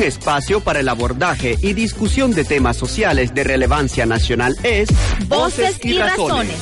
Un 0.00 0.06
espacio 0.06 0.60
para 0.60 0.80
el 0.80 0.88
abordaje 0.88 1.58
y 1.60 1.74
discusión 1.74 2.30
de 2.30 2.44
temas 2.44 2.78
sociales 2.78 3.34
de 3.34 3.44
relevancia 3.44 4.06
nacional 4.06 4.56
es 4.62 4.88
Voces 5.28 5.78
y 5.84 5.98
Razones. 5.98 6.56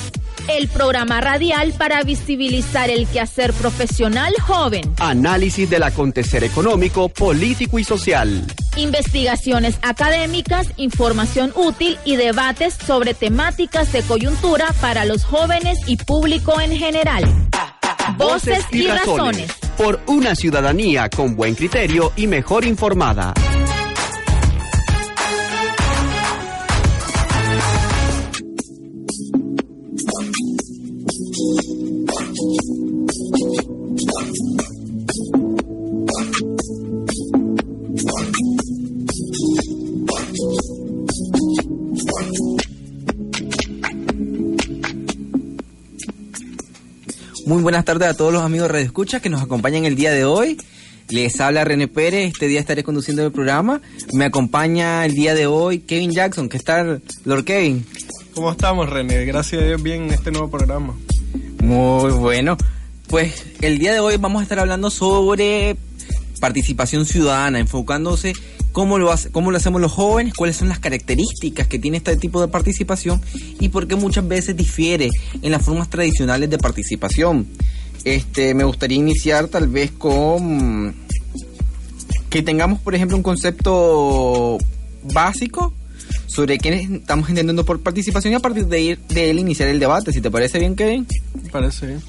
El 0.48 0.66
programa 0.66 1.20
radial 1.20 1.72
para 1.78 2.02
visibilizar 2.02 2.90
el 2.90 3.06
quehacer 3.06 3.52
profesional 3.52 4.34
joven. 4.40 4.92
Análisis 4.98 5.70
del 5.70 5.84
acontecer 5.84 6.42
económico, 6.42 7.10
político 7.10 7.78
y 7.78 7.84
social. 7.84 8.44
Investigaciones 8.74 9.78
académicas, 9.82 10.72
información 10.76 11.52
útil 11.54 11.96
y 12.04 12.16
debates 12.16 12.74
sobre 12.74 13.14
temáticas 13.14 13.92
de 13.92 14.02
coyuntura 14.02 14.74
para 14.80 15.04
los 15.04 15.22
jóvenes 15.22 15.78
y 15.86 15.96
público 15.96 16.60
en 16.60 16.76
general. 16.76 17.22
Voces 18.16 18.64
y, 18.70 18.86
razones. 18.86 19.52
Por 19.76 20.00
una 20.06 20.34
ciudadanía 20.34 21.08
con 21.08 21.36
buen 21.36 21.54
criterio 21.54 22.12
y 22.16 22.26
mejor 22.26 22.64
informada. 22.64 23.34
Muy 47.48 47.62
buenas 47.62 47.86
tardes 47.86 48.06
a 48.10 48.14
todos 48.14 48.30
los 48.30 48.42
amigos 48.42 48.70
de 48.70 48.82
Escucha 48.82 49.20
que 49.20 49.30
nos 49.30 49.40
acompañan 49.40 49.86
el 49.86 49.96
día 49.96 50.12
de 50.12 50.26
hoy. 50.26 50.58
Les 51.08 51.40
habla 51.40 51.64
René 51.64 51.88
Pérez, 51.88 52.32
este 52.34 52.46
día 52.46 52.60
estaré 52.60 52.84
conduciendo 52.84 53.24
el 53.24 53.32
programa. 53.32 53.80
Me 54.12 54.26
acompaña 54.26 55.02
el 55.06 55.14
día 55.14 55.34
de 55.34 55.46
hoy 55.46 55.78
Kevin 55.78 56.10
Jackson, 56.10 56.50
¿qué 56.50 56.58
tal, 56.58 57.00
Lord 57.24 57.44
Kevin? 57.44 57.86
¿Cómo 58.34 58.52
estamos, 58.52 58.90
René? 58.90 59.24
Gracias 59.24 59.62
a 59.62 59.64
Dios 59.64 59.82
bien 59.82 60.02
en 60.02 60.10
este 60.10 60.30
nuevo 60.30 60.50
programa. 60.50 60.94
Muy 61.62 62.10
bueno. 62.10 62.58
Pues 63.06 63.46
el 63.62 63.78
día 63.78 63.94
de 63.94 64.00
hoy 64.00 64.18
vamos 64.18 64.40
a 64.40 64.42
estar 64.42 64.58
hablando 64.58 64.90
sobre 64.90 65.78
participación 66.40 67.06
ciudadana, 67.06 67.60
enfocándose 67.60 68.34
cómo 68.78 68.96
lo, 68.96 69.10
hace, 69.10 69.32
cómo 69.32 69.50
lo 69.50 69.56
hacemos 69.56 69.80
los 69.80 69.90
jóvenes, 69.90 70.34
cuáles 70.34 70.54
son 70.54 70.68
las 70.68 70.78
características 70.78 71.66
que 71.66 71.80
tiene 71.80 71.96
este 71.96 72.16
tipo 72.16 72.40
de 72.40 72.46
participación 72.46 73.20
y 73.58 73.70
por 73.70 73.88
qué 73.88 73.96
muchas 73.96 74.28
veces 74.28 74.56
difiere 74.56 75.10
en 75.42 75.50
las 75.50 75.64
formas 75.64 75.90
tradicionales 75.90 76.48
de 76.48 76.58
participación. 76.58 77.48
Este, 78.04 78.54
me 78.54 78.62
gustaría 78.62 78.96
iniciar 78.96 79.48
tal 79.48 79.66
vez 79.66 79.90
con 79.90 80.94
que 82.30 82.40
tengamos, 82.42 82.78
por 82.78 82.94
ejemplo, 82.94 83.16
un 83.16 83.24
concepto 83.24 84.58
básico 85.12 85.74
sobre 86.28 86.58
qué 86.58 86.74
estamos 86.74 87.28
entendiendo 87.30 87.64
por 87.64 87.80
participación 87.80 88.32
y 88.32 88.36
a 88.36 88.40
partir 88.40 88.68
de, 88.68 88.80
ir, 88.80 88.98
de 89.08 89.30
él 89.30 89.40
iniciar 89.40 89.70
el 89.70 89.80
debate. 89.80 90.12
Si 90.12 90.20
te 90.20 90.30
parece 90.30 90.60
bien, 90.60 90.76
Kevin. 90.76 91.04
Me 91.42 91.50
parece 91.50 91.84
bien. 91.84 92.02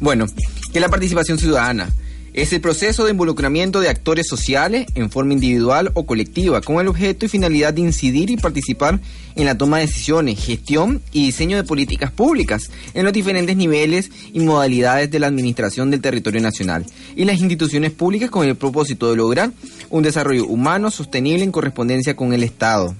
Bueno, 0.00 0.26
¿qué 0.72 0.78
es 0.78 0.80
la 0.80 0.88
participación 0.88 1.38
ciudadana? 1.38 1.92
Es 2.36 2.52
el 2.52 2.60
proceso 2.60 3.06
de 3.06 3.12
involucramiento 3.12 3.80
de 3.80 3.88
actores 3.88 4.28
sociales 4.28 4.86
en 4.94 5.10
forma 5.10 5.32
individual 5.32 5.90
o 5.94 6.04
colectiva, 6.04 6.60
con 6.60 6.78
el 6.78 6.88
objeto 6.88 7.24
y 7.24 7.30
finalidad 7.30 7.72
de 7.72 7.80
incidir 7.80 8.28
y 8.28 8.36
participar 8.36 9.00
en 9.36 9.46
la 9.46 9.56
toma 9.56 9.78
de 9.78 9.86
decisiones, 9.86 10.44
gestión 10.44 11.00
y 11.12 11.24
diseño 11.24 11.56
de 11.56 11.64
políticas 11.64 12.10
públicas 12.10 12.70
en 12.92 13.04
los 13.04 13.14
diferentes 13.14 13.56
niveles 13.56 14.10
y 14.34 14.40
modalidades 14.40 15.10
de 15.10 15.18
la 15.18 15.28
administración 15.28 15.90
del 15.90 16.02
territorio 16.02 16.42
nacional 16.42 16.84
y 17.16 17.24
las 17.24 17.40
instituciones 17.40 17.92
públicas 17.92 18.28
con 18.28 18.46
el 18.46 18.54
propósito 18.54 19.08
de 19.08 19.16
lograr 19.16 19.50
un 19.88 20.02
desarrollo 20.02 20.44
humano 20.44 20.90
sostenible 20.90 21.42
en 21.42 21.52
correspondencia 21.52 22.16
con 22.16 22.34
el 22.34 22.42
Estado. 22.42 22.94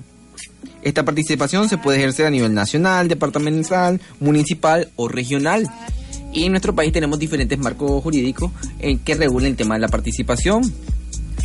Esta 0.80 1.04
participación 1.04 1.69
se 1.69 1.76
puede 1.76 1.98
ejercer 1.98 2.25
a 2.25 2.30
nivel 2.30 2.54
nacional, 2.54 3.06
departamental, 3.06 4.00
municipal 4.19 4.88
o 4.96 5.08
regional 5.08 5.69
y 6.36 6.44
en 6.44 6.52
nuestro 6.52 6.74
país 6.74 6.92
tenemos 6.92 7.19
diferentes 7.19 7.58
marcos 7.58 8.02
jurídicos 8.02 8.52
en 8.78 8.98
que 8.98 9.14
regulan 9.14 9.48
el 9.48 9.56
tema 9.56 9.74
de 9.76 9.80
la 9.80 9.88
participación. 9.88 10.70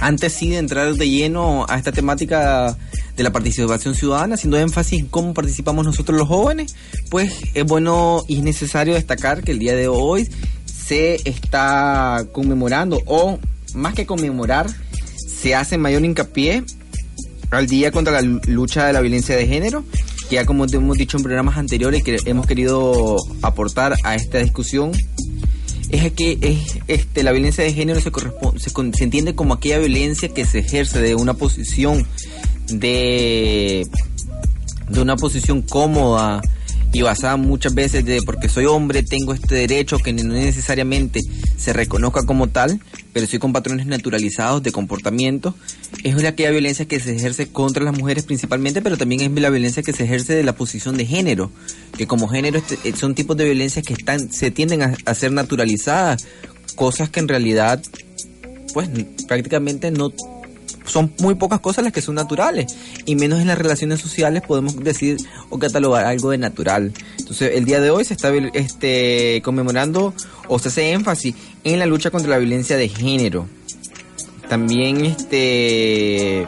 Antes 0.01 0.37
de 0.41 0.57
entrar 0.57 0.93
de 0.93 1.09
lleno 1.09 1.65
a 1.69 1.77
esta 1.77 1.93
temática 1.93 2.75
de 3.15 3.23
la 3.23 3.31
participación 3.31 3.95
ciudadana, 3.95 4.35
haciendo 4.35 4.57
énfasis 4.57 4.99
en 4.99 5.05
cómo 5.05 5.33
participamos 5.33 5.85
nosotros 5.85 6.17
los 6.17 6.27
jóvenes, 6.27 6.75
pues 7.09 7.33
es 7.53 7.63
bueno 7.63 8.23
y 8.27 8.39
es 8.39 8.43
necesario 8.43 8.95
destacar 8.95 9.43
que 9.43 9.51
el 9.51 9.59
día 9.59 9.75
de 9.75 9.87
hoy 9.87 10.27
se 10.65 11.21
está 11.23 12.25
conmemorando, 12.33 12.99
o 13.05 13.39
más 13.73 13.93
que 13.93 14.05
conmemorar, 14.05 14.67
se 15.15 15.55
hace 15.55 15.77
mayor 15.77 16.03
hincapié 16.03 16.65
al 17.49 17.67
Día 17.67 17.91
contra 17.91 18.21
la 18.21 18.39
Lucha 18.47 18.87
de 18.87 18.93
la 18.93 18.99
Violencia 18.99 19.37
de 19.37 19.47
Género 19.47 19.85
que 20.31 20.35
ya 20.35 20.45
como 20.45 20.65
hemos 20.65 20.97
dicho 20.97 21.17
en 21.17 21.23
programas 21.23 21.57
anteriores 21.57 22.03
que 22.03 22.17
hemos 22.23 22.47
querido 22.47 23.17
aportar 23.41 23.95
a 24.05 24.15
esta 24.15 24.37
discusión 24.37 24.93
es 25.89 26.09
que 26.13 26.37
es, 26.39 26.79
este, 26.87 27.21
la 27.23 27.33
violencia 27.33 27.65
de 27.65 27.73
género 27.73 27.99
se, 27.99 28.11
corresponde, 28.11 28.61
se, 28.61 29.03
entiende 29.03 29.35
como 29.35 29.53
aquella 29.53 29.77
violencia 29.79 30.29
que 30.29 30.45
se 30.45 30.59
ejerce 30.59 31.01
de 31.01 31.15
una 31.15 31.33
posición 31.33 32.07
de, 32.69 33.85
de 34.87 35.01
una 35.01 35.17
posición 35.17 35.63
cómoda 35.63 36.41
y 36.93 37.01
basada 37.01 37.37
muchas 37.37 37.73
veces 37.73 38.05
de 38.05 38.21
porque 38.21 38.49
soy 38.49 38.65
hombre 38.65 39.03
tengo 39.03 39.33
este 39.33 39.55
derecho 39.55 39.97
que 39.99 40.13
no 40.13 40.33
necesariamente 40.33 41.21
se 41.57 41.73
reconozca 41.73 42.25
como 42.25 42.47
tal, 42.47 42.79
pero 43.13 43.27
soy 43.27 43.39
con 43.39 43.53
patrones 43.53 43.85
naturalizados 43.85 44.63
de 44.63 44.71
comportamiento. 44.71 45.55
Es 46.03 46.21
aquella 46.23 46.51
violencia 46.51 46.85
que 46.85 46.99
se 46.99 47.15
ejerce 47.15 47.47
contra 47.47 47.83
las 47.83 47.97
mujeres 47.97 48.25
principalmente, 48.25 48.81
pero 48.81 48.97
también 48.97 49.21
es 49.21 49.41
la 49.41 49.49
violencia 49.49 49.83
que 49.83 49.93
se 49.93 50.03
ejerce 50.03 50.35
de 50.35 50.43
la 50.43 50.55
posición 50.55 50.97
de 50.97 51.05
género, 51.05 51.51
que 51.97 52.07
como 52.07 52.27
género 52.27 52.57
este, 52.57 52.77
eh, 52.83 52.93
son 52.95 53.15
tipos 53.15 53.37
de 53.37 53.45
violencias 53.45 53.85
que 53.85 53.93
están 53.93 54.31
se 54.31 54.51
tienden 54.51 54.81
a, 54.81 54.95
a 55.05 55.13
ser 55.13 55.31
naturalizadas, 55.31 56.25
cosas 56.75 57.09
que 57.09 57.19
en 57.19 57.27
realidad 57.27 57.81
pues 58.73 58.89
prácticamente 59.27 59.91
no 59.91 60.11
son 60.85 61.13
muy 61.19 61.35
pocas 61.35 61.59
cosas 61.59 61.83
las 61.83 61.93
que 61.93 62.01
son 62.01 62.15
naturales 62.15 62.75
y 63.05 63.15
menos 63.15 63.39
en 63.39 63.47
las 63.47 63.57
relaciones 63.57 63.99
sociales 63.99 64.41
podemos 64.45 64.75
decir 64.77 65.17
o 65.49 65.59
catalogar 65.59 66.05
algo 66.05 66.29
de 66.31 66.37
natural. 66.37 66.93
Entonces, 67.17 67.51
el 67.55 67.65
día 67.65 67.79
de 67.79 67.89
hoy 67.89 68.05
se 68.05 68.13
está 68.13 68.33
este, 68.53 69.41
conmemorando 69.43 70.13
o 70.47 70.59
se 70.59 70.69
hace 70.69 70.91
énfasis 70.91 71.35
en 71.63 71.79
la 71.79 71.85
lucha 71.85 72.11
contra 72.11 72.31
la 72.31 72.37
violencia 72.37 72.77
de 72.77 72.89
género. 72.89 73.47
También 74.49 75.05
este 75.05 76.45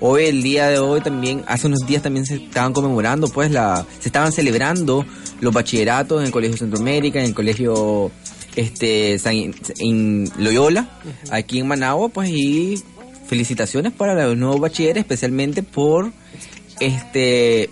hoy 0.00 0.24
el 0.26 0.42
día 0.42 0.68
de 0.68 0.78
hoy 0.78 1.00
también 1.00 1.42
hace 1.46 1.66
unos 1.66 1.80
días 1.86 2.02
también 2.02 2.26
se 2.26 2.36
estaban 2.36 2.72
conmemorando 2.72 3.28
pues 3.28 3.50
la 3.50 3.84
se 3.98 4.10
estaban 4.10 4.30
celebrando 4.30 5.04
los 5.40 5.52
bachilleratos 5.52 6.20
en 6.20 6.26
el 6.26 6.32
Colegio 6.32 6.56
Centroamérica, 6.56 7.18
en 7.18 7.26
el 7.26 7.34
Colegio 7.34 8.10
este 8.56 9.18
en 9.78 10.30
Loyola, 10.36 10.88
aquí 11.30 11.60
en 11.60 11.68
Managua, 11.68 12.08
pues 12.08 12.30
y 12.30 12.82
felicitaciones 13.28 13.92
para 13.92 14.14
los 14.14 14.36
nuevos 14.36 14.58
bachilleres, 14.58 15.02
especialmente 15.02 15.62
por 15.62 16.10
este 16.80 17.70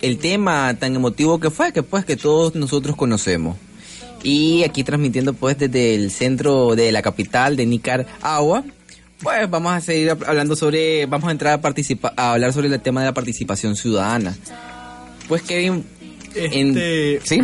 el 0.00 0.18
tema 0.18 0.74
tan 0.78 0.96
emotivo 0.96 1.38
que 1.38 1.50
fue, 1.50 1.72
que 1.72 1.82
pues 1.82 2.04
que 2.04 2.16
todos 2.16 2.54
nosotros 2.54 2.96
conocemos. 2.96 3.56
Y 4.22 4.64
aquí 4.64 4.82
transmitiendo 4.82 5.34
pues 5.34 5.58
desde 5.58 5.94
el 5.94 6.10
centro 6.10 6.74
de 6.74 6.90
la 6.90 7.02
capital 7.02 7.56
de 7.56 7.66
Nicaragua, 7.66 8.64
pues 9.22 9.48
vamos 9.48 9.72
a 9.72 9.80
seguir 9.80 10.16
hablando 10.26 10.56
sobre, 10.56 11.06
vamos 11.06 11.28
a 11.28 11.32
entrar 11.32 11.54
a 11.54 11.60
participar, 11.60 12.12
a 12.16 12.32
hablar 12.32 12.52
sobre 12.52 12.68
el 12.68 12.80
tema 12.80 13.00
de 13.02 13.06
la 13.06 13.14
participación 13.14 13.76
ciudadana. 13.76 14.36
Pues 15.28 15.42
Kevin, 15.42 15.84
este, 16.34 17.20
¿sí? 17.24 17.40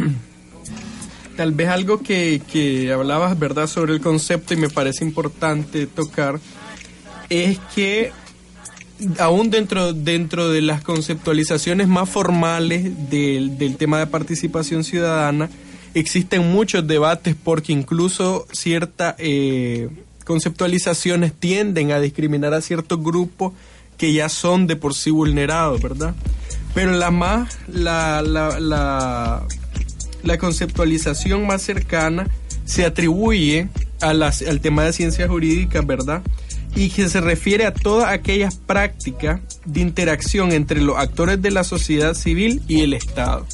Tal 1.37 1.53
vez 1.53 1.69
algo 1.69 1.99
que, 1.99 2.43
que 2.51 2.93
hablabas, 2.93 3.39
¿verdad?, 3.39 3.67
sobre 3.67 3.95
el 3.95 4.01
concepto 4.01 4.53
y 4.53 4.59
me 4.59 4.69
parece 4.69 5.05
importante 5.05 5.87
tocar 5.87 6.39
es 7.33 7.59
que 7.75 8.13
aún 9.19 9.51
dentro, 9.51 9.93
dentro 9.93 10.51
de 10.51 10.61
las 10.61 10.83
conceptualizaciones 10.83 11.89
más 11.89 12.09
formales 12.09 13.11
del, 13.11 13.59
del 13.59 13.77
tema 13.77 13.99
de 13.99 14.07
participación 14.07 14.85
ciudadana, 14.85 15.49
existen 15.95 16.53
muchos 16.53 16.87
debates 16.87 17.35
porque 17.43 17.73
incluso 17.73 18.47
cierta, 18.53 19.17
eh, 19.19 19.89
conceptualizaciones 20.25 21.33
tienden 21.33 21.91
a 21.93 22.01
discriminar 22.01 22.55
a 22.55 22.61
ciertos 22.61 23.03
grupos 23.03 23.53
que 23.97 24.13
ya 24.13 24.29
son 24.29 24.67
de 24.67 24.77
por 24.77 24.95
sí 24.95 25.11
vulnerados, 25.11 25.81
¿verdad? 25.81 26.15
Pero 26.75 26.93
la 26.93 27.11
más, 27.11 27.59
la, 27.69 28.23
la, 28.23 28.59
la, 28.61 29.47
la 30.23 30.39
conceptualización 30.39 31.47
más 31.47 31.63
cercana 31.63 32.29
se 32.65 32.85
atribuye 32.85 33.69
a 34.01 34.15
las, 34.15 34.43
al 34.43 34.61
tema 34.61 34.85
de 34.85 34.93
ciencias 34.93 35.29
jurídicas, 35.29 35.87
¿verdad? 35.87 36.23
Y 36.75 36.89
que 36.91 37.09
se 37.09 37.21
refiere 37.21 37.67
a 37.67 37.75
todas 37.75 38.13
aquellas 38.13 38.57
prácticas 38.57 39.41
de 39.65 39.81
interacción 39.81 40.53
entre 40.53 40.81
los 40.81 40.97
actores 40.97 41.41
de 41.43 41.51
la 41.51 41.65
sociedad 41.65 42.15
civil 42.15 42.63
y 42.67 42.81
el 42.81 42.95
Estado. 42.95 43.47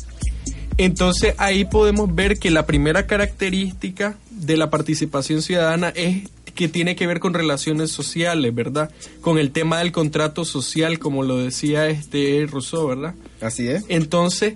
Entonces 0.77 1.35
ahí 1.39 1.65
podemos 1.65 2.15
ver 2.15 2.39
que 2.39 2.51
la 2.51 2.65
primera 2.65 3.07
característica 3.07 4.17
de 4.31 4.57
la 4.57 4.71
participación 4.71 5.43
ciudadana 5.43 5.89
es 5.89 6.29
que 6.55 6.69
tiene 6.69 6.97
que 6.97 7.07
ver 7.07 7.21
con 7.21 7.35
relaciones 7.35 7.91
sociales, 7.91 8.55
¿verdad? 8.55 8.91
Con 9.21 9.39
el 9.39 9.53
tema 9.53 9.79
del 9.79 9.93
contrato 9.93 10.45
social, 10.45 10.99
como 10.99 11.23
lo 11.23 11.37
decía 11.37 11.89
este 11.89 12.47
Rousseau, 12.51 12.89
¿verdad? 12.89 13.15
Así 13.41 13.69
es. 13.69 13.85
Entonces, 13.89 14.55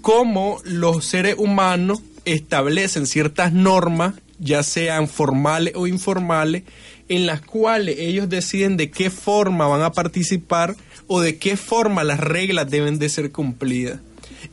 cómo 0.00 0.60
los 0.64 1.04
seres 1.04 1.36
humanos 1.38 2.02
establecen 2.24 3.06
ciertas 3.06 3.52
normas, 3.52 4.14
ya 4.38 4.62
sean 4.62 5.08
formales 5.08 5.74
o 5.76 5.86
informales, 5.86 6.62
en 7.10 7.26
las 7.26 7.42
cuales 7.42 7.96
ellos 7.98 8.28
deciden 8.28 8.76
de 8.76 8.90
qué 8.90 9.10
forma 9.10 9.66
van 9.66 9.82
a 9.82 9.90
participar 9.90 10.76
o 11.08 11.20
de 11.20 11.38
qué 11.38 11.56
forma 11.56 12.04
las 12.04 12.20
reglas 12.20 12.70
deben 12.70 13.00
de 13.00 13.08
ser 13.08 13.32
cumplidas. 13.32 13.98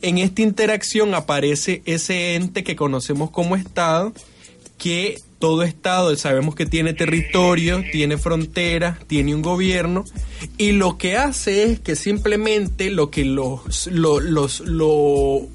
En 0.02 0.18
esta 0.18 0.42
interacción 0.42 1.14
aparece 1.14 1.82
ese 1.84 2.34
ente 2.34 2.64
que 2.64 2.74
conocemos 2.74 3.30
como 3.30 3.54
Estado, 3.54 4.12
que 4.76 5.20
todo 5.38 5.62
Estado 5.62 6.14
sabemos 6.16 6.54
que 6.54 6.66
tiene 6.66 6.94
territorio, 6.94 7.82
tiene 7.92 8.18
fronteras, 8.18 8.98
tiene 9.06 9.34
un 9.34 9.42
gobierno, 9.42 10.04
y 10.56 10.72
lo 10.72 10.98
que 10.98 11.16
hace 11.16 11.64
es 11.64 11.80
que 11.80 11.96
simplemente 11.96 12.90
lo 12.90 13.10
que 13.10 13.24
los, 13.24 13.86
los, 13.86 14.62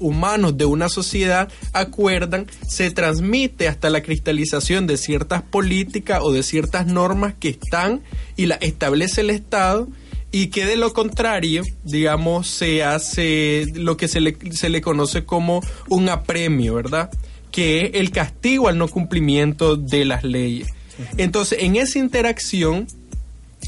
humanos 0.00 0.56
de 0.56 0.64
una 0.64 0.88
sociedad 0.88 1.50
acuerdan 1.72 2.46
se 2.66 2.90
transmite 2.90 3.68
hasta 3.68 3.90
la 3.90 4.02
cristalización 4.02 4.86
de 4.86 4.96
ciertas 4.96 5.42
políticas 5.42 6.20
o 6.22 6.32
de 6.32 6.42
ciertas 6.42 6.86
normas 6.86 7.34
que 7.38 7.50
están 7.50 8.02
y 8.36 8.46
las 8.46 8.58
establece 8.62 9.20
el 9.20 9.30
Estado 9.30 9.88
y 10.32 10.48
que 10.48 10.66
de 10.66 10.76
lo 10.76 10.92
contrario, 10.92 11.62
digamos, 11.84 12.48
se 12.48 12.82
hace 12.82 13.66
lo 13.74 13.96
que 13.96 14.08
se 14.08 14.20
le, 14.20 14.36
se 14.50 14.68
le 14.68 14.80
conoce 14.80 15.24
como 15.24 15.60
un 15.88 16.08
apremio, 16.08 16.74
¿verdad? 16.74 17.10
Que 17.54 17.86
es 17.86 17.90
el 17.94 18.10
castigo 18.10 18.66
al 18.66 18.78
no 18.78 18.88
cumplimiento 18.88 19.76
de 19.76 20.04
las 20.04 20.24
leyes. 20.24 20.68
Entonces, 21.16 21.58
en 21.60 21.76
esa 21.76 22.00
interacción, 22.00 22.88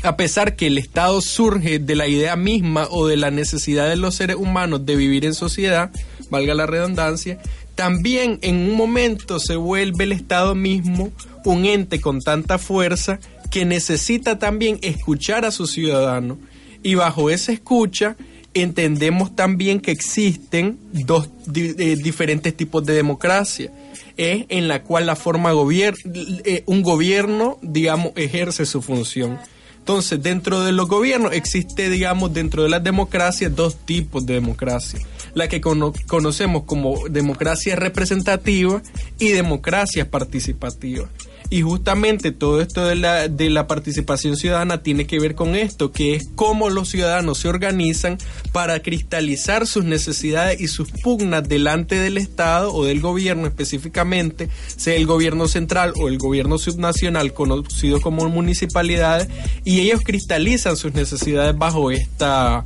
a 0.03 0.17
pesar 0.17 0.57
que 0.57 0.67
el 0.67 0.79
Estado 0.79 1.21
surge 1.21 1.79
de 1.79 1.95
la 1.95 2.09
idea 2.09 2.35
misma 2.35 2.89
o 2.91 3.07
de 3.07 3.17
la 3.17 3.31
necesidad 3.31 3.89
de 3.89 3.97
los 3.97 4.17
seres 4.17 4.37
humanos 4.37 4.85
de 4.85 4.97
vivir 4.97 5.25
en 5.25 5.35
sociedad, 5.35 5.91
valga 6.31 6.55
la 6.55 6.67
redundancia, 6.67 7.39
también 7.77 8.39
en 8.43 8.57
un 8.57 8.75
momento 8.75 9.39
se 9.39 9.55
vuelve 9.55 10.05
el 10.05 10.13
Estado 10.13 10.55
mismo 10.55 11.13
un 11.45 11.65
ente 11.65 12.01
con 12.01 12.21
tanta 12.21 12.59
fuerza 12.59 13.21
que 13.51 13.65
necesita 13.65 14.39
también 14.39 14.79
escuchar 14.83 15.45
a 15.45 15.53
sus 15.53 15.71
ciudadanos 15.71 16.39
y 16.83 16.95
bajo 16.95 17.31
esa 17.31 17.53
escucha 17.53 18.17
entendemos 18.63 19.37
también 19.37 19.81
que 19.81 19.91
existen 19.91 20.79
dos 20.93 21.29
eh, 21.55 21.97
diferentes 21.97 22.57
tipos 22.57 22.85
de 22.85 22.95
democracia. 22.95 23.71
Es 24.17 24.47
en 24.49 24.67
la 24.67 24.83
cual 24.83 25.07
la 25.07 25.17
forma 25.17 25.53
gobierno, 25.53 25.99
eh, 26.45 26.63
un 26.67 26.83
gobierno, 26.83 27.59
digamos, 27.61 28.13
ejerce 28.17 28.65
su 28.65 28.81
función. 28.81 29.39
Entonces, 29.79 30.21
dentro 30.23 30.65
de 30.65 30.73
los 30.73 30.89
gobiernos 30.89 31.33
existe, 31.33 31.89
digamos, 31.91 32.33
dentro 32.33 32.65
de 32.65 32.69
las 32.69 32.83
democracias 32.83 33.55
dos 33.55 33.77
tipos 33.77 34.27
de 34.27 34.35
democracia. 34.35 34.99
La 35.35 35.49
que 35.49 35.61
conocemos 35.61 36.65
como 36.65 37.09
democracia 37.09 37.77
representativa 37.77 38.83
y 39.19 39.29
democracia 39.29 40.11
participativa. 40.11 41.09
Y 41.49 41.63
justamente 41.63 42.33
todo 42.33 42.61
esto 42.61 42.85
de 42.85 42.97
la, 42.97 43.29
de 43.29 43.51
la 43.51 43.69
participación 43.69 44.37
ciudadana 44.37 44.83
tiene 44.83 45.07
que 45.07 45.21
ver 45.21 45.37
con 45.37 45.55
esto, 45.55 45.93
que 45.93 46.15
es 46.17 46.29
cómo 46.35 46.71
los 46.71 46.89
ciudadanos 46.89 47.39
se 47.39 47.49
organizan 47.49 48.19
para 48.51 48.81
cristalizar 48.81 49.67
sus 49.67 49.85
necesidades 49.85 50.61
y 50.61 50.67
sus 50.67 50.91
pugnas 50.91 51.49
delante 51.49 52.01
del 52.01 52.19
Estado 52.19 52.75
o 52.75 52.85
del 52.85 53.01
gobierno 53.01 53.47
específicamente, 53.47 54.49
sea 54.77 54.97
el 54.97 55.07
gobierno 55.07 55.47
central 55.47 55.93
o 55.97 56.09
el 56.09 56.19
gobierno 56.19 56.59
subnacional 56.59 57.33
conocido 57.33 58.01
como 58.01 58.29
municipalidades, 58.29 59.29
y 59.65 59.81
ellos 59.81 60.01
cristalizan 60.05 60.77
sus 60.77 60.95
necesidades 60.95 61.57
bajo 61.57 61.93
esta, 61.93 62.65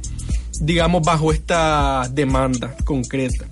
digamos, 0.61 1.03
bajo 1.03 1.33
esta 1.33 2.09
demanda 2.11 2.75
concreta. 2.85 3.47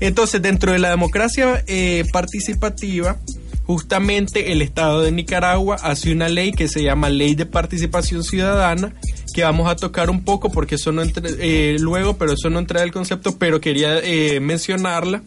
Entonces, 0.00 0.42
dentro 0.42 0.72
de 0.72 0.78
la 0.78 0.90
democracia 0.90 1.64
eh, 1.66 2.04
participativa, 2.12 3.18
justamente 3.64 4.52
el 4.52 4.62
Estado 4.62 5.02
de 5.02 5.12
Nicaragua 5.12 5.76
hace 5.82 6.12
una 6.12 6.28
ley 6.28 6.52
que 6.52 6.68
se 6.68 6.82
llama 6.82 7.08
Ley 7.08 7.34
de 7.34 7.46
Participación 7.46 8.22
Ciudadana, 8.22 8.94
que 9.32 9.42
vamos 9.42 9.68
a 9.68 9.76
tocar 9.76 10.10
un 10.10 10.22
poco 10.24 10.50
porque 10.50 10.76
eso 10.76 10.92
no 10.92 11.02
entra, 11.02 11.28
eh, 11.38 11.76
luego, 11.80 12.16
pero 12.16 12.32
eso 12.32 12.50
no 12.50 12.58
entra 12.58 12.82
el 12.82 12.92
concepto, 12.92 13.38
pero 13.38 13.60
quería 13.60 13.98
eh, 13.98 14.40
mencionarla 14.40 15.22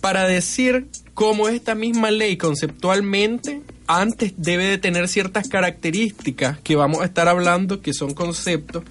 para 0.00 0.26
decir 0.26 0.88
cómo 1.14 1.48
esta 1.48 1.74
misma 1.74 2.10
ley 2.10 2.36
conceptualmente 2.36 3.62
antes 3.86 4.34
debe 4.36 4.64
de 4.64 4.78
tener 4.78 5.08
ciertas 5.08 5.48
características 5.48 6.60
que 6.60 6.76
vamos 6.76 7.00
a 7.00 7.06
estar 7.06 7.28
hablando, 7.28 7.80
que 7.80 7.92
son 7.92 8.14
conceptos, 8.14 8.84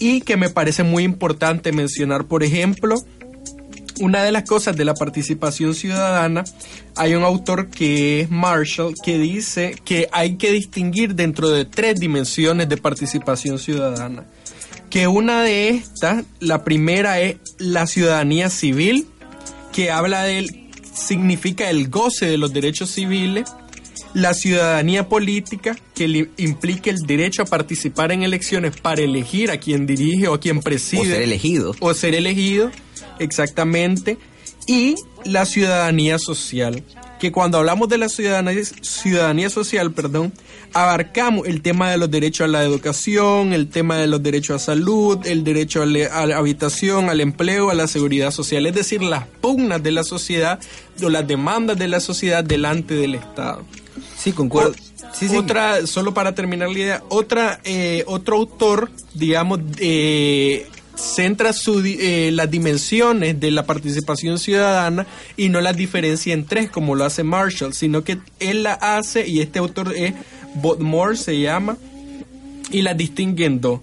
y 0.00 0.22
que 0.22 0.36
me 0.36 0.50
parece 0.50 0.82
muy 0.82 1.04
importante 1.04 1.70
mencionar, 1.70 2.24
por 2.24 2.42
ejemplo, 2.42 2.96
una 4.00 4.22
de 4.22 4.32
las 4.32 4.44
cosas 4.44 4.76
de 4.76 4.84
la 4.84 4.94
participación 4.94 5.74
ciudadana, 5.74 6.44
hay 6.96 7.14
un 7.14 7.22
autor 7.22 7.68
que 7.68 8.20
es 8.20 8.30
Marshall 8.30 8.94
que 9.02 9.18
dice 9.18 9.74
que 9.84 10.08
hay 10.12 10.36
que 10.36 10.52
distinguir 10.52 11.14
dentro 11.14 11.50
de 11.50 11.64
tres 11.64 11.98
dimensiones 12.00 12.68
de 12.68 12.76
participación 12.76 13.58
ciudadana. 13.58 14.24
Que 14.90 15.06
una 15.06 15.42
de 15.42 15.70
estas, 15.70 16.24
la 16.40 16.64
primera 16.64 17.20
es 17.20 17.36
la 17.58 17.86
ciudadanía 17.86 18.50
civil, 18.50 19.06
que 19.72 19.90
habla 19.90 20.24
del, 20.24 20.70
significa 20.94 21.70
el 21.70 21.88
goce 21.88 22.26
de 22.26 22.36
los 22.36 22.52
derechos 22.52 22.90
civiles, 22.90 23.50
la 24.12 24.34
ciudadanía 24.34 25.08
política, 25.08 25.76
que 25.94 26.28
implica 26.36 26.90
el 26.90 26.98
derecho 27.06 27.42
a 27.42 27.46
participar 27.46 28.12
en 28.12 28.22
elecciones 28.22 28.76
para 28.76 29.00
elegir 29.00 29.50
a 29.50 29.56
quien 29.56 29.86
dirige 29.86 30.28
o 30.28 30.34
a 30.34 30.40
quien 30.40 30.60
preside. 30.60 31.00
O 31.00 31.04
ser 31.06 31.22
elegido. 31.22 31.74
O 31.80 31.94
ser 31.94 32.14
elegido 32.14 32.70
exactamente, 33.22 34.18
y 34.66 34.96
la 35.24 35.46
ciudadanía 35.46 36.18
social, 36.18 36.82
que 37.18 37.32
cuando 37.32 37.58
hablamos 37.58 37.88
de 37.88 37.98
la 37.98 38.08
ciudadanía, 38.08 38.64
ciudadanía 38.80 39.50
social, 39.50 39.92
perdón, 39.92 40.32
abarcamos 40.72 41.46
el 41.46 41.62
tema 41.62 41.90
de 41.90 41.98
los 41.98 42.10
derechos 42.10 42.46
a 42.46 42.48
la 42.48 42.64
educación, 42.64 43.52
el 43.52 43.68
tema 43.68 43.96
de 43.96 44.06
los 44.06 44.22
derechos 44.22 44.62
a 44.62 44.64
salud, 44.64 45.18
el 45.26 45.44
derecho 45.44 45.82
a, 45.82 45.86
la 45.86 46.36
habitación, 46.36 47.10
al 47.10 47.20
empleo, 47.20 47.70
a 47.70 47.74
la 47.74 47.86
seguridad 47.86 48.30
social, 48.30 48.66
es 48.66 48.74
decir, 48.74 49.02
las 49.02 49.26
pugnas 49.26 49.82
de 49.82 49.92
la 49.92 50.04
sociedad 50.04 50.58
o 51.02 51.08
las 51.08 51.26
demandas 51.26 51.78
de 51.78 51.88
la 51.88 52.00
sociedad 52.00 52.42
delante 52.42 52.94
del 52.94 53.14
Estado. 53.14 53.64
Sí, 54.16 54.32
concuerdo. 54.32 54.74
Otra, 55.36 55.86
solo 55.86 56.14
para 56.14 56.34
terminar 56.34 56.70
la 56.70 56.78
idea, 56.78 57.02
otra, 57.08 57.60
eh, 57.64 58.02
otro 58.06 58.36
autor, 58.36 58.90
digamos, 59.14 59.60
eh, 59.78 60.66
centra 60.96 61.52
su, 61.52 61.82
eh, 61.84 62.30
las 62.32 62.50
dimensiones 62.50 63.38
de 63.40 63.50
la 63.50 63.64
participación 63.66 64.38
ciudadana 64.38 65.06
y 65.36 65.48
no 65.48 65.60
las 65.60 65.76
diferencia 65.76 66.34
en 66.34 66.44
tres 66.44 66.70
como 66.70 66.94
lo 66.94 67.04
hace 67.04 67.24
Marshall, 67.24 67.74
sino 67.74 68.04
que 68.04 68.18
él 68.40 68.62
la 68.62 68.74
hace 68.74 69.26
y 69.26 69.40
este 69.40 69.58
autor 69.58 69.94
es 69.96 70.14
Botmore 70.54 71.16
se 71.16 71.40
llama 71.40 71.76
y 72.70 72.82
la 72.82 72.94
distingue 72.94 73.46
en 73.46 73.60
dos. 73.60 73.80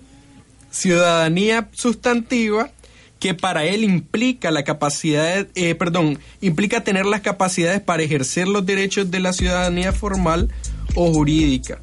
Ciudadanía 0.71 1.69
sustantiva 1.73 2.71
que 3.19 3.33
para 3.33 3.65
él 3.65 3.83
implica 3.83 4.49
la 4.49 4.63
capacidad, 4.63 5.47
eh, 5.55 5.75
perdón, 5.75 6.19
implica 6.41 6.83
tener 6.83 7.05
las 7.05 7.21
capacidades 7.21 7.81
para 7.81 8.03
ejercer 8.03 8.47
los 8.47 8.65
derechos 8.65 9.11
de 9.11 9.19
la 9.19 9.33
ciudadanía 9.33 9.91
formal 9.91 10.49
o 10.95 11.11
jurídica. 11.11 11.81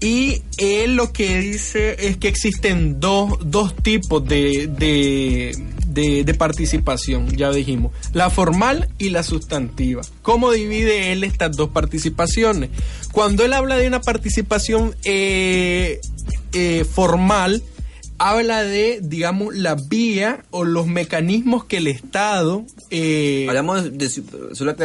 Y 0.00 0.42
él 0.58 0.94
lo 0.94 1.12
que 1.12 1.40
dice 1.40 1.96
es 1.98 2.16
que 2.18 2.28
existen 2.28 3.00
dos, 3.00 3.38
dos 3.44 3.74
tipos 3.74 4.24
de, 4.24 4.68
de, 4.68 6.34
participación, 6.34 7.36
ya 7.36 7.50
dijimos, 7.50 7.92
la 8.12 8.30
formal 8.30 8.88
y 8.98 9.10
la 9.10 9.24
sustantiva. 9.24 10.02
¿Cómo 10.22 10.52
divide 10.52 11.12
él 11.12 11.24
estas 11.24 11.56
dos 11.56 11.70
participaciones? 11.70 12.70
Cuando 13.10 13.44
él 13.44 13.52
habla 13.52 13.76
de 13.76 13.88
una 13.88 14.00
participación 14.00 14.94
eh, 15.02 16.00
eh, 16.52 16.84
formal, 16.84 17.64
habla 18.18 18.62
de, 18.62 19.00
digamos, 19.02 19.54
la 19.56 19.74
vía 19.74 20.44
o 20.50 20.64
los 20.64 20.86
mecanismos 20.86 21.64
que 21.64 21.78
el 21.78 21.88
Estado... 21.88 22.64
Eh, 22.90 23.46
hablamos 23.48 23.96
de, 23.96 24.08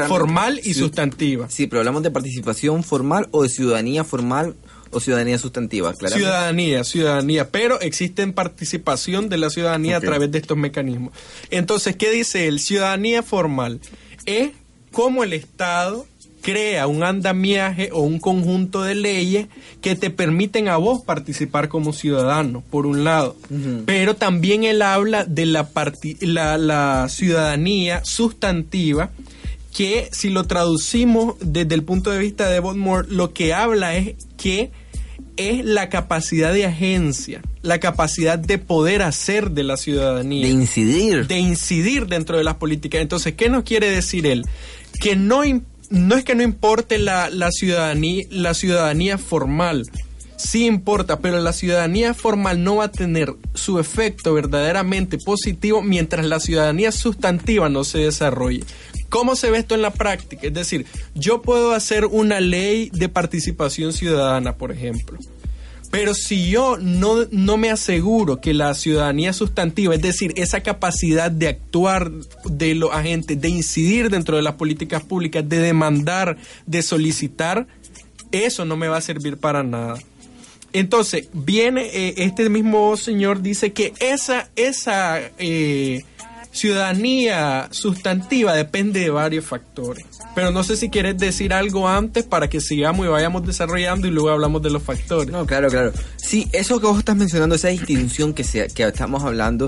formal 0.08 0.60
y 0.64 0.74
sustantiva. 0.74 1.50
Sí, 1.50 1.68
pero 1.68 1.82
hablamos 1.82 2.04
de 2.04 2.12
participación 2.12 2.84
formal 2.84 3.28
o 3.32 3.44
de 3.44 3.50
ciudadanía 3.50 4.04
formal 4.04 4.56
o 4.94 5.00
ciudadanía 5.00 5.38
sustantiva, 5.38 5.94
claro. 5.94 6.16
Ciudadanía, 6.16 6.84
ciudadanía, 6.84 7.50
pero 7.50 7.80
existe 7.82 8.26
participación 8.34 9.30
de 9.30 9.38
la 9.38 9.50
ciudadanía 9.50 9.98
a 9.98 10.02
través 10.02 10.32
de 10.32 10.40
estos 10.40 10.58
mecanismos. 10.58 11.14
Entonces, 11.50 11.96
¿qué 11.96 12.12
dice 12.12 12.48
él? 12.48 12.60
Ciudadanía 12.60 13.24
formal 13.24 13.80
es 14.26 14.52
como 14.92 15.24
el 15.24 15.34
Estado 15.34 16.06
crea 16.44 16.88
un 16.88 17.04
andamiaje 17.04 17.90
o 17.94 18.02
un 18.02 18.20
conjunto 18.20 18.84
de 18.84 18.96
leyes 18.96 19.48
que 19.82 19.96
te 19.96 20.10
permiten 20.10 20.68
a 20.68 20.76
vos 20.76 21.02
participar 21.02 21.70
como 21.70 21.94
ciudadano, 21.94 22.62
por 22.70 22.86
un 22.86 23.06
lado. 23.06 23.36
Pero 23.86 24.16
también 24.16 24.66
él 24.66 24.82
habla 24.82 25.24
de 25.24 25.46
la, 25.46 25.70
la, 26.20 26.58
la 26.58 27.08
ciudadanía 27.10 28.04
sustantiva, 28.04 29.12
que 29.74 30.10
si 30.12 30.30
lo 30.30 30.44
traducimos 30.44 31.36
desde 31.40 31.76
el 31.76 31.84
punto 31.84 32.12
de 32.12 32.20
vista 32.20 32.50
de 32.50 32.60
Moore, 32.60 33.08
lo 33.10 33.34
que 33.34 33.54
habla 33.54 33.96
es 33.96 34.16
que 34.38 34.70
es 35.38 35.66
la 35.66 35.90
capacidad 35.90 36.54
de 36.54 36.66
agencia, 36.66 37.42
la 37.62 37.80
capacidad 37.80 38.38
de 38.38 38.58
poder 38.58 39.02
hacer 39.02 39.52
de 39.52 39.64
la 39.64 39.78
ciudadanía. 39.78 40.46
De 40.46 40.52
incidir. 40.52 41.28
De 41.28 41.40
incidir 41.40 42.08
dentro 42.08 42.38
de 42.38 42.44
las 42.44 42.56
políticas. 42.56 43.02
Entonces, 43.02 43.34
¿qué 43.34 43.50
nos 43.50 43.64
quiere 43.64 43.90
decir 43.90 44.26
él? 44.26 44.46
Que 45.02 45.16
no, 45.16 45.42
no 45.90 46.16
es 46.16 46.24
que 46.24 46.36
no 46.36 46.44
importe 46.44 46.98
la, 46.98 47.30
la, 47.30 47.52
ciudadanía, 47.52 48.26
la 48.30 48.54
ciudadanía 48.54 49.18
formal, 49.18 49.86
sí 50.38 50.66
importa, 50.66 51.20
pero 51.20 51.40
la 51.40 51.54
ciudadanía 51.54 52.14
formal 52.14 52.64
no 52.64 52.78
va 52.78 52.86
a 52.86 52.92
tener 52.92 53.34
su 53.54 53.80
efecto 53.80 54.34
verdaderamente 54.34 55.18
positivo 55.18 55.82
mientras 55.82 56.26
la 56.26 56.40
ciudadanía 56.40 56.92
sustantiva 56.92 57.70
no 57.70 57.84
se 57.84 58.00
desarrolle. 58.00 58.64
¿Cómo 59.14 59.36
se 59.36 59.52
ve 59.52 59.60
esto 59.60 59.76
en 59.76 59.84
la 59.84 59.94
práctica? 59.94 60.48
Es 60.48 60.56
decir, 60.56 60.88
yo 61.14 61.44
puedo 61.44 61.74
hacer 61.74 62.06
una 62.06 62.40
ley 62.40 62.90
de 62.92 63.10
participación 63.10 63.94
ciudadana, 63.94 64.58
por 64.58 64.72
ejemplo. 64.72 65.20
Pero 65.92 66.16
si 66.16 66.50
yo 66.50 66.78
no, 66.80 67.28
no 67.30 67.58
me 67.58 67.70
aseguro 67.70 68.42
que 68.42 68.56
la 68.56 68.74
ciudadanía 68.74 69.32
sustantiva, 69.32 69.94
es 69.94 70.02
decir, 70.02 70.34
esa 70.36 70.62
capacidad 70.64 71.30
de 71.30 71.48
actuar 71.48 72.10
de 72.46 72.74
los 72.74 72.92
agentes, 72.92 73.40
de 73.40 73.50
incidir 73.50 74.10
dentro 74.10 74.36
de 74.36 74.42
las 74.42 74.56
políticas 74.56 75.04
públicas, 75.04 75.48
de 75.48 75.60
demandar, 75.60 76.38
de 76.66 76.82
solicitar, 76.82 77.68
eso 78.32 78.66
no 78.66 78.78
me 78.78 78.88
va 78.88 78.98
a 78.98 79.02
servir 79.02 79.38
para 79.38 79.62
nada. 79.62 80.00
Entonces, 80.74 81.28
viene 81.34 81.84
eh, 81.84 82.16
este 82.18 82.50
mismo 82.50 82.98
señor, 82.98 83.44
dice 83.44 83.74
que 83.74 83.94
esa, 84.00 84.50
esa 84.56 85.20
eh, 85.38 86.04
ciudadanía 86.54 87.68
sustantiva 87.72 88.54
depende 88.54 89.02
de 89.02 89.10
varios 89.10 89.44
factores. 89.44 90.06
Pero 90.36 90.52
no 90.52 90.64
sé 90.64 90.78
si 90.78 90.90
quieres 90.90 91.18
decir 91.18 91.54
algo 91.54 91.90
antes 91.90 92.24
para 92.24 92.48
que 92.48 92.62
sigamos 92.62 93.06
y 93.06 93.10
vayamos 93.10 93.46
desarrollando 93.46 94.08
y 94.08 94.12
luego 94.12 94.30
hablamos 94.30 94.62
de 94.62 94.70
los 94.70 94.82
factores. 94.82 95.30
No, 95.30 95.46
claro, 95.46 95.68
claro. 95.70 95.92
Sí, 96.16 96.48
eso 96.54 96.80
que 96.80 96.88
vos 96.88 97.00
estás 97.00 97.16
mencionando, 97.16 97.56
esa 97.56 97.68
distinción 97.70 98.34
que, 98.34 98.44
se, 98.44 98.68
que 98.68 98.84
estamos 98.84 99.24
hablando, 99.24 99.68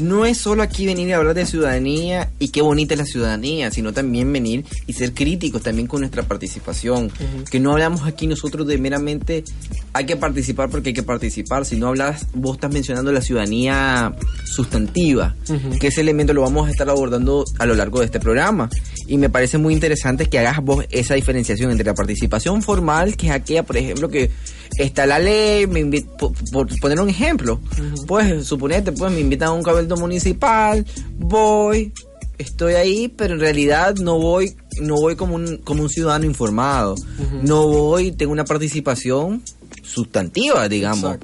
no 0.00 0.24
es 0.24 0.38
solo 0.38 0.62
aquí 0.62 0.86
venir 0.86 1.12
a 1.14 1.18
hablar 1.18 1.34
de 1.34 1.46
ciudadanía 1.46 2.30
y 2.38 2.48
qué 2.48 2.62
bonita 2.62 2.94
es 2.94 2.98
la 2.98 3.06
ciudadanía, 3.06 3.70
sino 3.70 3.92
también 3.92 4.32
venir 4.32 4.64
y 4.86 4.92
ser 4.92 5.12
críticos 5.12 5.62
también 5.62 5.86
con 5.86 6.00
nuestra 6.00 6.22
participación. 6.22 7.10
Que 7.50 7.60
no 7.60 7.72
hablamos 7.72 8.06
aquí 8.06 8.26
nosotros 8.26 8.66
de 8.66 8.78
meramente 8.78 9.44
hay 9.92 10.06
que 10.06 10.16
participar 10.16 10.70
porque 10.70 10.90
hay 10.90 10.94
que 10.94 11.02
participar, 11.02 11.64
sino 11.64 11.88
hablas, 11.88 12.26
vos 12.34 12.56
estás 12.56 12.72
mencionando 12.72 13.12
la 13.12 13.20
ciudadanía 13.20 14.14
sustantiva, 14.44 15.36
que 15.80 15.88
ese 15.88 16.00
elemento 16.00 16.32
lo 16.32 16.42
vamos 16.42 16.68
a 16.68 16.70
estar 16.70 16.88
abordando 16.88 17.44
a 17.58 17.66
lo 17.66 17.74
largo 17.74 18.00
de 18.00 18.06
este 18.06 18.20
programa. 18.20 18.68
Y 19.06 19.18
me 19.18 19.28
parece 19.28 19.58
muy 19.58 19.74
interesante 19.74 20.26
que 20.26 20.38
hagas 20.38 20.60
vos 20.62 20.84
esa 20.90 21.14
diferenciación 21.14 21.70
entre 21.70 21.86
la 21.86 21.94
participación 21.94 22.62
formal, 22.62 23.16
que 23.16 23.26
es 23.26 23.32
aquella, 23.32 23.64
por 23.64 23.76
ejemplo, 23.76 24.08
que 24.08 24.30
está 24.78 25.06
la 25.06 25.18
ley, 25.18 25.66
me 25.66 25.84
por, 26.18 26.32
poner 26.80 27.00
un 27.00 27.08
ejemplo, 27.08 27.60
pues 28.06 28.46
suponete, 28.46 28.92
pues 28.92 29.12
me 29.12 29.20
invitan 29.20 29.48
a 29.48 29.52
un 29.52 29.62
municipal, 29.96 30.86
voy, 31.18 31.92
estoy 32.38 32.74
ahí, 32.74 33.08
pero 33.08 33.34
en 33.34 33.40
realidad 33.40 33.94
no 33.96 34.18
voy, 34.18 34.56
no 34.80 34.94
voy 34.96 35.16
como 35.16 35.34
un, 35.34 35.58
como 35.58 35.82
un 35.82 35.88
ciudadano 35.88 36.24
informado, 36.24 36.94
no 37.42 37.66
voy, 37.66 38.12
tengo 38.12 38.32
una 38.32 38.44
participación 38.44 39.42
sustantiva, 39.82 40.68
digamos. 40.68 41.18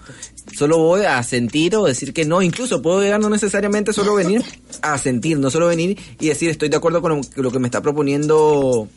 Solo 0.57 0.79
voy 0.79 1.05
a 1.05 1.23
sentir 1.23 1.75
o 1.77 1.85
decir 1.85 2.13
que 2.13 2.25
no, 2.25 2.41
incluso 2.41 2.81
puedo 2.81 3.03
llegar 3.03 3.21
no 3.21 3.29
necesariamente 3.29 3.93
solo 3.93 4.15
venir 4.15 4.43
a 4.81 4.97
sentir, 4.97 5.39
no 5.39 5.51
solo 5.51 5.67
venir 5.67 5.99
y 6.21 6.29
decir 6.29 6.51
estoy 6.51 6.69
de 6.69 6.77
acuerdo 6.77 7.03
con 7.03 7.21
lo 7.35 7.51
que 7.51 7.59
me 7.59 7.67
está 7.67 7.83
proponiendo 7.83 8.89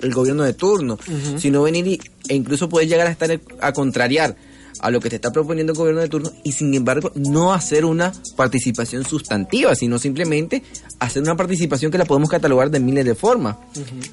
el 0.00 0.14
gobierno 0.14 0.44
de 0.44 0.54
turno, 0.54 0.98
sino 1.36 1.62
venir 1.62 2.00
e 2.28 2.34
incluso 2.34 2.68
puedes 2.68 2.88
llegar 2.88 3.06
a 3.06 3.10
estar 3.10 3.40
a 3.60 3.72
contrariar 3.72 4.36
a 4.80 4.90
lo 4.90 5.00
que 5.00 5.10
te 5.10 5.16
está 5.16 5.30
proponiendo 5.30 5.72
el 5.72 5.78
gobierno 5.78 6.00
de 6.00 6.08
turno 6.08 6.32
y 6.44 6.52
sin 6.52 6.74
embargo 6.74 7.12
no 7.14 7.52
hacer 7.52 7.84
una 7.84 8.12
participación 8.36 9.04
sustantiva, 9.04 9.74
sino 9.74 9.98
simplemente 9.98 10.62
hacer 10.98 11.22
una 11.22 11.36
participación 11.36 11.90
que 11.90 11.98
la 11.98 12.04
podemos 12.04 12.28
catalogar 12.28 12.70
de 12.70 12.80
miles 12.80 13.04
de 13.04 13.14
formas. 13.14 13.56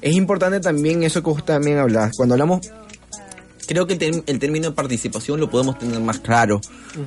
Es 0.00 0.14
importante 0.14 0.60
también 0.60 1.02
eso 1.02 1.22
que 1.22 1.30
vos 1.30 1.44
también 1.44 1.78
hablas, 1.78 2.12
cuando 2.16 2.34
hablamos 2.34 2.60
creo 3.66 3.86
que 3.86 3.94
el, 4.26 4.38
término 4.38 4.68
de 4.68 4.74
participación 4.74 5.40
lo 5.40 5.50
podemos 5.50 5.78
tener 5.78 6.00
más 6.00 6.20
claro, 6.20 6.60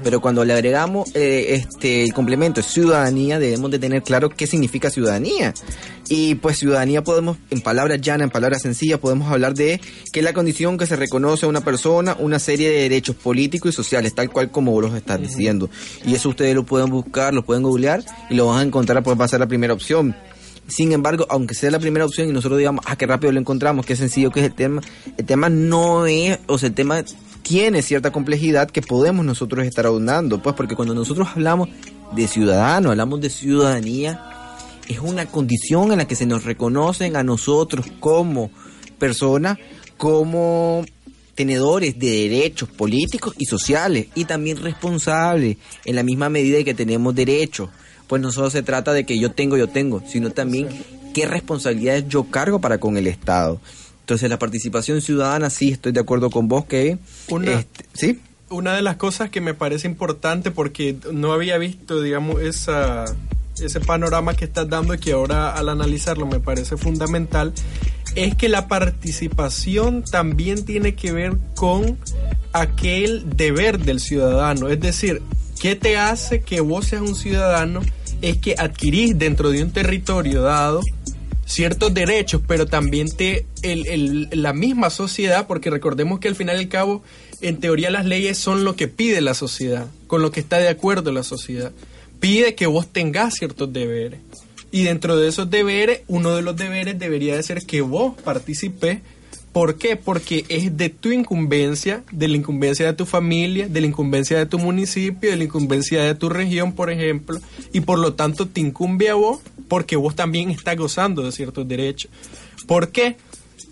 pero 0.04 0.22
cuando 0.22 0.44
le 0.46 0.54
agregamos 0.54 1.10
eh, 1.16 1.56
este 1.56 2.04
el 2.04 2.14
complemento 2.14 2.62
ciudadanía, 2.62 3.40
debemos 3.40 3.72
de 3.72 3.80
tener 3.80 4.04
claro 4.04 4.30
qué 4.30 4.48
significa 4.48 4.90
ciudadanía. 4.90 5.54
Y 6.12 6.36
pues 6.36 6.58
ciudadanía 6.58 7.04
podemos, 7.04 7.38
en 7.52 7.62
palabras 7.62 8.02
llanas, 8.02 8.26
en 8.26 8.32
palabras 8.32 8.64
sencillas, 8.64 9.00
podemos 9.00 9.32
hablar 9.32 9.54
de 9.54 9.80
que 10.12 10.20
es 10.22 10.26
la 10.26 10.34
condición 10.34 10.78
que 10.78 10.88
se 10.88 10.96
reconoce 10.96 11.46
a 11.46 11.50
una 11.50 11.62
persona 11.62 12.16
una 12.20 12.40
serie 12.40 12.70
de 12.70 12.82
derechos 12.82 13.16
políticos 13.16 13.74
y 13.74 13.76
sociales, 13.76 14.16
tal 14.16 14.32
cual 14.32 14.50
como 14.50 14.72
vos 14.72 14.84
los 14.84 14.96
estás 14.96 15.22
diciendo. 15.22 15.70
Y 16.06 16.16
eso 16.16 16.30
ustedes 16.30 16.56
lo 16.56 16.66
pueden 16.66 16.90
buscar, 16.90 17.34
lo 17.34 17.44
pueden 17.46 17.64
googlear 17.64 18.04
y 18.30 18.36
lo 18.36 18.48
van 18.48 18.60
a 18.60 18.64
encontrar, 18.64 19.04
pues 19.04 19.20
va 19.20 19.26
a 19.26 19.28
ser 19.28 19.40
la 19.40 19.48
primera 19.48 19.74
opción. 19.74 20.16
Sin 20.70 20.92
embargo, 20.92 21.26
aunque 21.30 21.56
sea 21.56 21.72
la 21.72 21.80
primera 21.80 22.06
opción 22.06 22.30
y 22.30 22.32
nosotros 22.32 22.60
digamos, 22.60 22.86
ah, 22.88 22.96
qué 22.96 23.06
rápido 23.06 23.32
lo 23.32 23.40
encontramos, 23.40 23.86
qué 23.86 23.96
sencillo 23.96 24.32
que 24.32 24.40
es 24.40 24.46
el 24.46 24.54
tema, 24.54 24.82
el 25.18 25.26
tema 25.26 25.50
no 25.50 26.06
es, 26.06 26.40
o 26.48 26.58
sea, 26.58 26.68
el 26.68 26.76
tema 26.76 27.04
tiene 27.42 27.82
cierta 27.82 28.12
complejidad 28.12 28.70
que 28.70 28.82
podemos 28.82 29.26
nosotros 29.26 29.66
estar 29.66 29.86
ahondando, 29.86 30.42
pues 30.42 30.56
porque 30.56 30.76
cuando 30.76 30.94
nosotros 30.94 31.28
hablamos 31.34 31.70
de 32.16 32.28
ciudadano, 32.28 32.92
hablamos 32.92 33.20
de 33.22 33.30
ciudadanía, 33.30 34.22
es 34.88 35.00
una 35.00 35.26
condición 35.26 35.92
en 35.92 36.00
la 36.00 36.08
que 36.08 36.16
se 36.16 36.26
nos 36.26 36.44
reconocen 36.44 37.16
a 37.16 37.24
nosotros 37.24 37.88
como 38.00 38.52
personas, 38.98 39.58
como 39.98 40.86
tenedores 41.36 41.98
de 41.98 42.30
derechos 42.30 42.70
políticos 42.70 43.34
y 43.38 43.46
sociales 43.46 44.08
y 44.14 44.26
también 44.26 44.58
responsables 44.58 45.58
en 45.86 45.96
la 45.96 46.04
misma 46.04 46.30
medida 46.30 46.64
que 46.64 46.74
tenemos 46.74 47.16
derechos 47.16 47.70
pues 48.10 48.24
no 48.24 48.32
solo 48.32 48.50
se 48.50 48.64
trata 48.64 48.92
de 48.92 49.06
que 49.06 49.20
yo 49.20 49.32
tengo, 49.32 49.56
yo 49.56 49.70
tengo, 49.70 50.02
sino 50.08 50.32
también 50.32 50.68
qué 51.14 51.28
responsabilidades 51.28 52.08
yo 52.08 52.24
cargo 52.24 52.60
para 52.60 52.80
con 52.80 52.98
el 52.98 53.06
Estado. 53.06 53.62
Entonces 54.02 54.28
la 54.32 54.40
participación 54.40 55.00
ciudadana, 55.00 55.52
sí, 55.52 55.70
estoy 55.70 55.92
de 55.92 56.00
acuerdo 56.00 56.32
con 56.32 56.48
vos, 56.48 56.66
que... 56.66 56.98
Una, 57.30 57.60
este, 57.60 57.86
¿Sí? 57.94 58.20
Una 58.50 58.74
de 58.74 58.82
las 58.82 58.96
cosas 58.96 59.30
que 59.30 59.42
me 59.42 59.54
parece 59.54 59.88
importante 59.88 60.50
porque 60.50 60.96
no 61.14 61.34
había 61.34 61.60
visto, 61.60 62.02
digamos, 62.02 62.42
esa, 62.42 63.06
ese 63.60 63.80
panorama 63.80 64.34
que 64.34 64.46
estás 64.46 64.68
dando 64.68 64.96
y 64.96 64.98
que 64.98 65.12
ahora 65.12 65.52
al 65.52 65.70
analizarlo 65.70 66.26
me 66.26 66.40
parece 66.40 66.78
fundamental, 66.78 67.54
es 68.16 68.34
que 68.34 68.50
la 68.50 68.68
participación 68.68 70.04
también 70.04 70.66
tiene 70.66 70.96
que 70.96 71.12
ver 71.12 71.38
con 71.56 72.00
aquel 72.54 73.38
deber 73.38 73.78
del 73.78 74.00
ciudadano. 74.00 74.68
Es 74.70 74.80
decir, 74.80 75.22
¿qué 75.62 75.76
te 75.76 76.00
hace 76.00 76.42
que 76.42 76.62
vos 76.62 76.88
seas 76.88 77.04
un 77.04 77.16
ciudadano? 77.16 77.82
Es 78.22 78.38
que 78.38 78.56
adquirís 78.58 79.18
dentro 79.18 79.52
de 79.52 79.64
un 79.64 79.72
territorio 79.72 80.42
dado 80.42 80.82
ciertos 81.46 81.94
derechos, 81.94 82.42
pero 82.48 82.68
también 82.68 83.10
te 83.10 83.46
la 83.64 84.54
misma 84.54 84.90
sociedad, 84.92 85.48
porque 85.48 85.72
recordemos 85.72 86.20
que 86.20 86.28
al 86.28 86.36
final 86.36 86.58
y 86.58 86.60
al 86.60 86.70
cabo, 86.70 87.04
en 87.42 87.60
teoría 87.60 87.90
las 87.90 88.06
leyes 88.06 88.38
son 88.38 88.64
lo 88.64 88.76
que 88.76 88.88
pide 88.88 89.20
la 89.22 89.34
sociedad, 89.34 89.88
con 90.08 90.22
lo 90.22 90.32
que 90.32 90.40
está 90.40 90.58
de 90.58 90.70
acuerdo 90.70 91.12
la 91.12 91.24
sociedad. 91.24 91.72
Pide 92.20 92.54
que 92.54 92.68
vos 92.68 92.88
tengas 92.88 93.34
ciertos 93.34 93.74
deberes. 93.74 94.20
Y 94.72 94.84
dentro 94.84 95.18
de 95.18 95.28
esos 95.28 95.50
deberes, 95.50 96.02
uno 96.08 96.36
de 96.36 96.44
los 96.44 96.56
deberes 96.56 97.00
debería 97.00 97.36
de 97.36 97.42
ser 97.42 97.66
que 97.66 97.82
vos 97.82 98.14
participes 98.22 99.00
¿Por 99.60 99.76
qué? 99.76 99.98
Porque 99.98 100.46
es 100.48 100.78
de 100.78 100.88
tu 100.88 101.12
incumbencia, 101.12 102.06
de 102.14 102.30
la 102.30 102.38
incumbencia 102.38 102.86
de 102.86 102.94
tu 102.94 103.06
familia, 103.06 103.68
de 103.68 103.82
la 103.82 103.88
incumbencia 103.88 104.38
de 104.38 104.46
tu 104.46 104.58
municipio, 104.58 105.30
de 105.30 105.36
la 105.36 105.44
incumbencia 105.44 106.02
de 106.02 106.16
tu 106.16 106.30
región, 106.30 106.72
por 106.72 106.90
ejemplo, 106.90 107.42
y 107.74 107.82
por 107.82 108.00
lo 108.00 108.14
tanto 108.14 108.48
te 108.48 108.62
incumbe 108.62 109.10
a 109.10 109.16
vos 109.16 109.42
porque 109.68 109.98
vos 109.98 110.16
también 110.16 110.50
estás 110.50 110.78
gozando 110.78 111.24
de 111.24 111.34
ciertos 111.34 111.68
derechos. 111.68 112.10
¿Por 112.68 112.94
qué? 112.94 113.18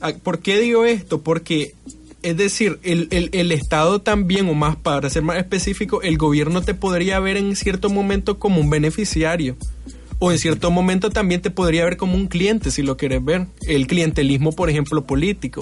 Ah, 0.02 0.12
¿Por 0.22 0.40
qué 0.40 0.60
digo 0.60 0.84
esto? 0.84 1.22
Porque 1.22 1.74
Es 2.22 2.36
decir, 2.36 2.80
el, 2.84 3.08
el, 3.12 3.30
el, 3.32 3.54
Estado 3.54 4.02
también, 4.02 4.50
o 4.50 4.56
más 4.56 4.76
para 4.76 5.10
ser 5.10 5.24
más 5.24 5.38
específico, 5.38 6.02
el 6.02 6.18
gobierno 6.18 6.64
te 6.64 6.74
podría 6.74 7.22
ver 7.22 7.38
en 7.38 7.56
cierto 7.56 7.90
momento 7.90 8.40
como 8.40 8.60
un 8.60 8.70
beneficiario. 8.70 9.56
O 10.20 10.32
en 10.32 10.40
cierto 10.40 10.72
momento 10.72 11.12
también 11.12 11.42
te 11.42 11.52
podría 11.52 11.86
ver 11.86 11.96
como 11.96 12.16
un 12.16 12.28
cliente, 12.28 12.72
si 12.72 12.82
lo 12.82 12.98
quieres 12.98 13.24
ver. 13.24 13.46
El 13.68 13.86
clientelismo, 13.86 14.52
por 14.52 14.70
ejemplo, 14.70 15.06
político. 15.06 15.62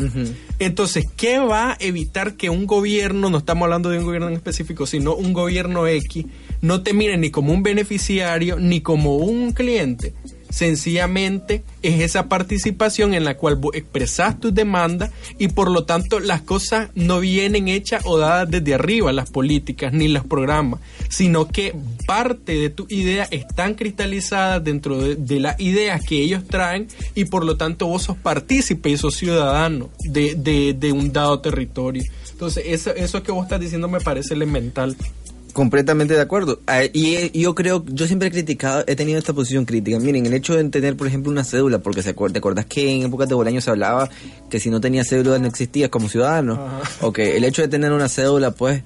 Entonces, 0.59 1.03
¿qué 1.17 1.39
va 1.39 1.71
a 1.71 1.77
evitar 1.79 2.35
que 2.35 2.50
un 2.50 2.65
gobierno, 2.65 3.29
no 3.29 3.39
estamos 3.39 3.63
hablando 3.63 3.89
de 3.89 4.00
un 4.00 4.05
gobierno 4.05 4.29
en 4.29 4.35
específico, 4.35 4.85
sino 4.85 5.13
un 5.13 5.33
gobierno 5.33 5.88
X, 5.88 6.25
no 6.62 6.83
te 6.83 6.93
mire 6.93 7.17
ni 7.17 7.31
como 7.31 7.51
un 7.51 7.63
beneficiario 7.63 8.57
ni 8.57 8.79
como 8.81 9.17
un 9.17 9.51
cliente? 9.51 10.13
Sencillamente 10.50 11.64
es 11.82 12.02
esa 12.02 12.30
participación 12.30 13.14
en 13.14 13.25
la 13.25 13.36
cual 13.36 13.56
vos 13.56 13.75
expresás 13.75 14.40
tus 14.40 14.54
demandas 14.54 15.12
y 15.38 15.50
por 15.50 15.70
lo 15.70 15.86
tanto 15.86 16.20
las 16.20 16.42
cosas 16.42 16.90
no 16.96 17.20
vienen 17.20 17.68
hechas 17.68 18.04
o 18.06 18.18
dadas 18.18 18.50
desde 18.50 18.74
arriba, 18.74 19.12
las 19.12 19.30
políticas 19.30 19.92
ni 19.92 20.08
los 20.08 20.25
programas, 20.25 20.80
sino 21.10 21.48
que 21.48 21.74
parte 22.08 22.54
de 22.54 22.70
tu 22.70 22.86
idea 22.90 23.28
están 23.32 23.74
cristalizadas 23.74 24.64
dentro 24.64 24.98
de, 24.98 25.40
las 25.40 25.60
ideas 25.60 26.02
que 26.02 26.22
ellos 26.22 26.46
traen 26.48 26.88
y 27.14 27.25
por 27.25 27.44
lo 27.44 27.58
tanto 27.58 27.88
vos 27.88 28.04
sos 28.04 28.18
partícipe 28.18 28.90
y 28.90 28.98
sos 28.98 29.16
ciudadano 29.16 29.90
de, 30.06 30.94
un 30.96 31.12
dado 31.12 31.40
territorio. 31.40 32.04
Entonces 32.32 32.64
eso, 32.68 32.92
eso 32.96 33.24
que 33.24 33.32
vos 33.32 33.44
estás 33.44 33.60
diciendo 33.60 33.88
me 33.88 34.00
parece 34.00 34.34
elemental. 34.34 34.96
Completamente 35.55 36.13
de 36.13 36.19
acuerdo. 36.19 36.59
Y 36.91 37.39
yo 37.39 37.55
creo, 37.55 37.85
yo 37.88 38.07
siempre 38.07 38.27
he 38.27 38.31
criticado, 38.31 38.83
he 38.88 38.97
tenido 38.97 39.17
esta 39.17 39.31
posición 39.31 39.63
crítica. 39.63 39.97
Miren, 40.00 40.25
el 40.25 40.33
hecho 40.33 40.53
de 40.53 40.65
tener, 40.65 40.97
por 40.97 41.07
ejemplo, 41.07 41.31
una 41.31 41.45
cédula, 41.45 41.79
porque 41.79 42.03
se 42.03 42.09
acuerda, 42.09 42.33
te 42.33 42.39
acuerdas 42.39 42.65
que 42.65 42.91
en 42.91 43.03
épocas 43.03 43.29
de 43.29 43.35
Bolaño 43.35 43.62
se 43.62 43.69
hablaba 43.69 44.09
que 44.50 44.59
si 44.59 44.69
no 44.69 44.81
tenía 44.81 45.05
cédula 45.05 45.39
no 45.39 45.47
existías 45.47 45.89
como 45.89 46.09
ciudadano. 46.09 46.59
O 47.00 47.13
que 47.13 47.38
el 47.38 47.45
hecho 47.45 47.62
de 47.62 47.69
tener 47.69 47.93
una 47.93 48.09
cédula, 48.09 48.51
pues, 48.51 48.83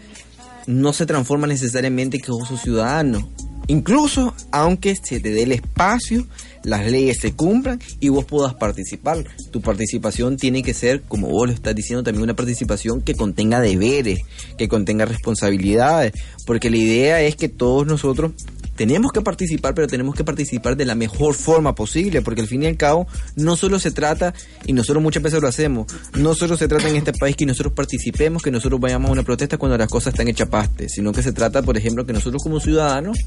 no 0.68 0.94
se 0.94 1.08
transforma 1.08 1.48
necesariamente 1.48 2.20
que 2.20 2.32
vos 2.32 2.48
sos 2.48 2.62
ciudadano. 2.62 3.28
Incluso 3.66 4.36
aunque 4.52 4.96
se 4.96 5.20
te 5.20 5.32
dé 5.32 5.42
el 5.42 5.54
espacio, 5.54 6.28
las 6.64 6.90
leyes 6.90 7.20
se 7.20 7.34
cumplan 7.34 7.80
y 8.00 8.10
vos 8.10 8.26
puedas 8.26 8.54
participar. 8.54 9.24
Tu 9.52 9.62
participación 9.62 10.38
tiene 10.38 10.64
que 10.64 10.74
ser, 10.74 11.02
como 11.02 11.28
vos 11.30 11.48
lo 11.48 11.54
estás 11.54 11.76
diciendo, 11.76 12.04
también 12.04 12.24
una 12.24 12.36
participación 12.36 13.02
que 13.02 13.16
contenga 13.16 13.60
deberes, 13.60 14.22
que 14.58 14.68
contenga 14.68 15.06
responsabilidades, 15.06 16.14
porque 16.46 16.70
la 16.70 16.78
idea 16.78 17.22
es 17.22 17.36
que 17.36 17.50
todos 17.50 17.86
nosotros 17.86 18.34
tenemos 18.80 19.12
que 19.12 19.20
participar, 19.20 19.74
pero 19.76 19.88
tenemos 19.88 20.16
que 20.16 20.24
participar 20.24 20.78
de 20.78 20.86
la 20.86 20.96
mejor 20.96 21.34
forma 21.34 21.76
posible, 21.76 22.22
porque 22.22 22.40
al 22.40 22.48
fin 22.48 22.64
y 22.64 22.66
al 22.66 22.78
cabo 22.78 23.08
no 23.36 23.58
solo 23.58 23.78
se 23.78 23.92
trata, 23.92 24.34
y 24.66 24.72
nosotros 24.72 25.04
muchas 25.04 25.22
veces 25.22 25.42
lo 25.42 25.50
hacemos, 25.50 25.92
no 26.14 26.34
solo 26.34 26.56
se 26.56 26.70
trata 26.70 26.88
en 26.88 26.96
este 26.96 27.12
país 27.12 27.36
que 27.36 27.46
nosotros 27.46 27.74
participemos, 27.74 28.42
que 28.42 28.52
nosotros 28.52 28.80
vayamos 28.80 29.10
a 29.10 29.12
una 29.12 29.24
protesta 29.24 29.58
cuando 29.58 29.78
las 29.78 29.90
cosas 29.90 30.14
están 30.14 30.30
hechas 30.30 30.48
paste, 30.48 30.88
sino 30.88 31.12
que 31.12 31.22
se 31.22 31.34
trata, 31.34 31.62
por 31.62 31.76
ejemplo, 31.76 32.06
que 32.06 32.14
nosotros 32.14 32.42
como 32.42 32.62
ciudadanos 32.62 33.18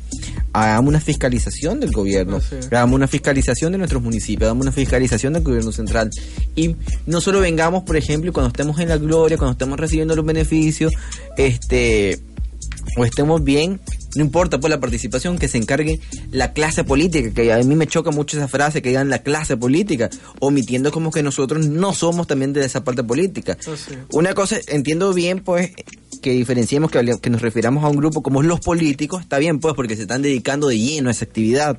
hagamos 0.54 0.88
una 0.88 1.00
fiscalización 1.00 1.80
del 1.80 1.92
gobierno, 1.92 2.40
hagamos 2.68 2.96
una 2.96 3.06
fiscalización 3.06 3.72
de 3.72 3.78
nuestros 3.78 4.02
municipios, 4.02 4.46
hagamos 4.46 4.62
una 4.62 4.72
fiscalización 4.72 5.34
del 5.34 5.42
gobierno 5.42 5.70
central, 5.70 6.08
y 6.56 6.76
no 7.04 7.20
solo 7.20 7.40
vengamos, 7.40 7.82
por 7.82 7.98
ejemplo, 7.98 8.32
cuando 8.32 8.48
estemos 8.48 8.80
en 8.80 8.88
la 8.88 8.96
gloria, 8.96 9.36
cuando 9.36 9.52
estemos 9.52 9.78
recibiendo 9.78 10.16
los 10.16 10.24
beneficios, 10.24 10.94
este 11.36 12.22
o 12.96 13.04
estemos 13.04 13.42
bien, 13.42 13.80
no 14.14 14.22
importa 14.22 14.60
pues 14.60 14.70
la 14.70 14.80
participación, 14.80 15.38
que 15.38 15.48
se 15.48 15.58
encargue 15.58 16.00
la 16.30 16.52
clase 16.52 16.84
política, 16.84 17.30
que 17.32 17.52
a 17.52 17.58
mí 17.58 17.74
me 17.74 17.86
choca 17.86 18.10
mucho 18.10 18.36
esa 18.36 18.48
frase, 18.48 18.82
que 18.82 18.90
digan 18.90 19.08
la 19.08 19.22
clase 19.22 19.56
política, 19.56 20.10
omitiendo 20.40 20.92
como 20.92 21.10
que 21.10 21.22
nosotros 21.22 21.66
no 21.66 21.94
somos 21.94 22.26
también 22.26 22.52
de 22.52 22.64
esa 22.64 22.84
parte 22.84 23.02
política. 23.02 23.56
Una 24.12 24.34
cosa, 24.34 24.58
entiendo 24.68 25.12
bien 25.14 25.40
pues 25.40 25.70
que 26.20 26.32
diferenciemos, 26.32 26.90
que, 26.90 27.18
que 27.20 27.30
nos 27.30 27.42
refiramos 27.42 27.84
a 27.84 27.88
un 27.88 27.96
grupo 27.96 28.22
como 28.22 28.42
los 28.42 28.60
políticos, 28.60 29.22
está 29.22 29.38
bien 29.38 29.58
pues 29.58 29.74
porque 29.74 29.96
se 29.96 30.02
están 30.02 30.22
dedicando 30.22 30.68
de 30.68 30.78
lleno 30.78 31.08
a 31.08 31.12
esa 31.12 31.24
actividad. 31.24 31.78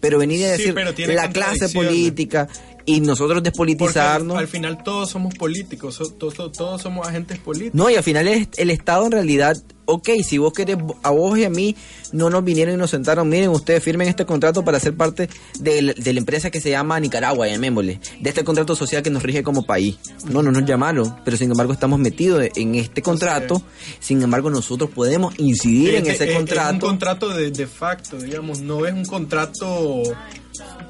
Pero 0.00 0.18
venir 0.18 0.44
a 0.44 0.50
decir 0.50 0.74
la 1.08 1.30
clase 1.30 1.70
política 1.70 2.46
y 2.86 3.00
nosotros 3.00 3.42
despolitizarnos. 3.42 4.36
Al, 4.36 4.48
final 4.48 4.82
todos 4.82 5.10
somos 5.10 5.34
políticos, 5.34 6.00
todos, 6.18 6.52
todos, 6.52 6.82
somos 6.82 7.06
agentes 7.06 7.38
políticos. 7.38 7.74
No, 7.74 7.90
y 7.90 7.94
al 7.94 8.02
final 8.02 8.28
el, 8.28 8.48
el 8.56 8.70
Estado 8.70 9.06
en 9.06 9.12
realidad 9.12 9.56
ok, 9.86 10.10
si 10.24 10.38
vos 10.38 10.52
querés, 10.52 10.76
a 11.02 11.10
vos 11.10 11.38
y 11.38 11.44
a 11.44 11.50
mí 11.50 11.76
no 12.12 12.30
nos 12.30 12.44
vinieron 12.44 12.74
y 12.74 12.78
nos 12.78 12.90
sentaron, 12.90 13.28
miren, 13.28 13.50
ustedes 13.50 13.82
firmen 13.82 14.08
este 14.08 14.24
contrato 14.24 14.64
para 14.64 14.80
ser 14.80 14.96
parte 14.96 15.28
de, 15.58 15.82
la 15.82 16.18
empresa 16.18 16.50
que 16.50 16.60
se 16.60 16.70
llama 16.70 16.98
Nicaragua, 17.00 17.48
llamémosle, 17.48 18.00
de 18.20 18.28
este 18.28 18.44
contrato 18.44 18.76
social 18.76 19.02
que 19.02 19.10
nos 19.10 19.22
rige 19.22 19.42
como 19.42 19.64
país. 19.64 19.98
No, 20.28 20.42
no 20.42 20.52
nos 20.52 20.64
llamaron, 20.64 21.16
pero 21.24 21.36
sin 21.36 21.50
embargo 21.50 21.72
estamos 21.72 21.98
metidos 21.98 22.44
en 22.56 22.74
este 22.74 23.02
contrato, 23.02 23.62
sin 24.00 24.22
embargo 24.22 24.50
nosotros 24.50 24.90
podemos 24.90 25.34
incidir 25.38 25.96
en 25.96 26.06
ese 26.06 26.32
contrato. 26.32 26.68
Es 26.68 26.74
un 26.74 26.80
contrato 26.80 27.28
de, 27.30 27.50
de 27.50 27.66
facto, 27.66 28.18
digamos, 28.18 28.60
no 28.60 28.86
es 28.86 28.92
un 28.92 29.04
contrato 29.04 30.02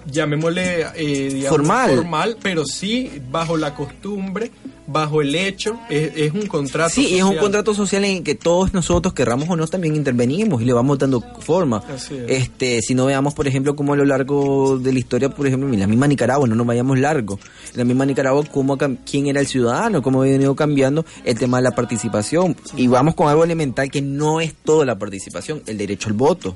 llamémosle 0.06 0.86
eh, 0.94 1.46
formal. 1.48 1.96
formal, 1.96 2.36
pero 2.42 2.64
sí 2.64 3.22
bajo 3.30 3.56
la 3.56 3.74
costumbre 3.74 4.50
bajo 4.86 5.22
el 5.22 5.34
hecho, 5.34 5.78
es, 5.88 6.32
un 6.32 6.46
contrato 6.46 6.90
sí, 6.90 7.04
social. 7.04 7.18
es 7.18 7.24
un 7.24 7.36
contrato 7.36 7.74
social 7.74 8.04
en 8.04 8.22
que 8.22 8.34
todos 8.34 8.74
nosotros, 8.74 9.14
querramos 9.14 9.48
o 9.48 9.56
no, 9.56 9.66
también 9.66 9.96
intervenimos 9.96 10.60
y 10.62 10.64
le 10.64 10.72
vamos 10.72 10.98
dando 10.98 11.20
forma. 11.40 11.82
Este, 12.28 12.82
si 12.82 12.94
no 12.94 13.06
veamos, 13.06 13.34
por 13.34 13.48
ejemplo, 13.48 13.74
como 13.76 13.94
a 13.94 13.96
lo 13.96 14.04
largo 14.04 14.78
de 14.78 14.92
la 14.92 14.98
historia, 14.98 15.30
por 15.30 15.46
ejemplo, 15.46 15.72
en 15.72 15.80
la 15.80 15.86
misma 15.86 16.06
Nicaragua, 16.06 16.46
no 16.46 16.54
nos 16.54 16.66
vayamos 16.66 16.98
largo, 16.98 17.38
en 17.72 17.78
la 17.78 17.84
misma 17.84 18.04
Nicaragua, 18.04 18.44
cómo, 18.50 18.76
quién 18.76 19.26
era 19.26 19.40
el 19.40 19.46
ciudadano, 19.46 20.02
cómo 20.02 20.22
ha 20.22 20.26
venido 20.26 20.54
cambiando 20.54 21.04
el 21.24 21.38
tema 21.38 21.58
de 21.58 21.64
la 21.64 21.74
participación. 21.74 22.56
Y 22.76 22.86
vamos 22.86 23.14
con 23.14 23.28
algo 23.28 23.44
elemental 23.44 23.90
que 23.90 24.02
no 24.02 24.40
es 24.40 24.54
toda 24.54 24.84
la 24.84 24.98
participación, 24.98 25.62
el 25.66 25.78
derecho 25.78 26.08
al 26.08 26.14
voto. 26.14 26.54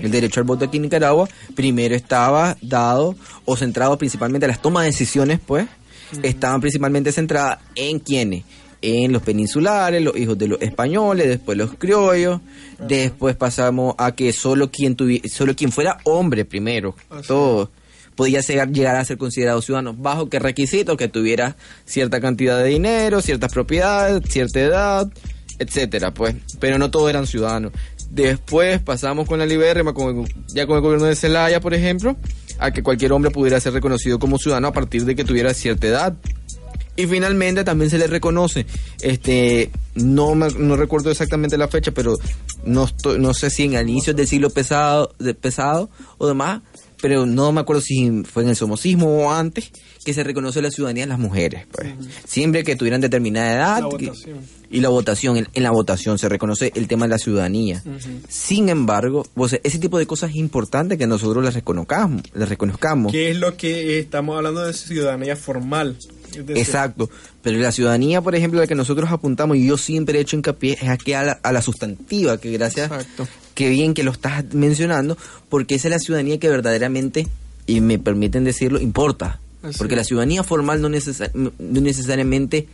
El 0.00 0.10
derecho 0.10 0.40
al 0.40 0.44
voto 0.44 0.64
aquí 0.64 0.76
en 0.76 0.84
Nicaragua 0.84 1.28
primero 1.54 1.94
estaba 1.94 2.56
dado 2.62 3.14
o 3.44 3.56
centrado 3.56 3.98
principalmente 3.98 4.46
a 4.46 4.48
las 4.48 4.62
tomas 4.62 4.84
de 4.84 4.90
decisiones, 4.90 5.40
pues, 5.44 5.66
estaban 6.22 6.60
principalmente 6.60 7.12
centradas 7.12 7.58
en 7.74 7.98
quiénes, 7.98 8.44
en 8.80 9.12
los 9.12 9.22
peninsulares, 9.22 10.02
los 10.02 10.16
hijos 10.16 10.38
de 10.38 10.48
los 10.48 10.62
españoles, 10.62 11.28
después 11.28 11.58
los 11.58 11.74
criollos, 11.74 12.40
después 12.86 13.36
pasamos 13.36 13.94
a 13.98 14.12
que 14.12 14.32
solo 14.32 14.70
quien 14.70 14.96
solo 15.28 15.56
quien 15.56 15.72
fuera 15.72 15.98
hombre 16.04 16.44
primero, 16.44 16.94
todo 17.26 17.70
podía 18.14 18.40
llegar 18.40 18.96
a 18.96 19.04
ser 19.04 19.16
considerado 19.16 19.62
ciudadano 19.62 19.94
bajo 19.94 20.28
qué 20.28 20.40
requisito 20.40 20.96
que 20.96 21.06
tuviera 21.06 21.56
cierta 21.84 22.20
cantidad 22.20 22.58
de 22.58 22.68
dinero, 22.68 23.22
ciertas 23.22 23.52
propiedades, 23.52 24.22
cierta 24.28 24.58
edad, 24.58 25.08
etcétera, 25.60 26.12
pues, 26.12 26.34
pero 26.58 26.78
no 26.78 26.90
todos 26.90 27.10
eran 27.10 27.28
ciudadanos. 27.28 27.72
Después 28.10 28.80
pasamos 28.80 29.28
con 29.28 29.38
la 29.38 29.46
libérrima, 29.46 29.92
ya 30.48 30.66
con 30.66 30.76
el 30.76 30.82
gobierno 30.82 31.06
de 31.06 31.14
Celaya, 31.14 31.60
por 31.60 31.74
ejemplo, 31.74 32.16
a 32.58 32.70
que 32.70 32.82
cualquier 32.82 33.12
hombre 33.12 33.30
pudiera 33.30 33.60
ser 33.60 33.72
reconocido 33.72 34.18
como 34.18 34.38
ciudadano 34.38 34.68
a 34.68 34.72
partir 34.72 35.04
de 35.04 35.14
que 35.14 35.24
tuviera 35.24 35.54
cierta 35.54 35.86
edad. 35.86 36.16
Y 36.96 37.06
finalmente 37.06 37.62
también 37.62 37.90
se 37.90 37.98
le 37.98 38.08
reconoce, 38.08 38.66
este, 39.02 39.70
no, 39.94 40.34
no 40.34 40.76
recuerdo 40.76 41.12
exactamente 41.12 41.56
la 41.56 41.68
fecha, 41.68 41.92
pero 41.92 42.16
no, 42.64 42.88
no 43.18 43.34
sé 43.34 43.50
si 43.50 43.62
en 43.62 43.74
el 43.74 43.88
inicio 43.88 44.14
del 44.14 44.26
siglo 44.26 44.50
pesado, 44.50 45.14
de 45.20 45.32
pesado 45.32 45.90
o 46.18 46.26
demás, 46.26 46.62
pero 47.00 47.26
no 47.26 47.52
me 47.52 47.60
acuerdo 47.60 47.82
si 47.82 48.22
fue 48.24 48.42
en 48.42 48.50
el 48.50 48.56
somocismo 48.56 49.06
o 49.06 49.32
antes, 49.32 49.70
que 50.04 50.14
se 50.14 50.24
reconoce 50.24 50.62
la 50.62 50.70
ciudadanía 50.70 51.04
de 51.04 51.08
las 51.08 51.18
mujeres. 51.18 51.66
Pues. 51.70 51.88
Siempre 52.24 52.64
que 52.64 52.76
tuvieran 52.76 53.00
determinada 53.00 53.54
edad. 53.54 53.88
y 54.70 54.80
la 54.80 54.88
votación, 54.88 55.48
en, 55.52 55.62
la 55.62 55.70
votación 55.70 56.18
se 56.18 56.28
reconoce 56.28 56.72
el 56.74 56.88
tema 56.88 57.06
de 57.06 57.10
la 57.10 57.18
ciudadanía. 57.18 57.82
Sin 58.28 58.68
embargo, 58.68 59.26
ese 59.62 59.78
tipo 59.78 59.98
de 59.98 60.06
cosas 60.06 60.30
es 60.30 60.36
importante 60.36 60.98
que 60.98 61.06
nosotros 61.06 61.44
las 61.44 61.54
reconozcamos, 61.54 62.22
las 62.34 62.48
reconozcamos. 62.48 63.12
¿Qué 63.12 63.30
es 63.30 63.36
lo 63.36 63.56
que 63.56 63.98
estamos 63.98 64.36
hablando 64.36 64.64
de 64.64 64.72
ciudadanía 64.72 65.36
formal? 65.36 65.96
Exacto, 66.34 67.10
pero 67.42 67.58
la 67.58 67.72
ciudadanía, 67.72 68.20
por 68.20 68.34
ejemplo, 68.34 68.60
a 68.60 68.62
la 68.62 68.66
que 68.66 68.74
nosotros 68.74 69.10
apuntamos, 69.10 69.56
y 69.56 69.66
yo 69.66 69.76
siempre 69.76 70.18
he 70.18 70.22
hecho 70.22 70.36
hincapié, 70.36 70.78
es 70.80 70.88
aquí 70.88 71.12
a 71.12 71.22
la, 71.22 71.32
a 71.42 71.52
la 71.52 71.62
sustantiva, 71.62 72.38
que 72.38 72.50
gracias 72.52 72.90
Exacto 72.90 73.26
qué 73.58 73.68
bien 73.70 73.92
que 73.92 74.04
lo 74.04 74.12
estás 74.12 74.54
mencionando, 74.54 75.18
porque 75.48 75.74
esa 75.74 75.88
es 75.88 75.92
la 75.92 75.98
ciudadanía 75.98 76.38
que 76.38 76.48
verdaderamente, 76.48 77.26
y 77.66 77.80
me 77.80 77.98
permiten 77.98 78.44
decirlo, 78.44 78.80
importa. 78.80 79.40
Porque 79.78 79.96
la 79.96 80.04
ciudadanía 80.04 80.44
formal 80.44 80.80
no, 80.80 80.88
necesariamente 80.88 82.68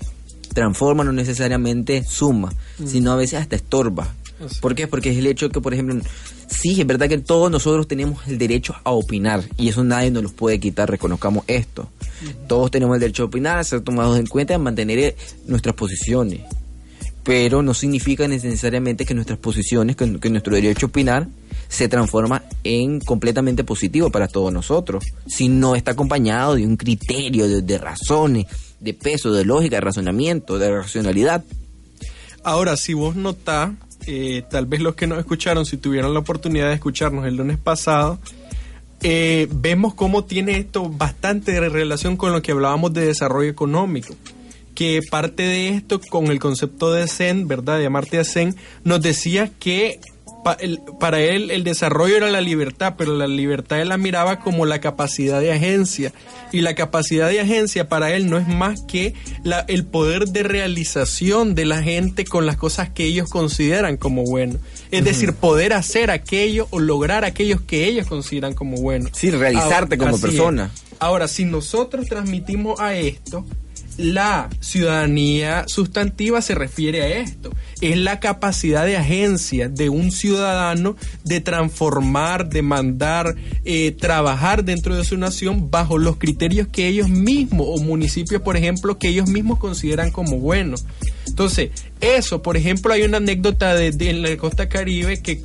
transforma, 0.52 1.02
no 1.02 1.12
necesariamente 1.12 2.04
suma, 2.04 2.52
sino 2.84 3.12
a 3.12 3.16
veces 3.16 3.40
hasta 3.40 3.56
estorba. 3.56 4.12
¿Por 4.60 4.74
qué? 4.74 4.86
Porque 4.88 5.10
es 5.10 5.16
el 5.16 5.26
hecho 5.26 5.48
que, 5.48 5.60
por 5.60 5.74
ejemplo, 5.74 6.00
sí, 6.48 6.80
es 6.80 6.86
verdad 6.86 7.08
que 7.08 7.18
todos 7.18 7.50
nosotros 7.50 7.86
tenemos 7.86 8.26
el 8.26 8.38
derecho 8.38 8.74
a 8.84 8.90
opinar 8.90 9.44
y 9.56 9.68
eso 9.68 9.84
nadie 9.84 10.10
nos 10.10 10.22
lo 10.22 10.30
puede 10.30 10.58
quitar, 10.60 10.90
reconozcamos 10.90 11.44
esto. 11.46 11.88
Todos 12.48 12.70
tenemos 12.70 12.94
el 12.94 13.00
derecho 13.00 13.24
a 13.24 13.26
opinar, 13.26 13.58
a 13.58 13.64
ser 13.64 13.80
tomados 13.82 14.18
en 14.18 14.26
cuenta, 14.26 14.54
a 14.54 14.58
mantener 14.58 15.16
nuestras 15.46 15.74
posiciones 15.74 16.40
pero 17.24 17.62
no 17.62 17.72
significa 17.72 18.28
necesariamente 18.28 19.06
que 19.06 19.14
nuestras 19.14 19.38
posiciones, 19.38 19.96
que, 19.96 20.06
nuestro 20.06 20.54
derecho 20.54 20.86
a 20.86 20.88
opinar 20.90 21.26
se 21.68 21.88
transforma 21.88 22.44
en 22.62 23.00
completamente 23.00 23.64
positivo 23.64 24.10
para 24.10 24.28
todos 24.28 24.52
nosotros, 24.52 25.04
si 25.26 25.48
no 25.48 25.74
está 25.74 25.92
acompañado 25.92 26.54
de 26.54 26.66
un 26.66 26.76
criterio, 26.76 27.62
de, 27.62 27.78
razones, 27.78 28.46
de 28.78 28.92
peso, 28.92 29.32
de 29.32 29.44
lógica, 29.44 29.76
de 29.76 29.80
razonamiento, 29.80 30.58
de 30.58 30.70
racionalidad. 30.70 31.42
Ahora, 32.44 32.76
si 32.76 32.92
vos 32.92 33.16
notás, 33.16 33.70
eh, 34.06 34.42
tal 34.48 34.66
vez 34.66 34.80
los 34.80 34.94
que 34.94 35.06
nos 35.06 35.18
escucharon, 35.18 35.66
si 35.66 35.76
tuvieron 35.76 36.14
la 36.14 36.20
oportunidad 36.20 36.68
de 36.68 36.74
escucharnos 36.74 37.26
el 37.26 37.36
lunes 37.36 37.58
pasado, 37.58 38.18
eh, 39.02 39.48
vemos 39.50 39.94
cómo 39.94 40.24
tiene 40.24 40.58
esto 40.58 40.88
bastante 40.88 41.60
relación 41.68 42.16
con 42.16 42.32
lo 42.32 42.42
que 42.42 42.52
hablábamos 42.52 42.92
de 42.92 43.06
desarrollo 43.06 43.50
económico 43.50 44.14
que 44.74 45.00
parte 45.08 45.42
de 45.44 45.68
esto 45.68 46.00
con 46.00 46.26
el 46.26 46.40
concepto 46.40 46.92
de 46.92 47.06
Zen, 47.06 47.46
¿verdad? 47.46 47.78
De 47.78 47.86
Amartya 47.86 48.24
Zen, 48.24 48.56
nos 48.82 49.00
decía 49.00 49.50
que 49.58 50.00
para 51.00 51.20
él 51.20 51.50
el 51.50 51.64
desarrollo 51.64 52.16
era 52.16 52.30
la 52.30 52.40
libertad, 52.40 52.94
pero 52.96 53.16
la 53.16 53.26
libertad 53.26 53.80
él 53.80 53.88
la 53.88 53.96
miraba 53.96 54.40
como 54.40 54.66
la 54.66 54.80
capacidad 54.80 55.40
de 55.40 55.52
agencia. 55.52 56.12
Y 56.52 56.60
la 56.60 56.74
capacidad 56.74 57.28
de 57.28 57.40
agencia 57.40 57.88
para 57.88 58.12
él 58.12 58.30
no 58.30 58.38
es 58.38 58.46
más 58.46 58.82
que 58.82 59.14
la, 59.42 59.64
el 59.66 59.84
poder 59.84 60.28
de 60.28 60.44
realización 60.44 61.54
de 61.56 61.64
la 61.64 61.82
gente 61.82 62.24
con 62.24 62.46
las 62.46 62.56
cosas 62.56 62.90
que 62.90 63.04
ellos 63.04 63.28
consideran 63.28 63.96
como 63.96 64.22
bueno. 64.24 64.58
Es 64.92 65.04
decir, 65.04 65.32
poder 65.32 65.72
hacer 65.72 66.12
aquello 66.12 66.68
o 66.70 66.78
lograr 66.78 67.24
aquellos 67.24 67.60
que 67.60 67.86
ellos 67.86 68.06
consideran 68.06 68.54
como 68.54 68.76
bueno. 68.76 69.08
Sí, 69.12 69.30
realizarte 69.30 69.98
como 69.98 70.20
persona. 70.20 70.70
Ahora, 71.00 71.26
si 71.26 71.44
nosotros 71.44 72.06
transmitimos 72.06 72.78
a 72.78 72.94
esto, 72.94 73.44
la 73.96 74.48
ciudadanía 74.60 75.64
sustantiva 75.68 76.40
se 76.42 76.54
refiere 76.54 77.02
a 77.02 77.08
esto. 77.18 77.50
Es 77.84 77.98
la 77.98 78.18
capacidad 78.18 78.86
de 78.86 78.96
agencia 78.96 79.68
de 79.68 79.90
un 79.90 80.10
ciudadano 80.10 80.96
de 81.22 81.42
transformar, 81.42 82.48
de 82.48 82.62
mandar, 82.62 83.34
eh, 83.66 83.92
trabajar 83.92 84.64
dentro 84.64 84.96
de 84.96 85.04
su 85.04 85.18
nación 85.18 85.70
bajo 85.70 85.98
los 85.98 86.16
criterios 86.16 86.66
que 86.66 86.88
ellos 86.88 87.10
mismos, 87.10 87.66
o 87.68 87.78
municipios, 87.82 88.40
por 88.40 88.56
ejemplo, 88.56 88.98
que 88.98 89.08
ellos 89.08 89.28
mismos 89.28 89.58
consideran 89.58 90.10
como 90.12 90.38
buenos. 90.38 90.86
Entonces, 91.26 91.72
eso, 92.00 92.40
por 92.40 92.56
ejemplo, 92.56 92.94
hay 92.94 93.02
una 93.02 93.18
anécdota 93.18 93.74
de, 93.74 93.88
en 94.08 94.22
la 94.22 94.34
costa 94.38 94.70
caribe 94.70 95.20
que 95.20 95.42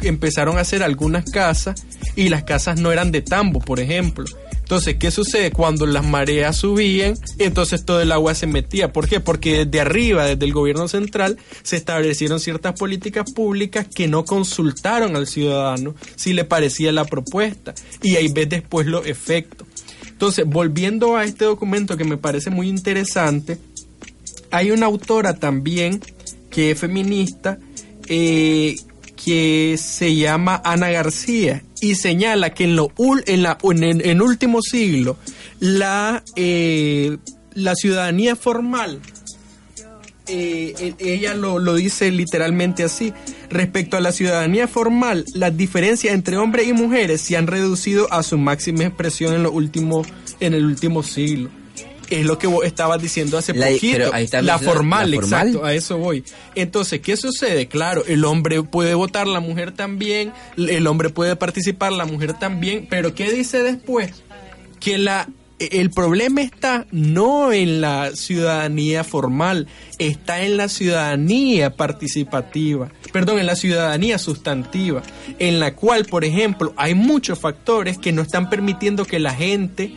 empezaron 0.00 0.56
a 0.56 0.62
hacer 0.62 0.82
algunas 0.82 1.30
casas 1.30 1.84
y 2.16 2.30
las 2.30 2.44
casas 2.44 2.80
no 2.80 2.92
eran 2.92 3.12
de 3.12 3.20
tambo, 3.20 3.60
por 3.60 3.78
ejemplo 3.78 4.24
entonces, 4.64 4.96
¿qué 4.96 5.10
sucede? 5.10 5.50
Cuando 5.50 5.84
las 5.84 6.06
mareas 6.06 6.56
subían, 6.56 7.18
entonces 7.38 7.84
todo 7.84 8.00
el 8.00 8.10
agua 8.10 8.34
se 8.34 8.46
metía. 8.46 8.94
¿Por 8.94 9.06
qué? 9.06 9.20
Porque 9.20 9.66
desde 9.66 9.82
arriba, 9.82 10.24
desde 10.24 10.46
el 10.46 10.54
gobierno 10.54 10.88
central, 10.88 11.36
se 11.62 11.76
establecieron 11.76 12.40
ciertas 12.40 12.72
políticas 12.72 13.30
públicas 13.30 13.86
que 13.94 14.08
no 14.08 14.24
consultaron 14.24 15.16
al 15.16 15.26
ciudadano 15.26 15.94
si 16.16 16.32
le 16.32 16.44
parecía 16.44 16.92
la 16.92 17.04
propuesta. 17.04 17.74
Y 18.02 18.16
ahí 18.16 18.28
ves 18.28 18.48
después 18.48 18.86
los 18.86 19.06
efectos. 19.06 19.68
Entonces, 20.08 20.46
volviendo 20.46 21.18
a 21.18 21.26
este 21.26 21.44
documento 21.44 21.98
que 21.98 22.04
me 22.04 22.16
parece 22.16 22.48
muy 22.48 22.70
interesante, 22.70 23.58
hay 24.50 24.70
una 24.70 24.86
autora 24.86 25.34
también 25.34 26.00
que 26.50 26.70
es 26.70 26.78
feminista 26.78 27.58
eh, 28.08 28.76
que 29.24 29.76
se 29.78 30.14
llama 30.14 30.60
Ana 30.64 30.90
García 30.90 31.62
y 31.80 31.94
señala 31.94 32.50
que 32.50 32.64
en, 32.64 32.76
lo, 32.76 32.92
en, 33.26 33.42
la, 33.42 33.58
en, 33.62 34.22
último 34.22 34.60
siglo 34.60 35.16
la, 35.60 36.22
eh, 36.36 37.16
la 37.54 37.74
ciudadanía 37.74 38.36
formal, 38.36 39.00
eh, 40.26 40.94
ella 40.98 41.34
lo, 41.34 41.58
lo, 41.58 41.74
dice 41.74 42.10
literalmente 42.10 42.84
así, 42.84 43.12
respecto 43.50 43.96
a 43.96 44.00
la 44.00 44.12
ciudadanía 44.12 44.68
formal, 44.68 45.24
las 45.34 45.56
diferencias 45.56 46.14
entre 46.14 46.36
hombres 46.36 46.68
y 46.68 46.72
mujeres 46.72 47.20
se 47.20 47.36
han 47.36 47.46
reducido 47.46 48.12
a 48.12 48.22
su 48.22 48.36
máxima 48.36 48.84
expresión 48.84 49.34
en, 49.34 49.46
en 50.40 50.54
el 50.54 50.64
último 50.64 51.02
siglo 51.02 51.50
es 52.20 52.26
lo 52.26 52.38
que 52.38 52.46
vos 52.46 52.64
estabas 52.64 53.00
diciendo 53.00 53.38
hace 53.38 53.54
poquito. 53.54 54.10
la, 54.42 54.58
formal, 54.58 55.14
exacto, 55.14 55.64
a 55.64 55.74
eso 55.74 55.98
voy. 55.98 56.24
Entonces, 56.54 57.00
¿qué 57.00 57.16
sucede? 57.16 57.68
Claro, 57.68 58.04
el 58.06 58.24
hombre 58.24 58.62
puede 58.62 58.94
votar, 58.94 59.26
la 59.26 59.40
mujer 59.40 59.72
también, 59.72 60.32
el 60.56 60.86
hombre 60.86 61.10
puede 61.10 61.36
participar, 61.36 61.92
la 61.92 62.04
mujer 62.04 62.34
también, 62.34 62.86
pero 62.88 63.14
¿qué 63.14 63.32
dice 63.32 63.62
después? 63.62 64.22
Que 64.80 64.98
la 64.98 65.28
el 65.58 65.90
problema 65.90 66.42
está 66.42 66.86
no 66.90 67.52
en 67.52 67.80
la 67.80 68.10
ciudadanía 68.14 69.04
formal, 69.04 69.68
está 69.98 70.42
en 70.42 70.56
la 70.56 70.68
ciudadanía 70.68 71.76
participativa, 71.76 72.90
perdón, 73.12 73.38
en 73.38 73.46
la 73.46 73.56
ciudadanía 73.56 74.18
sustantiva, 74.18 75.02
en 75.38 75.60
la 75.60 75.74
cual, 75.74 76.06
por 76.06 76.24
ejemplo, 76.24 76.72
hay 76.76 76.94
muchos 76.94 77.38
factores 77.38 77.98
que 77.98 78.12
no 78.12 78.22
están 78.22 78.50
permitiendo 78.50 79.04
que 79.04 79.18
la 79.18 79.32
gente 79.32 79.94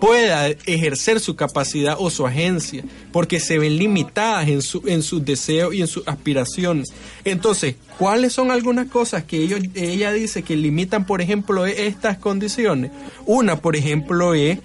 pueda 0.00 0.48
ejercer 0.48 1.20
su 1.20 1.36
capacidad 1.36 1.96
o 1.98 2.10
su 2.10 2.26
agencia, 2.26 2.82
porque 3.12 3.38
se 3.38 3.58
ven 3.58 3.76
limitadas 3.76 4.48
en, 4.48 4.60
en 4.90 5.02
sus 5.02 5.24
deseos 5.24 5.74
y 5.74 5.82
en 5.82 5.86
sus 5.86 6.06
aspiraciones. 6.08 6.92
Entonces, 7.24 7.76
¿cuáles 7.98 8.32
son 8.32 8.50
algunas 8.50 8.88
cosas 8.88 9.24
que 9.24 9.38
ellos, 9.38 9.60
ella 9.74 10.12
dice 10.12 10.42
que 10.42 10.56
limitan, 10.56 11.06
por 11.06 11.20
ejemplo, 11.20 11.66
estas 11.66 12.18
condiciones? 12.18 12.90
Una, 13.26 13.60
por 13.60 13.76
ejemplo, 13.76 14.34
es 14.34 14.58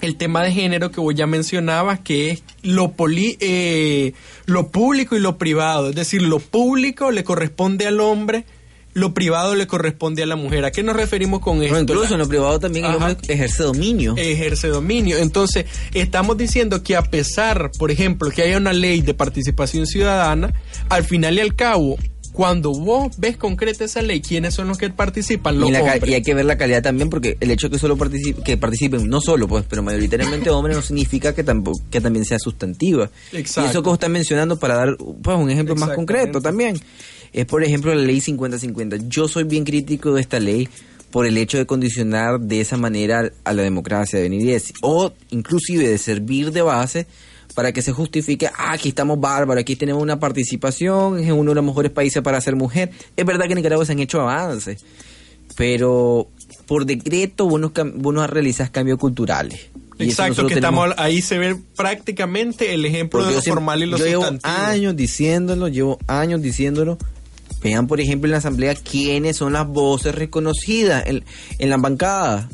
el 0.00 0.16
tema 0.16 0.42
de 0.42 0.52
género 0.52 0.90
que 0.90 1.00
vos 1.00 1.14
ya 1.14 1.26
mencionabas, 1.26 2.00
que 2.00 2.30
es 2.30 2.42
lo, 2.62 2.92
poli, 2.92 3.36
eh, 3.40 4.14
lo 4.46 4.68
público 4.68 5.16
y 5.16 5.20
lo 5.20 5.36
privado. 5.36 5.90
Es 5.90 5.94
decir, 5.94 6.22
lo 6.22 6.38
público 6.38 7.10
le 7.10 7.24
corresponde 7.24 7.86
al 7.86 8.00
hombre 8.00 8.44
lo 9.00 9.14
privado 9.14 9.56
le 9.56 9.66
corresponde 9.66 10.22
a 10.22 10.26
la 10.26 10.36
mujer. 10.36 10.64
¿A 10.64 10.70
qué 10.70 10.82
nos 10.82 10.94
referimos 10.94 11.40
con 11.40 11.62
esto? 11.62 11.78
incluso 11.78 12.14
en 12.14 12.20
lo 12.20 12.28
privado 12.28 12.60
también 12.60 12.84
el 12.84 12.94
hombre 12.94 13.16
ejerce 13.28 13.62
dominio. 13.62 14.14
Ejerce 14.16 14.68
dominio. 14.68 15.18
Entonces, 15.18 15.66
estamos 15.92 16.36
diciendo 16.36 16.82
que 16.82 16.96
a 16.96 17.02
pesar, 17.02 17.70
por 17.78 17.90
ejemplo, 17.90 18.30
que 18.30 18.42
haya 18.42 18.58
una 18.58 18.72
ley 18.72 19.00
de 19.00 19.14
participación 19.14 19.86
ciudadana, 19.86 20.52
al 20.88 21.04
final 21.04 21.36
y 21.36 21.40
al 21.40 21.56
cabo, 21.56 21.96
cuando 22.32 22.72
vos 22.72 23.18
ves 23.18 23.36
concreta 23.36 23.84
esa 23.84 24.02
ley, 24.02 24.20
¿quiénes 24.20 24.54
son 24.54 24.68
los 24.68 24.78
que 24.78 24.88
participan? 24.90 25.60
y, 25.62 25.74
hay 25.74 26.22
que 26.22 26.34
ver 26.34 26.44
la 26.44 26.56
calidad 26.56 26.82
también, 26.82 27.10
porque 27.10 27.36
el 27.40 27.50
hecho 27.50 27.68
de 27.68 27.72
que 27.72 27.78
solo 27.78 27.96
participen, 27.96 28.44
que 28.44 28.56
participen, 28.56 29.08
no 29.08 29.20
solo, 29.20 29.48
pues, 29.48 29.64
pero 29.68 29.82
mayoritariamente 29.82 30.48
hombres, 30.50 30.76
no 30.76 30.82
significa 30.82 31.34
que 31.34 31.42
tampoco 31.42 31.80
que 31.90 32.00
también 32.00 32.24
sea 32.24 32.38
sustantiva. 32.38 33.10
Exacto. 33.32 33.66
Y 33.66 33.70
eso 33.70 33.82
que 33.82 33.88
vos 33.88 33.96
estás 33.96 34.10
mencionando 34.10 34.58
para 34.58 34.76
dar 34.76 34.96
pues, 34.96 35.36
un 35.36 35.50
ejemplo 35.50 35.74
más 35.76 35.90
concreto 35.90 36.40
también 36.40 36.80
es, 37.32 37.46
por 37.46 37.62
ejemplo, 37.62 37.94
la 37.94 38.02
ley 38.02 38.20
50-50. 38.20 39.08
Yo 39.08 39.28
soy 39.28 39.44
bien 39.44 39.64
crítico 39.64 40.12
de 40.14 40.20
esta 40.20 40.40
ley 40.40 40.68
por 41.10 41.26
el 41.26 41.36
hecho 41.36 41.58
de 41.58 41.66
condicionar 41.66 42.40
de 42.40 42.60
esa 42.60 42.76
manera 42.76 43.30
a 43.44 43.52
la 43.52 43.62
democracia, 43.62 44.20
de 44.20 44.28
decir, 44.28 44.76
o 44.80 45.12
inclusive 45.30 45.88
de 45.88 45.98
servir 45.98 46.52
de 46.52 46.62
base 46.62 47.06
para 47.54 47.72
que 47.72 47.82
se 47.82 47.92
justifique, 47.92 48.46
ah, 48.46 48.72
aquí 48.72 48.90
estamos 48.90 49.18
bárbaros, 49.18 49.60
aquí 49.60 49.74
tenemos 49.74 50.02
una 50.02 50.20
participación, 50.20 51.18
es 51.18 51.32
uno 51.32 51.50
de 51.50 51.56
los 51.56 51.64
mejores 51.64 51.90
países 51.90 52.22
para 52.22 52.40
ser 52.40 52.54
mujer. 52.54 52.90
Es 53.16 53.26
verdad 53.26 53.46
que 53.46 53.52
en 53.52 53.56
Nicaragua 53.56 53.84
se 53.84 53.92
han 53.92 53.98
hecho 53.98 54.20
avances, 54.20 54.84
pero 55.56 56.28
por 56.66 56.86
decreto 56.86 57.48
vos 57.48 57.60
no, 57.60 57.72
vos 57.94 58.30
realizas 58.30 58.70
cambios 58.70 58.98
culturales. 58.98 59.68
Exacto, 59.98 60.46
que 60.46 60.54
estamos 60.54 60.94
ahí 60.96 61.20
se 61.20 61.38
ve 61.38 61.56
prácticamente 61.76 62.72
el 62.72 62.86
ejemplo 62.86 63.26
de 63.26 63.34
lo 63.34 63.42
formal 63.42 63.82
y 63.82 63.86
lo 63.86 63.98
yo 63.98 64.06
llevo 64.06 64.24
años 64.42 64.96
diciéndolo, 64.96 65.68
llevo 65.68 65.98
años 66.06 66.40
diciéndolo, 66.40 66.96
Vean, 67.62 67.86
por 67.86 68.00
ejemplo, 68.00 68.26
en 68.26 68.32
la 68.32 68.38
asamblea 68.38 68.74
quiénes 68.74 69.36
son 69.36 69.52
las 69.52 69.66
voces 69.66 70.14
reconocidas 70.14 71.04
en, 71.06 71.24
en 71.58 71.70
la 71.70 71.76
bancada. 71.76 72.48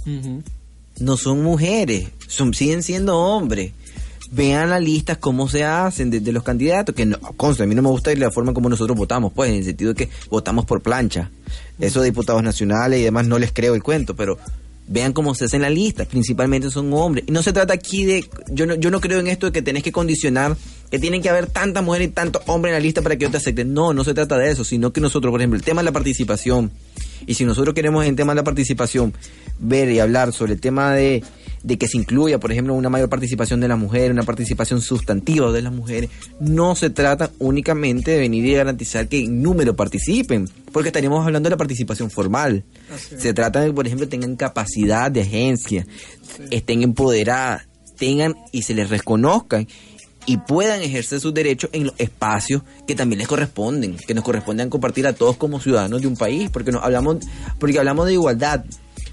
No 0.98 1.16
son 1.16 1.42
mujeres, 1.42 2.08
son, 2.26 2.54
siguen 2.54 2.82
siendo 2.82 3.16
hombres. 3.18 3.72
Vean 4.32 4.70
las 4.70 4.82
listas, 4.82 5.18
cómo 5.18 5.48
se 5.48 5.64
hacen 5.64 6.10
de, 6.10 6.32
los 6.32 6.42
candidatos, 6.42 6.94
que 6.94 7.06
no, 7.06 7.18
consta, 7.36 7.62
a 7.62 7.66
mí 7.66 7.76
no 7.76 7.82
me 7.82 7.90
gusta 7.90 8.12
la 8.16 8.30
forma 8.32 8.52
como 8.52 8.68
nosotros 8.68 8.96
votamos, 8.98 9.32
pues, 9.32 9.50
en 9.50 9.58
el 9.58 9.64
sentido 9.64 9.94
de 9.94 10.06
que 10.06 10.12
votamos 10.28 10.64
por 10.64 10.82
plancha. 10.82 11.30
Esos 11.78 12.02
diputados 12.02 12.42
nacionales 12.42 13.00
y 13.00 13.04
demás 13.04 13.26
no 13.28 13.38
les 13.38 13.52
creo 13.52 13.74
el 13.74 13.84
cuento, 13.84 14.16
pero 14.16 14.38
vean 14.88 15.12
cómo 15.12 15.34
se 15.34 15.44
hacen 15.44 15.62
las 15.62 15.70
listas, 15.70 16.06
principalmente 16.06 16.70
son 16.70 16.92
hombres. 16.92 17.24
Y 17.28 17.32
no 17.32 17.42
se 17.42 17.52
trata 17.52 17.74
aquí 17.74 18.04
de, 18.04 18.28
yo 18.50 18.66
no, 18.66 18.74
yo 18.74 18.90
no 18.90 19.00
creo 19.00 19.20
en 19.20 19.28
esto 19.28 19.46
de 19.46 19.52
que 19.52 19.62
tenés 19.62 19.82
que 19.82 19.92
condicionar, 19.92 20.56
que 20.90 20.98
tienen 20.98 21.22
que 21.22 21.28
haber 21.28 21.46
tantas 21.46 21.82
mujeres 21.84 22.08
y 22.08 22.10
tantos 22.10 22.42
hombres 22.46 22.72
en 22.72 22.74
la 22.74 22.80
lista 22.80 23.02
para 23.02 23.16
que 23.16 23.24
yo 23.24 23.30
te 23.30 23.38
acepten. 23.38 23.72
No, 23.74 23.92
no 23.92 24.04
se 24.04 24.14
trata 24.14 24.38
de 24.38 24.50
eso, 24.50 24.64
sino 24.64 24.92
que 24.92 25.00
nosotros, 25.00 25.30
por 25.30 25.40
ejemplo, 25.40 25.56
el 25.56 25.64
tema 25.64 25.82
de 25.82 25.86
la 25.86 25.92
participación, 25.92 26.70
y 27.26 27.34
si 27.34 27.44
nosotros 27.44 27.74
queremos 27.74 28.04
en 28.06 28.16
tema 28.16 28.32
de 28.32 28.36
la 28.36 28.44
participación 28.44 29.14
ver 29.58 29.90
y 29.90 30.00
hablar 30.00 30.32
sobre 30.32 30.54
el 30.54 30.60
tema 30.60 30.92
de 30.92 31.22
de 31.66 31.78
que 31.78 31.88
se 31.88 31.96
incluya, 31.96 32.38
por 32.38 32.52
ejemplo, 32.52 32.74
una 32.74 32.88
mayor 32.88 33.08
participación 33.08 33.58
de 33.58 33.66
las 33.66 33.76
mujeres, 33.76 34.12
una 34.12 34.22
participación 34.22 34.80
sustantiva 34.80 35.50
de 35.50 35.62
las 35.62 35.72
mujeres, 35.72 36.10
no 36.38 36.76
se 36.76 36.90
trata 36.90 37.32
únicamente 37.40 38.12
de 38.12 38.18
venir 38.18 38.46
y 38.46 38.54
garantizar 38.54 39.08
que 39.08 39.18
en 39.18 39.42
número 39.42 39.74
participen, 39.74 40.48
porque 40.70 40.90
estaríamos 40.90 41.26
hablando 41.26 41.48
de 41.48 41.54
la 41.54 41.56
participación 41.56 42.08
formal. 42.08 42.62
Se 43.18 43.34
trata 43.34 43.62
de, 43.62 43.72
por 43.72 43.84
ejemplo, 43.84 44.08
tengan 44.08 44.36
capacidad 44.36 45.10
de 45.10 45.22
agencia, 45.22 45.84
estén 46.52 46.84
empoderadas, 46.84 47.66
tengan 47.98 48.36
y 48.52 48.62
se 48.62 48.74
les 48.74 48.88
reconozcan 48.88 49.66
y 50.26 50.38
puedan 50.38 50.82
ejercer 50.82 51.20
sus 51.20 51.32
derechos 51.32 51.70
en 51.72 51.84
los 51.84 51.94
espacios 51.98 52.62
que 52.86 52.94
también 52.94 53.20
les 53.20 53.28
corresponden, 53.28 53.96
que 53.96 54.12
nos 54.12 54.24
corresponden 54.24 54.68
compartir 54.68 55.06
a 55.06 55.12
todos 55.12 55.36
como 55.36 55.60
ciudadanos 55.60 56.02
de 56.02 56.08
un 56.08 56.16
país, 56.16 56.50
porque 56.50 56.72
nos 56.72 56.82
hablamos, 56.82 57.18
porque 57.58 57.78
hablamos 57.78 58.06
de 58.06 58.14
igualdad, 58.14 58.64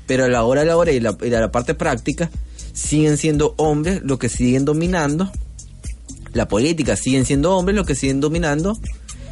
pero 0.07 0.25
a 0.25 0.27
la 0.27 0.43
hora 0.43 0.61
de 0.61 0.67
la 0.67 0.77
hora 0.77 0.91
y 0.91 0.99
la, 0.99 1.15
la 1.19 1.51
parte 1.51 1.75
práctica 1.75 2.29
siguen 2.73 3.17
siendo 3.17 3.53
hombres 3.57 4.01
los 4.03 4.17
que 4.17 4.29
siguen 4.29 4.65
dominando 4.65 5.31
la 6.33 6.47
política, 6.47 6.95
siguen 6.95 7.25
siendo 7.25 7.55
hombres 7.55 7.75
los 7.75 7.85
que 7.85 7.95
siguen 7.95 8.19
dominando 8.19 8.77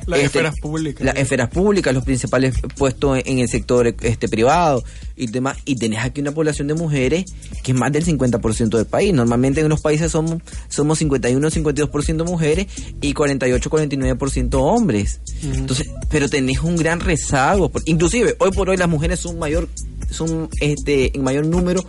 Las 0.08 0.20
este, 0.20 0.26
esferas 0.26 0.60
públicas. 0.60 1.06
Las 1.06 1.16
esferas 1.16 1.50
públicas, 1.50 1.94
los 1.94 2.04
principales 2.04 2.56
puestos 2.76 3.20
en, 3.26 3.40
el 3.40 3.48
sector 3.48 3.88
este 4.02 4.28
privado 4.28 4.84
y 5.16 5.28
demás. 5.28 5.58
Y 5.66 5.76
tenés 5.76 6.00
aquí 6.00 6.22
una 6.22 6.32
población 6.32 6.68
de 6.68 6.74
mujeres 6.74 7.26
que 7.64 7.72
es 7.72 7.78
más 7.78 7.92
del 7.92 8.06
50% 8.06 8.70
del 8.70 8.86
país. 8.86 9.14
Normalmente 9.14 9.62
en 9.62 9.70
los 9.70 9.82
países 9.82 10.12
somos, 10.12 10.42
somos 10.70 10.98
51 11.00 11.50
52% 11.50 12.26
mujeres 12.26 12.68
y 13.02 13.14
48 13.14 13.70
49% 13.70 14.54
hombres. 14.56 15.20
Entonces, 15.44 15.90
pero 16.10 16.30
tenés 16.30 16.60
un 16.60 16.76
gran 16.76 17.00
rezago. 17.00 17.70
Por- 17.70 17.84
Inclusive, 17.86 18.36
hoy 18.40 18.52
por 18.52 18.70
hoy 18.70 18.78
las 18.78 18.90
mujeres 18.90 19.20
son 19.20 19.40
mayor, 19.40 19.68
son 20.10 20.50
este, 20.60 21.16
en 21.16 21.24
mayor 21.24 21.46
número 21.46 21.84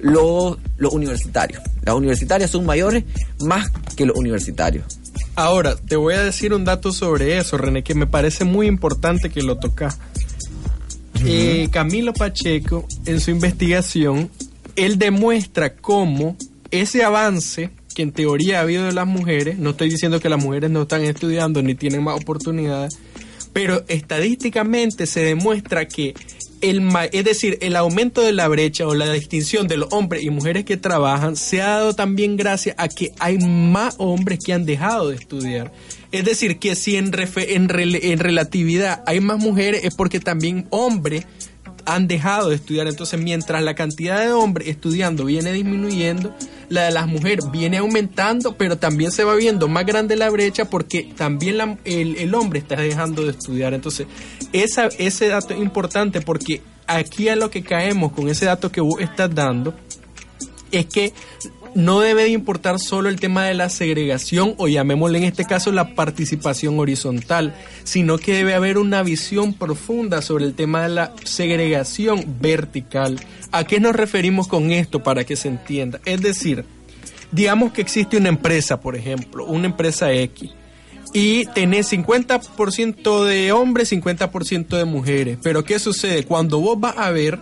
los, 0.00 0.58
los 0.76 0.92
universitarios. 0.92 1.62
Las 1.82 1.94
universitarias 1.94 2.50
son 2.50 2.66
mayores 2.66 3.04
más 3.40 3.70
que 3.96 4.06
los 4.06 4.16
universitarios. 4.16 4.84
Ahora, 5.36 5.76
te 5.76 5.96
voy 5.96 6.14
a 6.14 6.22
decir 6.22 6.54
un 6.54 6.64
dato 6.64 6.92
sobre 6.92 7.38
eso, 7.38 7.58
René, 7.58 7.82
que 7.82 7.94
me 7.94 8.06
parece 8.06 8.44
muy 8.44 8.66
importante 8.66 9.30
que 9.30 9.42
lo 9.42 9.56
tocas. 9.58 9.98
Eh, 11.24 11.68
Camilo 11.70 12.12
Pacheco, 12.12 12.86
en 13.06 13.20
su 13.20 13.30
investigación, 13.30 14.30
él 14.76 14.98
demuestra 14.98 15.74
cómo 15.74 16.36
ese 16.70 17.02
avance 17.02 17.70
que 17.94 18.02
en 18.02 18.12
teoría 18.12 18.58
ha 18.58 18.62
habido 18.62 18.84
de 18.84 18.92
las 18.92 19.06
mujeres, 19.06 19.58
no 19.58 19.70
estoy 19.70 19.88
diciendo 19.88 20.20
que 20.20 20.28
las 20.28 20.42
mujeres 20.42 20.70
no 20.70 20.82
están 20.82 21.04
estudiando 21.04 21.62
ni 21.62 21.74
tienen 21.74 22.02
más 22.02 22.20
oportunidades, 22.20 22.98
pero 23.54 23.84
estadísticamente 23.88 25.06
se 25.06 25.20
demuestra 25.20 25.88
que 25.88 26.12
el 26.60 26.82
es 27.12 27.24
decir, 27.24 27.58
el 27.60 27.76
aumento 27.76 28.20
de 28.20 28.32
la 28.32 28.48
brecha 28.48 28.86
o 28.86 28.94
la 28.94 29.10
distinción 29.12 29.68
de 29.68 29.76
los 29.76 29.92
hombres 29.92 30.22
y 30.24 30.30
mujeres 30.30 30.64
que 30.64 30.76
trabajan 30.76 31.36
se 31.36 31.62
ha 31.62 31.68
dado 31.68 31.94
también 31.94 32.36
gracias 32.36 32.74
a 32.78 32.88
que 32.88 33.12
hay 33.18 33.38
más 33.38 33.96
hombres 33.98 34.38
que 34.44 34.52
han 34.52 34.66
dejado 34.66 35.10
de 35.10 35.16
estudiar. 35.16 35.72
Es 36.10 36.24
decir, 36.24 36.58
que 36.58 36.74
si 36.74 36.96
en, 36.96 37.12
en, 37.14 37.70
en 37.70 38.18
relatividad 38.18 39.02
hay 39.06 39.20
más 39.20 39.38
mujeres 39.38 39.84
es 39.84 39.94
porque 39.94 40.20
también 40.20 40.66
hombres 40.70 41.26
han 41.86 42.08
dejado 42.08 42.48
de 42.48 42.56
estudiar. 42.56 42.86
Entonces, 42.86 43.20
mientras 43.20 43.62
la 43.62 43.74
cantidad 43.74 44.20
de 44.20 44.32
hombres 44.32 44.68
estudiando 44.68 45.24
viene 45.24 45.52
disminuyendo, 45.52 46.34
la 46.68 46.84
de 46.84 46.92
las 46.92 47.06
mujeres 47.06 47.50
viene 47.50 47.78
aumentando, 47.78 48.56
pero 48.56 48.78
también 48.78 49.10
se 49.10 49.24
va 49.24 49.34
viendo 49.34 49.68
más 49.68 49.86
grande 49.86 50.16
la 50.16 50.30
brecha 50.30 50.64
porque 50.64 51.12
también 51.16 51.78
el, 51.84 52.34
hombre 52.34 52.58
está 52.58 52.76
dejando 52.76 53.24
de 53.24 53.30
estudiar. 53.32 53.74
Entonces, 53.74 54.06
ese 54.52 55.28
dato 55.28 55.54
es 55.54 55.60
importante 55.60 56.20
porque 56.20 56.62
aquí 56.86 57.28
a 57.28 57.36
lo 57.36 57.50
que 57.50 57.62
caemos 57.62 58.12
con 58.12 58.28
ese 58.28 58.46
dato 58.46 58.70
que 58.70 58.80
vos 58.80 59.00
estás 59.00 59.34
dando 59.34 59.74
es 60.70 60.86
que 60.86 61.12
no 61.74 62.00
debe 62.00 62.24
de 62.24 62.30
importar 62.30 62.78
solo 62.78 63.08
el 63.08 63.20
tema 63.20 63.44
de 63.44 63.54
la 63.54 63.68
segregación 63.68 64.54
o 64.58 64.68
llamémosle 64.68 65.18
en 65.18 65.24
este 65.24 65.44
caso 65.44 65.72
la 65.72 65.94
participación 65.94 66.78
horizontal, 66.78 67.54
sino 67.84 68.18
que 68.18 68.34
debe 68.34 68.54
haber 68.54 68.78
una 68.78 69.02
visión 69.02 69.54
profunda 69.54 70.22
sobre 70.22 70.44
el 70.44 70.54
tema 70.54 70.82
de 70.82 70.88
la 70.90 71.12
segregación 71.24 72.24
vertical. 72.40 73.20
¿A 73.52 73.64
qué 73.64 73.80
nos 73.80 73.94
referimos 73.94 74.48
con 74.48 74.70
esto 74.70 75.02
para 75.02 75.24
que 75.24 75.36
se 75.36 75.48
entienda? 75.48 76.00
Es 76.04 76.20
decir, 76.22 76.64
digamos 77.32 77.72
que 77.72 77.82
existe 77.82 78.16
una 78.16 78.28
empresa, 78.28 78.80
por 78.80 78.96
ejemplo, 78.96 79.44
una 79.44 79.66
empresa 79.66 80.12
X, 80.12 80.50
y 81.12 81.46
tenés 81.46 81.92
50% 81.92 83.24
de 83.24 83.52
hombres, 83.52 83.92
50% 83.92 84.76
de 84.76 84.84
mujeres. 84.84 85.38
Pero 85.42 85.64
¿qué 85.64 85.78
sucede? 85.78 86.24
Cuando 86.24 86.58
vos 86.60 86.78
vas 86.78 86.98
a 86.98 87.10
ver 87.10 87.38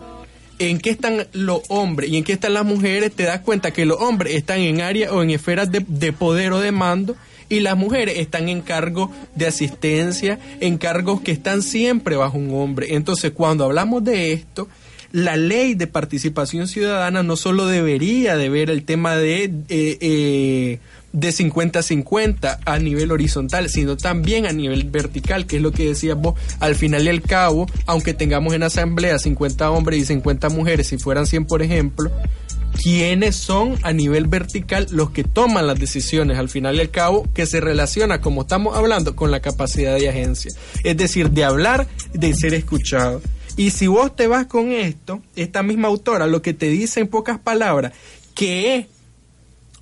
en 0.70 0.78
qué 0.78 0.90
están 0.90 1.26
los 1.32 1.62
hombres 1.68 2.10
y 2.10 2.16
en 2.16 2.24
qué 2.24 2.32
están 2.32 2.54
las 2.54 2.64
mujeres, 2.64 3.12
te 3.12 3.24
das 3.24 3.40
cuenta 3.40 3.72
que 3.72 3.84
los 3.84 4.00
hombres 4.00 4.34
están 4.34 4.60
en 4.60 4.80
áreas 4.80 5.12
o 5.12 5.22
en 5.22 5.30
esferas 5.30 5.70
de, 5.70 5.84
de 5.86 6.12
poder 6.12 6.52
o 6.52 6.60
de 6.60 6.72
mando 6.72 7.16
y 7.48 7.60
las 7.60 7.76
mujeres 7.76 8.18
están 8.18 8.48
en 8.48 8.62
cargos 8.62 9.10
de 9.34 9.46
asistencia, 9.46 10.38
en 10.60 10.78
cargos 10.78 11.20
que 11.20 11.32
están 11.32 11.62
siempre 11.62 12.16
bajo 12.16 12.38
un 12.38 12.54
hombre. 12.54 12.94
Entonces, 12.94 13.32
cuando 13.32 13.64
hablamos 13.64 14.02
de 14.04 14.32
esto, 14.32 14.68
la 15.12 15.36
ley 15.36 15.74
de 15.74 15.86
participación 15.86 16.66
ciudadana 16.66 17.22
no 17.22 17.36
solo 17.36 17.66
debería 17.66 18.36
de 18.36 18.48
ver 18.48 18.70
el 18.70 18.84
tema 18.84 19.16
de, 19.16 19.44
eh, 19.44 19.98
eh, 20.00 20.78
de 21.12 21.28
50-50 21.28 22.58
a 22.64 22.78
nivel 22.78 23.12
horizontal, 23.12 23.68
sino 23.68 23.96
también 23.96 24.46
a 24.46 24.52
nivel 24.52 24.84
vertical, 24.84 25.46
que 25.46 25.56
es 25.56 25.62
lo 25.62 25.72
que 25.72 25.88
decías 25.88 26.16
vos, 26.16 26.34
al 26.60 26.74
final 26.74 27.04
y 27.04 27.08
al 27.08 27.22
cabo, 27.22 27.66
aunque 27.86 28.14
tengamos 28.14 28.54
en 28.54 28.62
asamblea 28.62 29.18
50 29.18 29.70
hombres 29.70 30.00
y 30.00 30.04
50 30.06 30.48
mujeres, 30.48 30.88
si 30.88 30.98
fueran 30.98 31.26
100 31.26 31.46
por 31.46 31.62
ejemplo, 31.62 32.10
quiénes 32.82 33.36
son 33.36 33.76
a 33.82 33.92
nivel 33.92 34.26
vertical 34.26 34.86
los 34.90 35.10
que 35.10 35.24
toman 35.24 35.66
las 35.66 35.78
decisiones 35.78 36.38
al 36.38 36.48
final 36.48 36.76
y 36.76 36.80
al 36.80 36.90
cabo 36.90 37.28
que 37.34 37.46
se 37.46 37.60
relaciona 37.60 38.20
como 38.20 38.42
estamos 38.42 38.76
hablando 38.76 39.14
con 39.14 39.30
la 39.30 39.40
capacidad 39.40 39.96
de 39.96 40.08
agencia. 40.08 40.52
Es 40.82 40.96
decir 40.96 41.30
de 41.30 41.44
hablar 41.44 41.86
de 42.12 42.34
ser 42.34 42.54
escuchado. 42.54 43.20
Y 43.56 43.70
si 43.70 43.86
vos 43.86 44.16
te 44.16 44.26
vas 44.26 44.46
con 44.46 44.72
esto 44.72 45.20
esta 45.36 45.62
misma 45.62 45.88
autora 45.88 46.26
lo 46.26 46.40
que 46.40 46.54
te 46.54 46.70
dice 46.70 47.00
en 47.00 47.08
pocas 47.08 47.38
palabras 47.38 47.92
que 48.34 48.76
es 48.76 48.86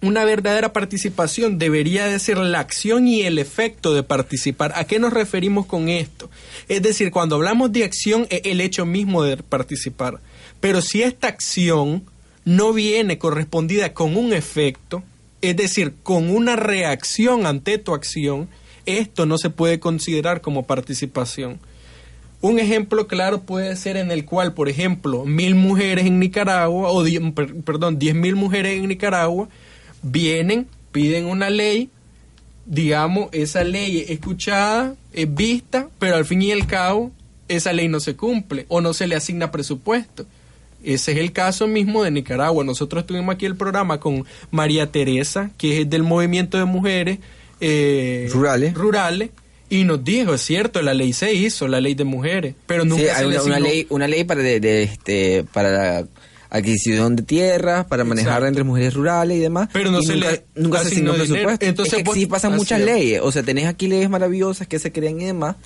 una 0.03 0.25
verdadera 0.25 0.73
participación 0.73 1.59
debería 1.59 2.07
de 2.07 2.19
ser 2.19 2.39
la 2.39 2.61
acción 2.61 3.07
y 3.07 3.23
el 3.23 3.39
efecto 3.39 3.93
de 3.95 4.03
participar. 4.03 4.73
¿A 4.75 4.85
qué 4.85 4.99
nos 4.99 5.13
referimos 5.13 5.67
con 5.67 5.89
esto? 5.89 6.31
Es 6.69 6.81
decir, 6.83 7.11
cuando 7.11 7.37
hablamos 7.37 7.71
de 7.73 7.85
acción 7.85 8.27
es 8.31 8.41
el 8.45 8.61
hecho 8.61 8.87
mismo 8.87 9.23
de 9.23 9.37
participar. 9.37 10.21
Pero 10.61 10.81
si 10.81 11.03
esta 11.03 11.29
acción 11.29 12.05
no 12.45 12.73
viene 12.73 13.19
correspondida 13.19 13.93
con 13.93 14.17
un 14.17 14.33
efecto, 14.33 15.03
es 15.43 15.57
decir, 15.57 15.95
con 16.03 16.31
una 16.31 16.57
reacción 16.57 17.47
ante 17.47 17.79
tu 17.79 17.95
acción, 17.95 18.49
esto 18.87 19.27
no 19.27 19.37
se 19.37 19.51
puede 19.51 19.81
considerar 19.81 20.41
como 20.41 20.67
participación. 20.67 21.59
Un 22.43 22.59
ejemplo 22.59 23.07
claro 23.07 23.43
puede 23.43 23.77
ser 23.77 23.99
en 23.99 24.11
el 24.11 24.25
cual, 24.25 24.55
por 24.55 24.71
ejemplo, 24.71 25.27
mil 25.27 25.55
mujeres 25.55 26.07
en 26.07 26.19
Nicaragua, 26.19 26.91
o 26.91 27.05
perdón, 27.65 27.99
diez 27.99 28.15
mil 28.15 28.35
mujeres 28.35 28.79
en 28.79 28.89
Nicaragua, 28.89 29.51
vienen, 30.03 30.67
piden 30.93 31.27
una 31.27 31.51
ley, 31.51 31.91
digamos, 32.67 33.29
esa 33.33 33.65
ley 33.65 34.01
es 34.01 34.11
escuchada, 34.11 34.95
es 35.13 35.35
vista, 35.35 35.89
pero 35.99 36.17
al 36.17 36.25
fin 36.25 36.43
y 36.43 36.53
al 36.53 36.67
cabo 36.67 37.11
esa 37.49 37.73
ley 37.73 37.89
no 37.89 38.01
se 38.01 38.15
cumple 38.17 38.67
o 38.69 38.81
no 38.81 38.93
se 38.95 39.07
le 39.07 39.17
asigna 39.17 39.51
presupuesto. 39.51 40.27
Ese 40.83 41.13
es 41.13 41.19
el 41.19 41.33
caso 41.33 41.67
mismo 41.67 42.05
de 42.05 42.11
Nicaragua. 42.11 42.65
Nosotros 42.65 43.07
tuvimos 43.07 43.35
aquí 43.35 43.45
el 43.45 43.57
programa 43.57 44.01
con 44.01 44.25
María 44.51 44.91
Teresa, 44.91 45.51
que 45.59 45.83
es 45.83 45.91
del 45.91 46.03
movimiento 46.03 46.57
de 46.57 46.65
mujeres 46.65 47.19
eh, 47.61 48.29
Rurales. 48.33 48.73
rurales, 48.73 49.31
y 49.69 49.85
nos 49.85 50.03
dijo, 50.03 50.35
es 50.35 50.41
cierto, 50.41 50.81
la 50.81 50.95
ley 50.95 51.13
se 51.13 51.35
hizo, 51.35 51.69
la 51.69 51.81
ley 51.81 51.95
de 51.95 52.05
mujeres, 52.05 52.55
pero 52.67 52.85
nunca 52.85 53.03
Sí, 53.03 53.09
se 53.09 53.15
hay 53.15 53.31
le 53.31 53.41
una, 53.41 53.43
una 53.45 53.61
ley, 53.61 53.87
una 53.91 54.09
ley 54.09 54.25
para 54.25 54.43
de, 54.43 54.59
de, 54.59 54.83
este 54.83 55.45
para 55.53 55.71
la 55.71 56.07
adquisición 56.51 57.17
de 57.17 57.23
tierras, 57.23 57.87
para 57.87 58.05
manejar 58.05 58.33
Exacto. 58.33 58.49
entre 58.49 58.65
mujeres 58.65 58.95
rurales 58.95 59.37
y 59.39 59.41
demás. 59.41 59.69
Pero 59.73 59.91
no 59.91 60.01
y 60.01 60.05
se 60.07 60.15
nunca, 60.15 60.31
le 60.33 60.45
nunca 60.57 60.79
se 60.83 60.89
asignó 60.89 61.15
presupuesto. 61.15 61.67
Entonces, 61.67 61.93
es 61.95 61.99
que 61.99 62.05
vos- 62.05 62.15
sí 62.17 62.27
pasan 62.27 62.57
muchas 62.57 62.81
es. 62.81 62.87
leyes, 62.87 63.21
o 63.23 63.31
sea, 63.33 63.43
tenés 63.43 63.67
aquí 63.67 63.87
leyes 63.89 64.11
maravillosas 64.11 64.67
que 64.67 64.79
se 64.79 64.91
crean 64.93 65.21
y 65.21 65.25
demás. 65.27 65.57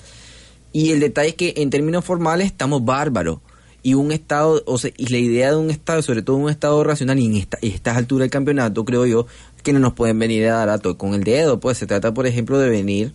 Y 0.71 0.91
el 0.91 0.99
detalle 0.99 1.29
es 1.29 1.35
que 1.35 1.53
en 1.57 1.69
términos 1.69 2.03
formales 2.05 2.47
estamos 2.47 2.83
bárbaros. 2.85 3.39
Y 3.81 3.93
un 3.93 4.11
Estado, 4.11 4.63
o 4.65 4.77
sea, 4.79 4.91
y 4.97 5.07
la 5.09 5.17
idea 5.17 5.51
de 5.51 5.57
un 5.57 5.69
Estado, 5.69 6.01
sobre 6.01 6.21
todo 6.23 6.37
un 6.37 6.49
Estado 6.49 6.83
racional, 6.83 7.19
y 7.19 7.25
en 7.27 7.35
esta, 7.35 7.57
estas 7.61 7.95
alturas 7.97 8.23
del 8.25 8.31
campeonato, 8.31 8.83
creo 8.83 9.05
yo, 9.05 9.27
que 9.63 9.73
no 9.73 9.79
nos 9.79 9.93
pueden 9.93 10.17
venir 10.19 10.47
a 10.47 10.55
dar 10.55 10.69
a 10.69 10.77
to- 10.79 10.97
con 10.97 11.13
el 11.13 11.23
dedo. 11.23 11.59
Pues 11.59 11.77
se 11.77 11.85
trata, 11.85 12.13
por 12.13 12.25
ejemplo, 12.27 12.57
de 12.59 12.69
venir 12.69 13.13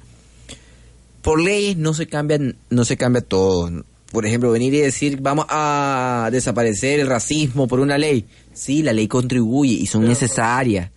por 1.23 1.41
leyes 1.41 1.77
no 1.77 1.93
se 1.93 2.07
cambian, 2.07 2.57
no 2.71 2.85
se 2.85 2.97
cambia 2.97 3.21
todo. 3.21 3.85
Por 4.11 4.27
ejemplo, 4.27 4.51
venir 4.51 4.75
y 4.75 4.79
decir 4.79 5.21
vamos 5.21 5.47
a 5.49 6.29
desaparecer 6.33 7.01
el 7.01 7.07
racismo 7.07 7.69
por 7.69 7.81
una 7.81 7.97
ley. 7.97 8.27
Sí, 8.53 8.83
la 8.83 8.93
ley 8.93 9.07
contribuye 9.07 9.75
y 9.75 9.87
son 9.87 10.07
necesarias. 10.07 10.91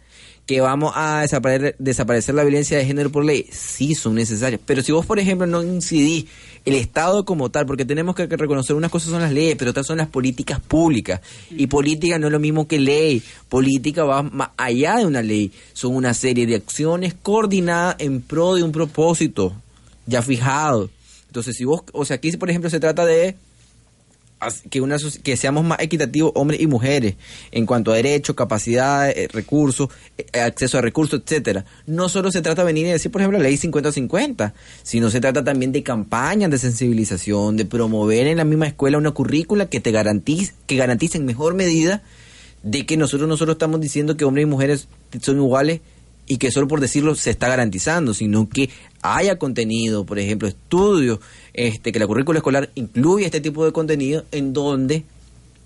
Que 0.45 0.60
vamos 0.60 0.91
a 0.95 1.21
desaparecer, 1.21 1.76
desaparecer 1.80 2.36
la 2.36 2.43
violencia 2.43 2.78
de 2.78 2.86
género 2.86 3.12
por 3.12 3.23
ley. 3.23 3.47
Sí, 3.52 3.95
son 3.95 4.15
necesarias. 4.15 4.60
Pero 4.65 4.82
si 4.82 4.91
vos, 4.91 5.06
por 5.06 5.19
ejemplo, 5.19 5.47
no 5.47 5.63
incidís 5.63 6.26
el 6.65 6.76
Estado 6.76 7.23
como 7.23 7.49
tal, 7.49 7.65
porque 7.65 7.86
tenemos 7.86 8.15
que, 8.15 8.28
que 8.28 8.36
reconocer 8.36 8.76
unas 8.76 8.91
cosas 8.91 9.12
son 9.12 9.21
las 9.21 9.32
leyes, 9.32 9.56
pero 9.58 9.71
otras 9.71 9.88
son 9.88 9.99
las 9.99 10.08
políticas 10.08 10.60
públicas. 10.60 11.21
Y 11.52 11.67
política 11.67 12.19
no 12.19 12.28
es 12.28 12.34
lo 12.34 12.39
mismo 12.39 12.67
que 12.67 12.80
ley. 12.80 13.23
Política 13.47 14.04
va 14.04 14.23
más 14.23 14.49
allá 14.58 14.97
de 14.97 15.06
una 15.06 15.21
ley. 15.21 15.52
Son 15.71 15.95
una 15.95 16.13
serie 16.13 16.45
de 16.45 16.56
acciones 16.56 17.13
coordinadas 17.13 17.95
en 17.99 18.19
pro 18.19 18.56
de 18.56 18.63
un 18.63 18.71
propósito 18.71 19.54
ya 20.06 20.21
fijado. 20.21 20.89
Entonces, 21.34 21.58
si 21.58 21.65
vos, 21.65 21.82
o 21.93 22.06
sea, 22.06 22.17
aquí 22.17 22.32
por 22.38 22.52
ejemplo 22.52 22.69
se 22.69 22.80
trata 22.80 23.08
de 23.08 23.36
que 24.69 24.82
una 24.82 24.98
que 25.24 25.36
seamos 25.36 25.65
más 25.65 25.80
equitativos 25.80 26.32
hombres 26.36 26.62
y 26.62 26.67
mujeres 26.67 27.15
en 27.52 27.65
cuanto 27.65 27.91
a 27.91 27.96
derechos, 27.96 28.36
capacidades, 28.36 29.17
eh, 29.17 29.28
recursos, 29.34 29.89
eh, 30.15 30.39
acceso 30.39 30.78
a 30.78 30.82
recursos, 30.82 31.24
etcétera. 31.26 31.65
No 31.88 32.08
solo 32.08 32.32
se 32.32 32.43
trata 32.43 32.62
de 32.62 32.67
venir 32.67 32.86
y 32.86 32.91
decir, 32.91 33.10
por 33.10 33.22
ejemplo, 33.22 33.39
la 33.39 33.46
ley 33.46 33.58
50-50, 33.58 34.54
sino 34.84 35.10
se 35.10 35.22
trata 35.22 35.43
también 35.43 35.72
de 35.72 35.82
campañas 35.82 36.52
de 36.52 36.60
sensibilización, 36.60 37.58
de 37.58 37.65
promover 37.65 38.28
en 38.28 38.38
la 38.38 38.43
misma 38.43 38.67
escuela 38.67 39.00
una 39.00 39.10
currícula 39.10 39.69
que 39.69 39.80
te 39.80 39.89
garantice, 39.89 40.54
que 40.67 40.76
garantice 40.76 41.17
en 41.17 41.26
mejor 41.26 41.56
medida 41.56 42.04
de 42.62 42.86
que 42.86 42.96
nosotros 42.96 43.28
nosotros 43.28 43.56
estamos 43.56 43.82
diciendo 43.82 44.17
que 44.17 44.26
hombres 44.26 44.43
y 44.43 44.50
mujeres 44.50 44.88
son 45.19 45.38
iguales 45.38 45.82
y 46.28 46.38
que 46.38 46.52
solo 46.52 46.68
por 46.68 46.80
decirlo 46.80 47.16
se 47.16 47.32
está 47.32 47.48
garantizando, 47.48 48.14
sino 48.14 48.48
que 48.50 48.70
haya 49.02 49.38
contenido, 49.38 50.06
por 50.06 50.20
ejemplo, 50.20 50.48
estudios, 50.48 51.20
este, 51.54 51.92
que 51.92 52.00
la 52.00 52.08
currícula 52.08 52.40
escolar 52.40 52.70
incluya 52.76 53.26
este 53.26 53.42
tipo 53.42 53.66
de 53.66 53.72
contenido 53.72 54.24
en 54.32 54.54
donde 54.54 55.04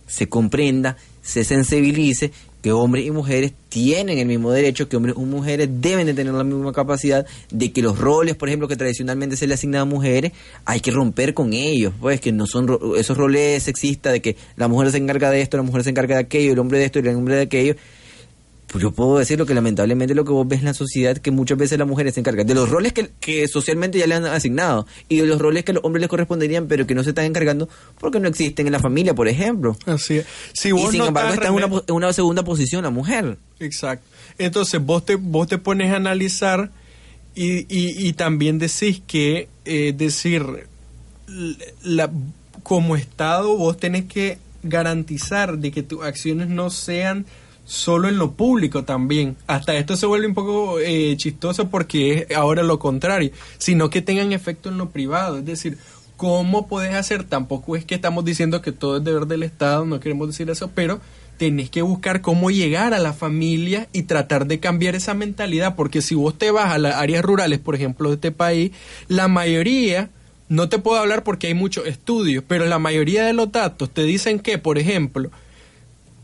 se 0.07 0.29
comprenda, 0.29 0.97
se 1.21 1.43
sensibilice 1.43 2.31
que 2.61 2.71
hombres 2.71 3.05
y 3.05 3.11
mujeres 3.11 3.53
tienen 3.69 4.17
el 4.17 4.25
mismo 4.25 4.51
derecho, 4.51 4.89
que 4.89 4.97
hombres 4.97 5.15
y 5.17 5.21
mujeres 5.21 5.69
deben 5.71 6.07
de 6.07 6.13
tener 6.13 6.33
la 6.33 6.43
misma 6.43 6.71
capacidad, 6.73 7.25
de 7.51 7.71
que 7.71 7.81
los 7.81 7.99
roles, 7.99 8.35
por 8.35 8.49
ejemplo, 8.49 8.67
que 8.67 8.75
tradicionalmente 8.75 9.35
se 9.35 9.45
le 9.45 9.53
asignan 9.53 9.81
a 9.81 9.85
mujeres, 9.85 10.31
hay 10.65 10.79
que 10.79 10.91
romper 10.91 11.33
con 11.33 11.53
ellos, 11.53 11.93
pues 11.99 12.19
que 12.19 12.31
no 12.31 12.47
son 12.47 12.79
esos 12.97 13.15
roles 13.15 13.63
sexistas 13.63 14.13
de 14.13 14.21
que 14.21 14.37
la 14.55 14.67
mujer 14.67 14.91
se 14.91 14.97
encarga 14.97 15.29
de 15.29 15.41
esto, 15.41 15.57
la 15.57 15.63
mujer 15.63 15.83
se 15.83 15.91
encarga 15.91 16.15
de 16.15 16.21
aquello, 16.21 16.53
el 16.53 16.59
hombre 16.59 16.79
de 16.79 16.85
esto 16.85 16.99
y 16.99 17.07
el 17.07 17.15
hombre 17.15 17.35
de 17.35 17.41
aquello, 17.43 17.75
yo 18.75 18.91
puedo 18.91 19.17
decir 19.17 19.39
lo 19.39 19.45
que 19.45 19.53
lamentablemente 19.53 20.13
lo 20.13 20.25
que 20.25 20.31
vos 20.31 20.47
ves 20.47 20.59
en 20.59 20.65
la 20.65 20.73
sociedad 20.73 21.17
que 21.17 21.31
muchas 21.31 21.57
veces 21.57 21.79
las 21.79 21.87
mujeres 21.87 22.13
se 22.13 22.19
encargan 22.19 22.45
de 22.45 22.53
los 22.53 22.69
roles 22.69 22.93
que, 22.93 23.09
que 23.19 23.47
socialmente 23.47 23.97
ya 23.97 24.07
le 24.07 24.15
han 24.15 24.25
asignado 24.25 24.85
y 25.07 25.17
de 25.17 25.25
los 25.25 25.39
roles 25.39 25.63
que 25.63 25.71
a 25.71 25.75
los 25.75 25.83
hombres 25.85 26.01
les 26.01 26.09
corresponderían 26.09 26.67
pero 26.67 26.85
que 26.85 26.93
no 26.93 27.03
se 27.03 27.09
están 27.09 27.25
encargando 27.25 27.69
porque 27.99 28.19
no 28.19 28.27
existen 28.27 28.65
en 28.67 28.73
la 28.73 28.79
familia, 28.79 29.13
por 29.13 29.27
ejemplo. 29.27 29.77
Así 29.85 30.17
es. 30.17 30.25
Si 30.53 30.69
y 30.69 30.71
vos 30.73 30.91
sin 30.91 31.01
embargo 31.01 31.33
está 31.33 31.47
en 31.47 31.53
una, 31.53 31.65
en 31.65 31.95
una 31.95 32.13
segunda 32.13 32.43
posición 32.43 32.83
la 32.83 32.89
mujer. 32.89 33.37
Exacto. 33.59 34.05
Entonces 34.37 34.81
vos 34.81 35.05
te, 35.05 35.15
vos 35.15 35.47
te 35.47 35.57
pones 35.57 35.91
a 35.91 35.95
analizar 35.95 36.71
y, 37.35 37.59
y, 37.69 38.07
y 38.07 38.13
también 38.13 38.59
decís 38.59 39.01
que, 39.05 39.47
eh, 39.65 39.93
decir, 39.95 40.43
la, 41.83 42.11
como 42.63 42.95
Estado 42.95 43.55
vos 43.55 43.77
tenés 43.77 44.05
que 44.05 44.39
garantizar 44.63 45.57
de 45.57 45.71
que 45.71 45.83
tus 45.83 46.03
acciones 46.03 46.47
no 46.49 46.69
sean 46.69 47.25
solo 47.67 48.07
en 48.07 48.17
lo 48.17 48.31
público 48.31 48.85
también. 48.85 49.35
Hasta 49.45 49.75
esto 49.75 49.97
se 49.97 50.05
vuelve 50.05 50.25
un 50.25 50.33
poco 50.33 50.79
eh, 50.79 51.15
chistoso 51.17 51.69
porque 51.69 52.25
es 52.29 52.35
ahora 52.35 52.63
lo 52.63 52.79
contrario, 52.79 53.31
sino 53.57 53.89
que 53.89 54.01
tengan 54.01 54.31
efecto 54.31 54.69
en 54.69 54.77
lo 54.77 54.89
privado. 54.89 55.37
Es 55.37 55.45
decir, 55.45 55.77
¿cómo 56.15 56.67
puedes 56.67 56.95
hacer? 56.95 57.25
Tampoco 57.25 57.75
es 57.75 57.83
que 57.83 57.95
estamos 57.95 58.23
diciendo 58.23 58.61
que 58.61 58.71
todo 58.71 58.97
es 58.97 59.03
deber 59.03 59.27
del 59.27 59.43
Estado, 59.43 59.85
no 59.85 59.99
queremos 59.99 60.29
decir 60.29 60.49
eso, 60.49 60.71
pero 60.73 61.01
tenés 61.37 61.69
que 61.69 61.81
buscar 61.81 62.21
cómo 62.21 62.49
llegar 62.51 62.93
a 62.93 62.99
la 62.99 63.11
familia 63.11 63.89
y 63.91 64.03
tratar 64.03 64.47
de 64.47 64.59
cambiar 64.61 64.95
esa 64.95 65.13
mentalidad, 65.13 65.75
porque 65.75 66.01
si 66.01 66.15
vos 66.15 66.37
te 66.37 66.51
vas 66.51 66.71
a 66.71 66.77
las 66.77 66.95
áreas 66.95 67.23
rurales, 67.23 67.59
por 67.59 67.75
ejemplo, 67.75 68.09
de 68.09 68.15
este 68.15 68.31
país, 68.31 68.71
la 69.09 69.27
mayoría, 69.27 70.09
no 70.47 70.69
te 70.69 70.79
puedo 70.79 70.99
hablar 70.99 71.23
porque 71.25 71.47
hay 71.47 71.53
muchos 71.53 71.85
estudios, 71.85 72.45
pero 72.47 72.65
la 72.65 72.79
mayoría 72.79 73.25
de 73.25 73.33
los 73.33 73.51
datos 73.51 73.89
te 73.89 74.03
dicen 74.03 74.39
que, 74.39 74.57
por 74.57 74.77
ejemplo, 74.77 75.29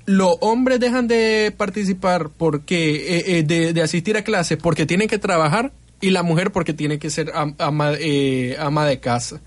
los 0.06 0.36
hombres 0.42 0.80
dejan 0.80 1.08
de 1.08 1.54
participar 1.56 2.30
porque 2.30 3.18
eh, 3.18 3.38
eh, 3.40 3.44
de, 3.44 3.74
de 3.74 3.82
asistir 3.82 4.18
a 4.18 4.24
clases 4.24 4.58
porque 4.62 4.86
tienen 4.86 5.08
que 5.08 5.18
trabajar 5.20 5.72
y 6.02 6.10
la 6.10 6.24
mujer 6.24 6.52
porque 6.52 6.74
tiene 6.74 7.00
que 7.00 7.10
ser 7.10 7.32
am- 7.34 7.56
ama, 7.58 7.94
eh, 8.00 8.58
ama 8.60 8.86
de 8.86 9.00
casa. 9.00 9.40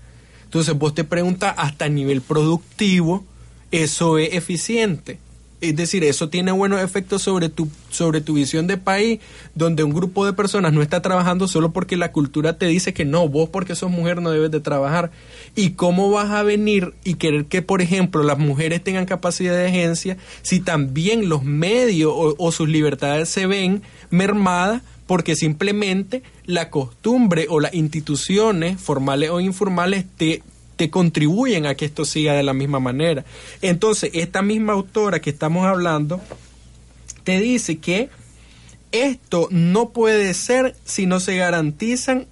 Entonces 0.45 0.73
vos 0.77 0.93
te 0.95 1.03
preguntas 1.03 1.53
hasta 1.57 1.85
a 1.85 1.89
nivel 1.89 2.21
productivo 2.21 3.23
eso 3.71 4.17
es 4.17 4.33
eficiente. 4.33 5.19
Es 5.59 5.75
decir, 5.75 6.03
eso 6.03 6.29
tiene 6.29 6.51
buenos 6.51 6.81
efectos 6.81 7.23
sobre 7.23 7.49
tu, 7.49 7.67
sobre 7.89 8.21
tu 8.21 8.35
visión 8.35 8.67
de 8.67 8.77
país, 8.77 9.19
donde 9.55 9.83
un 9.83 9.91
grupo 9.91 10.23
de 10.23 10.33
personas 10.33 10.71
no 10.71 10.83
está 10.83 11.01
trabajando 11.01 11.47
solo 11.47 11.73
porque 11.73 11.97
la 11.97 12.11
cultura 12.11 12.59
te 12.59 12.67
dice 12.67 12.93
que 12.93 13.05
no, 13.05 13.27
vos 13.27 13.49
porque 13.49 13.75
sos 13.75 13.89
mujer 13.89 14.21
no 14.21 14.29
debes 14.29 14.51
de 14.51 14.59
trabajar. 14.59 15.09
¿Y 15.55 15.71
cómo 15.71 16.11
vas 16.11 16.29
a 16.29 16.43
venir 16.43 16.93
y 17.03 17.15
querer 17.15 17.45
que, 17.45 17.63
por 17.63 17.81
ejemplo, 17.81 18.21
las 18.21 18.37
mujeres 18.37 18.83
tengan 18.83 19.07
capacidad 19.07 19.53
de 19.53 19.67
agencia 19.67 20.17
si 20.43 20.59
también 20.59 21.27
los 21.27 21.43
medios 21.43 22.13
o, 22.15 22.35
o 22.37 22.51
sus 22.51 22.69
libertades 22.69 23.29
se 23.29 23.47
ven 23.47 23.81
mermadas 24.11 24.83
porque 25.07 25.35
simplemente 25.35 26.21
la 26.45 26.69
costumbre 26.69 27.47
o 27.49 27.59
las 27.59 27.73
instituciones 27.73 28.79
formales 28.79 29.31
o 29.31 29.39
informales 29.39 30.05
te, 30.17 30.43
te 30.77 30.89
contribuyen 30.89 31.65
a 31.65 31.75
que 31.75 31.83
esto 31.85 32.05
siga 32.05 32.33
de 32.33 32.43
la 32.43 32.53
misma 32.53 32.79
manera. 32.79 33.25
Entonces, 33.61 34.11
esta 34.13 34.41
misma 34.41 34.73
autora 34.73 35.19
que 35.19 35.29
estamos 35.31 35.65
hablando 35.65 36.21
te 37.25 37.39
dice 37.41 37.79
que 37.79 38.09
esto 38.91 39.47
no 39.51 39.89
puede 39.89 40.33
ser 40.33 40.75
si 40.85 41.05
no 41.05 41.19
se 41.19 41.35
garantizan 41.35 42.25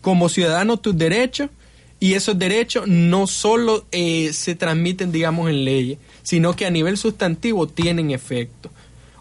como 0.00 0.28
ciudadanos 0.28 0.80
tus 0.82 0.96
derechos 0.96 1.50
y 1.98 2.12
esos 2.14 2.38
derechos 2.38 2.86
no 2.86 3.26
solo 3.26 3.86
eh, 3.90 4.32
se 4.32 4.54
transmiten, 4.54 5.10
digamos, 5.10 5.48
en 5.50 5.64
leyes, 5.64 5.98
sino 6.22 6.54
que 6.54 6.66
a 6.66 6.70
nivel 6.70 6.96
sustantivo 6.98 7.66
tienen 7.66 8.10
efecto. 8.12 8.70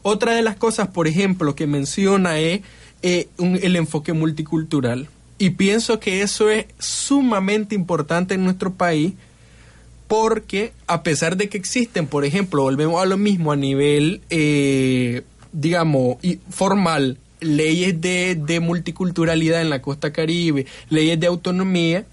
Otra 0.03 0.35
de 0.35 0.43
las 0.43 0.57
cosas, 0.57 0.89
por 0.89 1.07
ejemplo, 1.07 1.55
que 1.55 1.65
menciona 1.65 2.37
es 2.37 2.61
eh, 3.01 3.29
un- 3.37 3.59
el 3.61 3.75
enfoque 3.77 4.13
multicultural. 4.13 5.07
Y 5.37 5.51
pienso 5.51 5.99
que 5.99 6.21
eso 6.21 6.49
es 6.49 6.65
sumamente 6.79 7.75
importante 7.75 8.35
en 8.35 8.43
nuestro 8.43 8.73
país 8.73 9.13
porque 10.07 10.71
a 10.87 11.03
pesar 11.03 11.35
de 11.35 11.49
que 11.49 11.57
existen, 11.57 12.07
por 12.07 12.25
ejemplo, 12.25 12.61
volvemos 12.61 13.01
a 13.01 13.05
lo 13.05 13.17
mismo 13.17 13.51
a 13.51 13.55
nivel, 13.55 14.21
eh, 14.29 15.23
digamos, 15.51 16.17
formal, 16.49 17.17
leyes 17.41 17.99
de, 17.99 18.35
de 18.35 18.59
multiculturalidad 18.59 19.61
en 19.61 19.69
la 19.69 19.81
costa 19.81 20.13
caribe, 20.13 20.65
leyes 20.89 21.19
de 21.19 21.27
autonomía, 21.27 22.05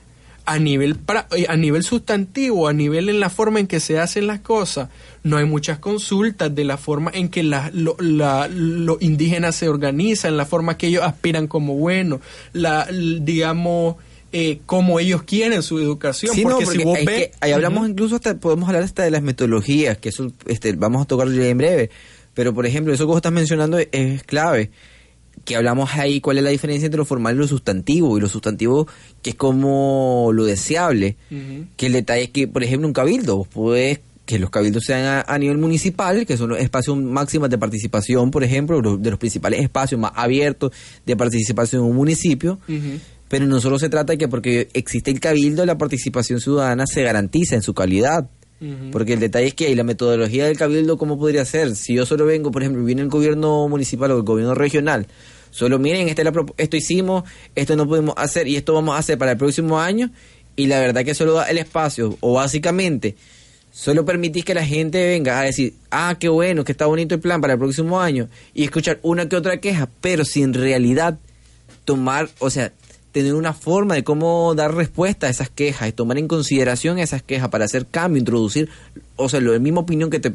a 0.45 0.59
nivel, 0.59 0.97
pra- 0.99 1.27
eh, 1.37 1.47
a 1.49 1.57
nivel 1.57 1.83
sustantivo, 1.85 2.67
a 2.69 2.73
nivel 2.73 3.09
en 3.09 3.21
la 3.21 3.31
forma 3.31 3.61
en 3.61 3.67
que 3.67 3.81
se 3.81 3.99
hacen 3.99 4.27
las 4.27 4.41
cosas, 4.41 4.89
no 5.23 5.37
hay 5.37 5.45
muchas 5.45 5.79
consultas 5.79 6.55
de 6.55 6.65
la 6.65 6.77
forma 6.77 7.11
en 7.15 7.29
que 7.29 7.43
la- 7.43 7.71
lo- 7.73 7.97
la- 8.01 8.49
los 8.49 9.01
indígenas 9.03 9.55
se 9.57 9.69
organizan, 9.69 10.37
la 10.37 10.45
forma 10.47 10.77
que 10.77 10.89
ellos 10.89 11.05
aspiran 11.05 11.47
como 11.47 11.75
buenos, 11.75 12.21
la, 12.53 12.87
digamos, 13.21 13.97
eh, 14.33 14.61
cómo 14.67 14.99
ellos 14.99 15.23
quieren 15.25 15.63
su 15.63 15.79
educación. 15.79 16.35
Sí, 16.35 16.43
no, 16.43 16.51
porque, 16.51 16.65
porque 16.65 16.79
si 16.79 16.85
vos 16.85 16.97
hay 16.99 17.05
ves... 17.07 17.17
que- 17.29 17.33
ahí 17.41 17.53
hablamos 17.53 17.89
incluso 17.89 18.15
hasta, 18.17 18.35
podemos 18.37 18.69
hablar 18.69 18.83
hasta 18.83 19.03
de 19.03 19.11
las 19.11 19.23
metodologías, 19.23 19.99
que 19.99 20.09
eso 20.09 20.33
este, 20.47 20.73
vamos 20.73 21.03
a 21.03 21.05
tocar 21.05 21.29
en 21.29 21.59
breve. 21.59 21.91
Pero, 22.35 22.55
por 22.55 22.65
ejemplo, 22.65 22.95
eso 22.95 23.05
que 23.05 23.09
vos 23.09 23.17
estás 23.17 23.31
mencionando 23.33 23.79
es, 23.79 23.89
es 23.93 24.23
clave. 24.23 24.71
Que 25.45 25.57
hablamos 25.57 25.91
ahí 25.95 26.21
cuál 26.21 26.39
es 26.39 26.45
la 26.45 26.51
diferencia 26.51 26.87
entre 26.87 26.99
lo 26.99 27.05
formal 27.05 27.35
y 27.35 27.39
lo 27.39 27.49
sustantivo. 27.49 28.17
Y 28.17 28.21
lo 28.21 28.29
sustantivo, 28.29 28.87
que 29.23 29.31
es 29.31 29.37
como 29.37 30.31
lo 30.33 30.45
deseable. 30.45 31.17
Que 31.77 31.87
el 31.87 31.93
detalle 31.95 32.25
es 32.25 32.31
que, 32.31 32.47
por 32.49 32.63
ejemplo, 32.63 32.87
un 32.87 32.93
cabildo, 32.95 33.39
vos 33.39 33.49
podés 33.49 34.01
que 34.25 34.39
los 34.39 34.51
cabildos 34.51 34.85
sean 34.85 35.05
a, 35.05 35.21
a 35.23 35.37
nivel 35.39 35.59
municipal, 35.59 36.25
que 36.27 36.37
son 36.37 36.51
los 36.51 36.59
espacios 36.61 36.97
máximos 36.97 37.51
de 37.51 37.59
participación, 37.59 38.31
por 38.31 38.45
ejemplo, 38.45 38.81
los- 38.81 39.03
de 39.03 39.11
los 39.11 39.19
principales 39.19 39.61
espacios 39.61 40.01
más 40.01 40.13
abiertos 40.15 40.71
de 41.05 41.17
participación 41.17 41.83
en 41.83 41.91
un 41.91 41.97
municipio. 41.97 42.61
Pero 43.29 43.47
no 43.47 43.61
solo 43.61 43.79
se 43.81 43.89
trata 43.89 44.13
de 44.13 44.19
que 44.19 44.29
porque 44.29 44.69
existe 44.75 45.11
el 45.11 45.19
cabildo, 45.19 45.67
la 45.67 45.77
participación 45.77 46.39
ciudadana 46.39 46.87
se 46.87 47.03
garantiza 47.03 47.57
en 47.57 47.63
su 47.63 47.75
calidad. 47.75 48.29
Porque 48.93 49.15
el 49.15 49.19
detalle 49.19 49.49
es 49.49 49.55
que 49.55 49.69
y 49.71 49.75
la 49.75 49.83
metodología 49.83 50.45
del 50.47 50.57
cabildo, 50.57 50.97
¿cómo 50.97 51.19
podría 51.19 51.45
ser? 51.45 51.75
Si 51.75 51.97
yo 51.97 52.07
solo 52.07 52.25
vengo, 52.27 52.53
por 52.53 52.63
ejemplo, 52.63 52.85
viene 52.85 53.03
el 53.03 53.09
gobierno 53.09 53.67
municipal 53.69 54.13
o 54.13 54.19
el 54.19 54.23
gobierno 54.23 54.55
regional, 54.55 55.09
solo 55.53 55.79
miren, 55.79 56.09
esta 56.09 56.23
es 56.23 56.27
la 56.27 56.45
esto 56.57 56.77
hicimos, 56.77 57.23
esto 57.55 57.77
no 57.77 57.87
podemos 57.87 58.15
hacer 58.17 58.49
y 58.49 58.57
esto 58.57 58.75
vamos 58.75 58.97
a 58.97 58.99
hacer 58.99 59.17
para 59.19 59.33
el 59.33 59.39
próximo 59.39 59.79
año, 59.79 60.11
y 60.57 60.67
la 60.67 60.81
verdad 60.81 61.05
que 61.05 61.15
solo 61.15 61.35
da 61.35 61.45
el 61.45 61.59
espacio, 61.59 62.17
o 62.19 62.33
básicamente, 62.33 63.15
solo 63.71 64.05
permitís 64.05 64.45
que 64.45 64.55
la 64.55 64.67
gente 64.67 65.07
venga 65.07 65.39
a 65.39 65.45
decir, 65.45 65.75
ah, 65.91 66.17
qué 66.19 66.29
bueno, 66.29 66.65
que 66.65 66.73
está 66.73 66.87
bonito 66.87 67.15
el 67.15 67.21
plan 67.21 67.41
para 67.41 67.53
el 67.53 67.59
próximo 67.61 68.01
año, 68.01 68.29
y 68.53 68.65
escuchar 68.65 68.99
una 69.03 69.29
que 69.29 69.37
otra 69.37 69.61
queja, 69.61 69.89
pero 70.01 70.25
si 70.25 70.43
en 70.43 70.55
realidad 70.55 71.19
tomar, 71.85 72.31
o 72.41 72.51
sea, 72.51 72.73
tener 73.13 73.35
una 73.35 73.53
forma 73.53 73.95
de 73.95 74.05
cómo 74.05 74.55
dar 74.55 74.75
respuesta 74.75 75.27
a 75.27 75.31
esas 75.31 75.51
quejas 75.51 75.89
y 75.89 75.93
tomar 75.93 76.19
en 76.19 76.29
consideración 76.29 76.99
esas 76.99 77.23
quejas 77.23 77.51
para 77.51 77.67
hacer 77.67 77.87
cambio, 77.87 78.19
introducir, 78.19 78.71
o 79.17 79.29
sea, 79.29 79.41
la 79.41 79.59
misma 79.59 79.81
opinión 79.81 80.09
que 80.09 80.19
te, 80.19 80.33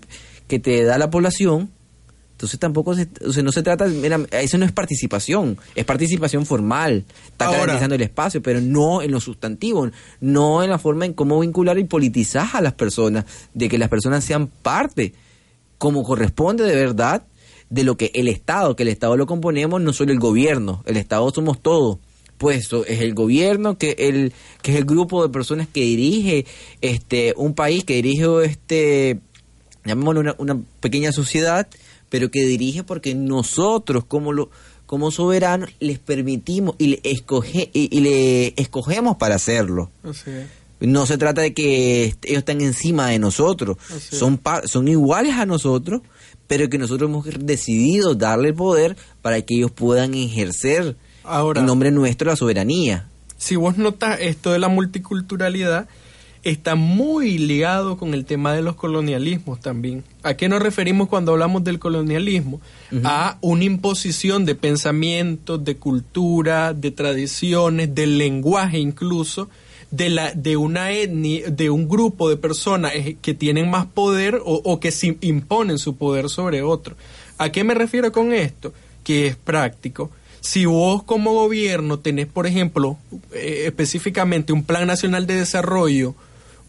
que 0.48 0.60
te 0.60 0.84
da 0.84 0.98
la 0.98 1.10
población. 1.10 1.72
Entonces 2.38 2.60
tampoco 2.60 2.94
se, 2.94 3.08
o 3.28 3.34
sea, 3.34 3.42
no 3.42 3.52
se 3.52 3.64
trata, 3.64 3.88
mira, 3.88 4.20
eso 4.30 4.60
no 4.60 4.66
es 4.66 4.72
participación, 4.72 5.58
es 5.74 5.86
participación 5.86 6.46
formal, 6.46 7.04
está 7.32 7.46
Ahora- 7.48 7.62
garantizando 7.62 7.96
el 7.96 8.02
espacio, 8.04 8.44
pero 8.44 8.62
no 8.62 9.02
en 9.02 9.10
lo 9.10 9.20
sustantivo, 9.20 9.90
no 10.22 10.62
en 10.62 10.70
la 10.70 10.78
forma 10.78 11.08
en 11.08 11.14
cómo 11.14 11.40
vincular 11.40 11.80
y 11.80 11.86
politizar 11.86 12.48
a 12.54 12.62
las 12.62 12.74
personas, 12.74 13.26
de 13.56 13.68
que 13.68 13.80
las 13.80 13.90
personas 13.90 14.24
sean 14.24 14.46
parte, 14.46 15.14
como 15.80 16.04
corresponde 16.04 16.64
de 16.64 16.76
verdad, 16.76 17.24
de 17.72 17.84
lo 17.84 17.98
que 17.98 18.12
el 18.14 18.28
Estado, 18.28 18.76
que 18.76 18.84
el 18.84 18.90
Estado 18.90 19.18
lo 19.18 19.26
componemos 19.26 19.82
no 19.82 19.92
solo 19.92 20.12
el 20.12 20.20
gobierno, 20.20 20.84
el 20.86 20.98
Estado 20.98 21.32
somos 21.34 21.60
todos. 21.60 21.98
Pues 22.38 22.70
es 22.88 23.02
el 23.02 23.16
gobierno 23.16 23.80
que 23.80 23.96
el 23.98 24.32
que 24.62 24.74
es 24.74 24.78
el 24.78 24.86
grupo 24.86 25.24
de 25.24 25.30
personas 25.34 25.68
que 25.68 25.82
dirige 25.82 26.46
este 26.82 27.34
un 27.36 27.56
país, 27.56 27.84
que 27.84 27.96
dirige 27.96 28.46
este 28.46 29.22
llamémoslo 29.86 30.20
una, 30.20 30.36
una 30.38 30.62
pequeña 30.80 31.12
sociedad, 31.12 31.68
pero 32.10 32.32
que 32.32 32.46
dirige 32.46 32.84
porque 32.84 33.16
nosotros 33.16 34.06
como 34.06 34.34
lo 34.34 34.50
como 34.86 35.12
soberanos 35.12 35.70
les 35.82 36.00
permitimos 36.00 36.76
y 36.78 36.88
le 36.88 37.02
escoge 37.04 37.70
y, 37.74 37.96
y 37.96 38.00
le 38.00 38.54
escogemos 38.56 39.18
para 39.18 39.36
hacerlo. 39.36 39.92
Así 40.04 40.32
es. 40.32 40.48
No 40.80 41.06
se 41.06 41.18
trata 41.18 41.42
de 41.42 41.54
que 41.54 42.16
ellos 42.24 42.40
estén 42.40 42.62
encima 42.62 43.08
de 43.08 43.18
nosotros, 43.18 43.78
son, 44.12 44.40
son 44.66 44.88
iguales 44.88 45.34
a 45.34 45.46
nosotros, 45.48 46.02
pero 46.46 46.70
que 46.70 46.78
nosotros 46.78 47.10
hemos 47.10 47.26
decidido 47.40 48.14
darle 48.14 48.50
el 48.50 48.56
poder 48.56 48.96
para 49.24 49.42
que 49.42 49.56
ellos 49.56 49.72
puedan 49.72 50.14
ejercer 50.14 50.96
en 51.56 51.66
nombre 51.66 51.90
nuestro 51.90 52.30
la 52.30 52.36
soberanía. 52.36 53.10
Si 53.38 53.56
vos 53.56 53.78
notas 53.78 54.20
esto 54.22 54.52
de 54.52 54.60
la 54.60 54.68
multiculturalidad, 54.68 55.88
está 56.44 56.76
muy 56.76 57.38
ligado 57.38 57.98
con 57.98 58.14
el 58.14 58.26
tema 58.26 58.54
de 58.54 58.62
los 58.62 58.76
colonialismos 58.76 59.60
también. 59.60 60.04
¿A 60.24 60.36
qué 60.36 60.50
nos 60.50 60.62
referimos 60.62 61.10
cuando 61.10 61.34
hablamos 61.34 61.64
del 61.64 61.80
colonialismo? 61.80 62.62
A 63.04 63.38
una 63.42 63.64
imposición 63.64 64.46
de 64.46 64.56
pensamientos, 64.56 65.64
de 65.64 65.78
cultura, 65.78 66.74
de 66.74 66.92
tradiciones, 66.92 67.94
del 67.94 68.18
lenguaje 68.18 68.80
incluso, 68.80 69.50
de, 69.92 70.10
la, 70.10 70.34
de 70.34 70.58
una 70.58 70.92
etnia, 70.92 71.50
de 71.50 71.70
un 71.70 71.88
grupo 71.88 72.30
de 72.30 72.38
personas 72.38 72.94
que 73.22 73.34
tienen 73.34 73.70
más 73.70 73.86
poder 73.86 74.42
o, 74.44 74.80
que 74.80 74.92
se 74.92 75.18
imponen 75.22 75.78
su 75.78 75.96
poder 75.96 76.30
sobre 76.30 76.62
otro. 76.62 76.96
¿A 77.38 77.52
qué 77.52 77.64
me 77.64 77.74
refiero 77.74 78.12
con 78.12 78.34
esto? 78.34 78.74
Que 79.04 79.28
es 79.28 79.36
práctico. 79.36 80.12
Si 80.40 80.66
vos 80.66 81.04
como 81.04 81.34
gobierno 81.34 82.00
tenés, 82.00 82.28
por 82.28 82.48
ejemplo, 82.48 82.98
eh, 83.34 83.64
específicamente 83.66 84.54
un 84.54 84.64
Plan 84.64 84.88
Nacional 84.88 85.28
de 85.28 85.36
Desarrollo 85.36 86.16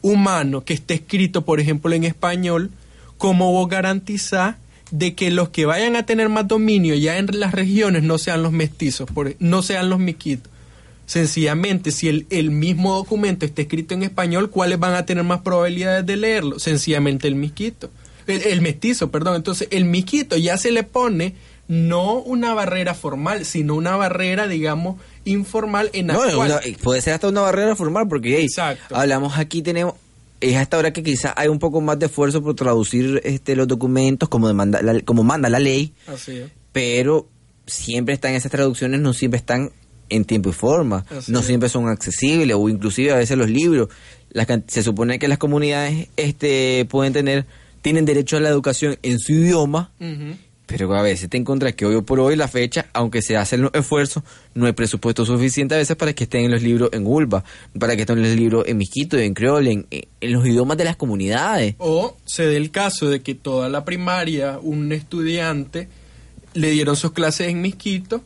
humano 0.02 0.64
que 0.64 0.74
esté 0.74 0.94
escrito, 0.94 1.44
por 1.44 1.60
ejemplo, 1.60 1.92
en 1.94 2.04
español, 2.04 2.70
¿cómo 3.16 3.52
vos 3.52 3.68
garantizás 3.68 4.56
de 4.90 5.14
que 5.14 5.30
los 5.30 5.50
que 5.50 5.66
vayan 5.66 5.96
a 5.96 6.06
tener 6.06 6.28
más 6.28 6.48
dominio 6.48 6.94
ya 6.94 7.18
en 7.18 7.28
las 7.32 7.52
regiones 7.52 8.02
no 8.02 8.18
sean 8.18 8.42
los 8.42 8.52
mestizos, 8.52 9.08
no 9.38 9.62
sean 9.62 9.90
los 9.90 9.98
miquitos? 9.98 10.50
Sencillamente, 11.06 11.90
si 11.90 12.08
el, 12.08 12.26
el, 12.28 12.50
mismo 12.50 12.94
documento 12.94 13.46
está 13.46 13.62
escrito 13.62 13.94
en 13.94 14.02
español, 14.02 14.50
¿cuáles 14.50 14.78
van 14.78 14.92
a 14.92 15.06
tener 15.06 15.24
más 15.24 15.40
probabilidades 15.40 16.04
de 16.04 16.16
leerlo? 16.16 16.58
Sencillamente 16.58 17.26
el 17.26 17.34
miquito. 17.34 17.90
El, 18.26 18.42
el, 18.42 18.60
mestizo, 18.60 19.10
perdón. 19.10 19.36
Entonces, 19.36 19.68
el 19.70 19.86
miquito 19.86 20.36
ya 20.36 20.58
se 20.58 20.70
le 20.70 20.82
pone 20.82 21.34
no 21.66 22.14
una 22.14 22.52
barrera 22.52 22.92
formal, 22.92 23.46
sino 23.46 23.74
una 23.74 23.96
barrera, 23.96 24.48
digamos, 24.48 25.00
informal 25.28 25.90
en 25.92 26.08
la 26.08 26.14
no, 26.14 26.20
puede 26.82 27.00
ser 27.00 27.14
hasta 27.14 27.28
una 27.28 27.42
barrera 27.42 27.76
formal, 27.76 28.08
porque 28.08 28.46
hablamos 28.90 29.38
aquí, 29.38 29.62
tenemos 29.62 29.94
es 30.40 30.56
hasta 30.56 30.76
ahora 30.76 30.92
que 30.92 31.02
quizás 31.02 31.32
hay 31.36 31.48
un 31.48 31.58
poco 31.58 31.80
más 31.80 31.98
de 31.98 32.06
esfuerzo 32.06 32.42
por 32.42 32.54
traducir 32.54 33.20
este 33.24 33.56
los 33.56 33.66
documentos 33.66 34.28
como 34.28 34.46
demanda 34.46 34.80
como 35.04 35.24
manda 35.24 35.48
la 35.48 35.58
ley 35.58 35.92
pero 36.70 37.26
siempre 37.66 38.14
están 38.14 38.34
esas 38.34 38.52
traducciones 38.52 39.00
no 39.00 39.12
siempre 39.14 39.38
están 39.38 39.72
en 40.10 40.24
tiempo 40.24 40.48
y 40.48 40.52
forma, 40.52 41.04
no 41.26 41.42
siempre 41.42 41.68
son 41.68 41.88
accesibles 41.88 42.56
o 42.58 42.68
inclusive 42.68 43.12
a 43.12 43.16
veces 43.16 43.36
los 43.36 43.50
libros, 43.50 43.88
se 44.66 44.82
supone 44.82 45.18
que 45.18 45.28
las 45.28 45.38
comunidades 45.38 46.08
este 46.16 46.86
pueden 46.88 47.12
tener 47.12 47.46
tienen 47.82 48.04
derecho 48.04 48.36
a 48.36 48.40
la 48.40 48.48
educación 48.48 48.98
en 49.02 49.18
su 49.18 49.32
idioma, 49.32 49.92
pero 50.68 50.94
a 50.94 51.02
veces 51.02 51.30
te 51.30 51.38
encuentras 51.38 51.74
que 51.74 51.86
hoy 51.86 52.02
por 52.02 52.20
hoy 52.20 52.36
la 52.36 52.46
fecha, 52.46 52.86
aunque 52.92 53.22
se 53.22 53.38
hacen 53.38 53.62
los 53.62 53.70
esfuerzos, 53.72 54.22
no 54.54 54.66
hay 54.66 54.72
presupuesto 54.72 55.24
suficiente 55.24 55.74
a 55.74 55.78
veces 55.78 55.96
para 55.96 56.12
que 56.12 56.24
estén 56.24 56.44
en 56.44 56.50
los 56.50 56.62
libros 56.62 56.90
en 56.92 57.06
Ulva, 57.06 57.42
para 57.78 57.96
que 57.96 58.02
estén 58.02 58.18
en 58.18 58.24
los 58.24 58.36
libros 58.36 58.64
en 58.68 58.76
Misquito, 58.76 59.16
en 59.16 59.32
Creole, 59.32 59.72
en, 59.72 59.86
en 59.90 60.32
los 60.32 60.46
idiomas 60.46 60.76
de 60.76 60.84
las 60.84 60.96
comunidades. 60.96 61.74
O 61.78 62.18
se 62.26 62.44
dé 62.44 62.58
el 62.58 62.70
caso 62.70 63.08
de 63.08 63.22
que 63.22 63.34
toda 63.34 63.70
la 63.70 63.86
primaria, 63.86 64.58
un 64.60 64.92
estudiante 64.92 65.88
le 66.52 66.70
dieron 66.70 66.96
sus 66.96 67.12
clases 67.12 67.48
en 67.48 67.62
Misquito 67.62 68.22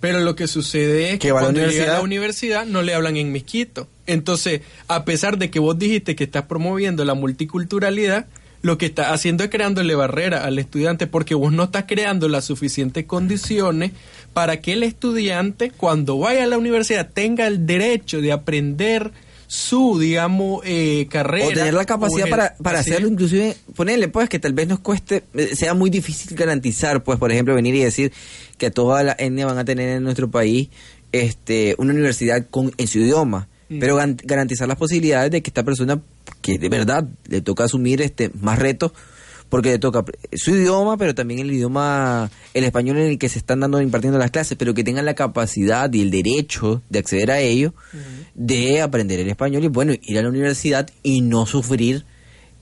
pero 0.00 0.20
lo 0.20 0.34
que 0.34 0.48
sucede 0.48 1.12
es 1.12 1.18
que, 1.18 1.30
cuando 1.30 1.60
llega 1.60 1.84
a 1.84 1.98
la 1.98 2.02
universidad 2.02 2.64
no 2.64 2.80
le 2.80 2.94
hablan 2.94 3.18
en 3.18 3.30
misquito. 3.32 3.86
Entonces, 4.06 4.62
a 4.88 5.04
pesar 5.04 5.36
de 5.36 5.50
que 5.50 5.60
vos 5.60 5.78
dijiste 5.78 6.16
que 6.16 6.24
estás 6.24 6.44
promoviendo 6.44 7.04
la 7.04 7.12
multiculturalidad, 7.12 8.26
lo 8.62 8.78
que 8.78 8.86
estás 8.86 9.08
haciendo 9.08 9.44
es 9.44 9.50
creándole 9.50 9.94
barrera 9.94 10.44
al 10.44 10.58
estudiante 10.58 11.06
porque 11.06 11.34
vos 11.34 11.52
no 11.52 11.64
estás 11.64 11.84
creando 11.86 12.28
las 12.28 12.44
suficientes 12.44 13.04
condiciones 13.06 13.92
para 14.32 14.60
que 14.60 14.74
el 14.74 14.82
estudiante 14.82 15.70
cuando 15.70 16.18
vaya 16.18 16.44
a 16.44 16.46
la 16.46 16.58
universidad 16.58 17.08
tenga 17.12 17.46
el 17.46 17.66
derecho 17.66 18.20
de 18.20 18.32
aprender 18.32 19.12
su, 19.46 19.98
digamos, 19.98 20.62
eh, 20.64 21.08
carrera. 21.10 21.48
O 21.48 21.50
tener 21.50 21.74
la 21.74 21.84
capacidad 21.84 22.28
para, 22.28 22.54
para 22.62 22.78
hacerlo, 22.78 23.08
inclusive, 23.08 23.56
ponerle, 23.74 24.06
pues, 24.06 24.28
que 24.28 24.38
tal 24.38 24.52
vez 24.52 24.68
nos 24.68 24.78
cueste, 24.78 25.24
eh, 25.34 25.56
sea 25.56 25.74
muy 25.74 25.90
difícil 25.90 26.36
garantizar, 26.36 27.02
pues, 27.02 27.18
por 27.18 27.32
ejemplo, 27.32 27.56
venir 27.56 27.74
y 27.74 27.80
decir 27.82 28.12
que 28.58 28.70
toda 28.70 29.02
la 29.02 29.16
etnia 29.18 29.46
van 29.46 29.58
a 29.58 29.64
tener 29.64 29.88
en 29.88 30.04
nuestro 30.04 30.30
país 30.30 30.68
este 31.10 31.74
una 31.78 31.92
universidad 31.92 32.46
con 32.48 32.72
en 32.76 32.86
su 32.86 33.00
idioma, 33.00 33.48
mm. 33.70 33.78
pero 33.78 33.96
garantizar 33.96 34.68
las 34.68 34.76
posibilidades 34.76 35.30
de 35.30 35.42
que 35.42 35.48
esta 35.48 35.62
persona, 35.62 36.00
que 36.42 36.58
de 36.58 36.68
verdad 36.68 37.08
le 37.28 37.40
toca 37.40 37.64
asumir 37.64 38.02
este 38.02 38.30
más 38.40 38.58
retos, 38.58 38.92
porque 39.48 39.70
le 39.70 39.78
toca 39.78 40.04
su 40.32 40.52
idioma, 40.52 40.96
pero 40.96 41.14
también 41.14 41.40
el 41.40 41.52
idioma, 41.52 42.30
el 42.54 42.64
español 42.64 42.98
en 42.98 43.10
el 43.10 43.18
que 43.18 43.28
se 43.28 43.40
están 43.40 43.60
dando 43.60 43.80
impartiendo 43.82 44.18
las 44.18 44.30
clases, 44.30 44.56
pero 44.56 44.74
que 44.74 44.84
tengan 44.84 45.04
la 45.04 45.14
capacidad 45.14 45.92
y 45.92 46.02
el 46.02 46.10
derecho 46.10 46.82
de 46.88 47.00
acceder 47.00 47.32
a 47.32 47.40
ello, 47.40 47.74
de 48.34 48.80
aprender 48.80 49.18
el 49.18 49.28
español 49.28 49.64
y 49.64 49.68
bueno, 49.68 49.92
ir 50.00 50.18
a 50.18 50.22
la 50.22 50.28
universidad 50.28 50.88
y 51.02 51.20
no 51.20 51.46
sufrir 51.46 52.04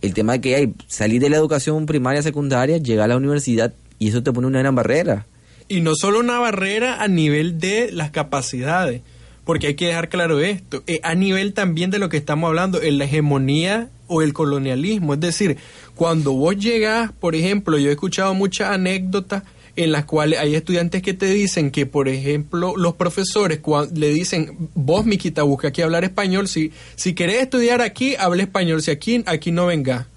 el 0.00 0.14
tema 0.14 0.32
de 0.34 0.40
que 0.40 0.54
hay 0.54 0.74
salir 0.86 1.20
de 1.20 1.28
la 1.28 1.36
educación 1.36 1.84
primaria, 1.86 2.22
secundaria, 2.22 2.78
llegar 2.78 3.04
a 3.04 3.08
la 3.08 3.16
universidad 3.16 3.74
y 3.98 4.08
eso 4.08 4.22
te 4.22 4.32
pone 4.32 4.46
una 4.46 4.60
gran 4.60 4.74
barrera. 4.74 5.26
Y 5.68 5.80
no 5.80 5.94
solo 5.94 6.20
una 6.20 6.38
barrera 6.38 7.02
a 7.02 7.08
nivel 7.08 7.58
de 7.58 7.92
las 7.92 8.10
capacidades, 8.10 9.02
porque 9.48 9.68
hay 9.68 9.74
que 9.76 9.86
dejar 9.86 10.10
claro 10.10 10.40
esto, 10.40 10.82
eh, 10.86 11.00
a 11.02 11.14
nivel 11.14 11.54
también 11.54 11.90
de 11.90 11.98
lo 11.98 12.10
que 12.10 12.18
estamos 12.18 12.48
hablando, 12.48 12.82
en 12.82 12.98
la 12.98 13.06
hegemonía 13.06 13.88
o 14.06 14.20
el 14.20 14.34
colonialismo. 14.34 15.14
Es 15.14 15.20
decir, 15.20 15.56
cuando 15.94 16.34
vos 16.34 16.54
llegas, 16.58 17.12
por 17.18 17.34
ejemplo, 17.34 17.78
yo 17.78 17.88
he 17.88 17.92
escuchado 17.92 18.34
muchas 18.34 18.72
anécdotas 18.72 19.44
en 19.74 19.90
las 19.90 20.04
cuales 20.04 20.38
hay 20.38 20.54
estudiantes 20.54 21.00
que 21.00 21.14
te 21.14 21.24
dicen 21.24 21.70
que, 21.70 21.86
por 21.86 22.10
ejemplo, 22.10 22.74
los 22.76 22.96
profesores 22.96 23.60
le 23.94 24.10
dicen, 24.10 24.68
vos, 24.74 25.06
Miquita, 25.06 25.44
busca 25.44 25.68
aquí 25.68 25.80
hablar 25.80 26.04
español, 26.04 26.46
si, 26.46 26.70
si 26.94 27.14
querés 27.14 27.40
estudiar 27.40 27.80
aquí, 27.80 28.16
habla 28.16 28.42
español, 28.42 28.82
si 28.82 28.90
aquí, 28.90 29.22
aquí 29.24 29.50
no 29.50 29.64
venga. 29.64 30.08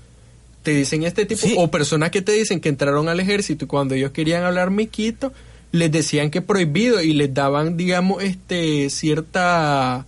Te 0.62 0.72
dicen 0.72 1.04
este 1.04 1.26
tipo, 1.26 1.48
o 1.56 1.72
personas 1.72 2.12
que 2.12 2.22
te 2.22 2.34
dicen 2.34 2.60
que 2.60 2.68
entraron 2.68 3.08
al 3.08 3.22
ejército 3.22 3.64
y 3.64 3.68
cuando 3.70 3.96
ellos 3.96 4.12
querían 4.12 4.44
hablar 4.44 4.72
miquito, 4.72 5.32
les 5.72 5.92
decían 5.92 6.30
que 6.30 6.42
prohibido 6.42 7.02
y 7.02 7.14
les 7.14 7.34
daban, 7.34 7.78
digamos, 7.78 8.24
este 8.24 8.90
cierta 8.90 10.06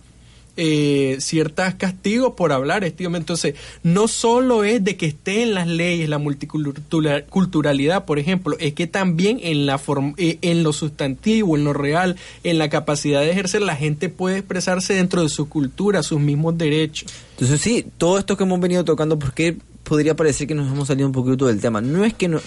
eh, 0.56 1.16
ciertas 1.18 1.74
castigos 1.74 2.34
por 2.34 2.52
hablar 2.52 2.84
este 2.84 3.04
Entonces, 3.04 3.56
no 3.82 4.06
solo 4.06 4.62
es 4.62 4.84
de 4.84 4.96
que 4.96 5.06
esté 5.06 5.42
en 5.42 5.54
las 5.54 5.66
leyes 5.66 6.08
la 6.08 6.18
multiculturalidad, 6.18 8.04
por 8.04 8.20
ejemplo, 8.20 8.56
es 8.60 8.72
que 8.74 8.86
también 8.86 9.40
en, 9.42 9.66
la 9.66 9.80
eh, 10.16 10.38
en 10.42 10.62
lo 10.62 10.72
sustantivo, 10.72 11.56
en 11.56 11.64
lo 11.64 11.72
real, 11.72 12.14
en 12.44 12.58
la 12.58 12.68
capacidad 12.68 13.20
de 13.20 13.32
ejercer, 13.32 13.62
la 13.62 13.74
gente 13.74 14.08
puede 14.08 14.38
expresarse 14.38 14.94
dentro 14.94 15.22
de 15.22 15.28
su 15.28 15.48
cultura, 15.48 16.04
sus 16.04 16.20
mismos 16.20 16.56
derechos. 16.56 17.12
Entonces, 17.32 17.60
sí, 17.60 17.84
todo 17.98 18.18
esto 18.18 18.36
que 18.36 18.44
hemos 18.44 18.60
venido 18.60 18.84
tocando, 18.84 19.18
porque 19.18 19.56
podría 19.84 20.16
parecer 20.16 20.46
que 20.46 20.54
nos 20.54 20.72
hemos 20.72 20.88
salido 20.88 21.06
un 21.06 21.12
poquito 21.12 21.46
del 21.46 21.60
tema? 21.60 21.80
No 21.80 22.04
es 22.04 22.14
que 22.14 22.28
no 22.28 22.40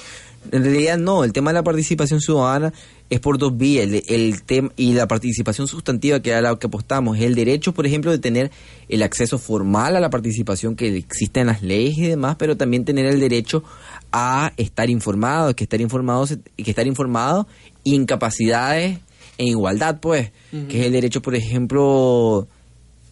en 0.52 0.64
realidad 0.64 0.98
no, 0.98 1.24
el 1.24 1.34
tema 1.34 1.52
de 1.52 1.56
la 1.56 1.64
participación 1.64 2.22
ciudadana 2.22 2.74
es 3.10 3.20
por 3.20 3.38
dos 3.38 3.58
vías, 3.58 3.88
el, 4.08 4.44
tema 4.44 4.72
y 4.76 4.94
la 4.94 5.08
participación 5.08 5.68
sustantiva 5.68 6.20
que 6.22 6.34
a 6.34 6.42
la 6.42 6.58
que 6.58 6.68
apostamos, 6.68 7.18
es 7.18 7.24
el 7.24 7.36
derecho, 7.36 7.74
por 7.74 7.86
ejemplo, 7.86 8.12
de 8.12 8.20
tener 8.20 8.52
el 8.90 9.04
acceso 9.04 9.38
formal 9.38 9.96
a 9.96 10.00
la 10.00 10.10
participación 10.10 10.76
que 10.76 10.96
existe 10.98 11.40
en 11.40 11.48
las 11.48 11.62
leyes 11.62 11.98
y 11.98 12.08
demás, 12.08 12.36
pero 12.38 12.58
también 12.58 12.86
tener 12.86 13.06
el 13.06 13.20
derecho 13.20 13.64
a 14.12 14.52
estar 14.58 14.90
informado, 14.90 15.56
que 15.56 15.64
estar 15.64 15.82
informado 15.82 16.26
que 16.28 16.70
estar 16.70 16.88
informado 16.88 17.48
y 17.84 17.96
en 17.96 18.06
capacidades 18.06 19.00
en 19.38 19.48
igualdad, 19.48 20.00
pues, 20.00 20.32
que 20.52 20.80
es 20.80 20.86
el 20.88 20.92
derecho, 20.94 21.22
por 21.22 21.36
ejemplo, 21.36 22.48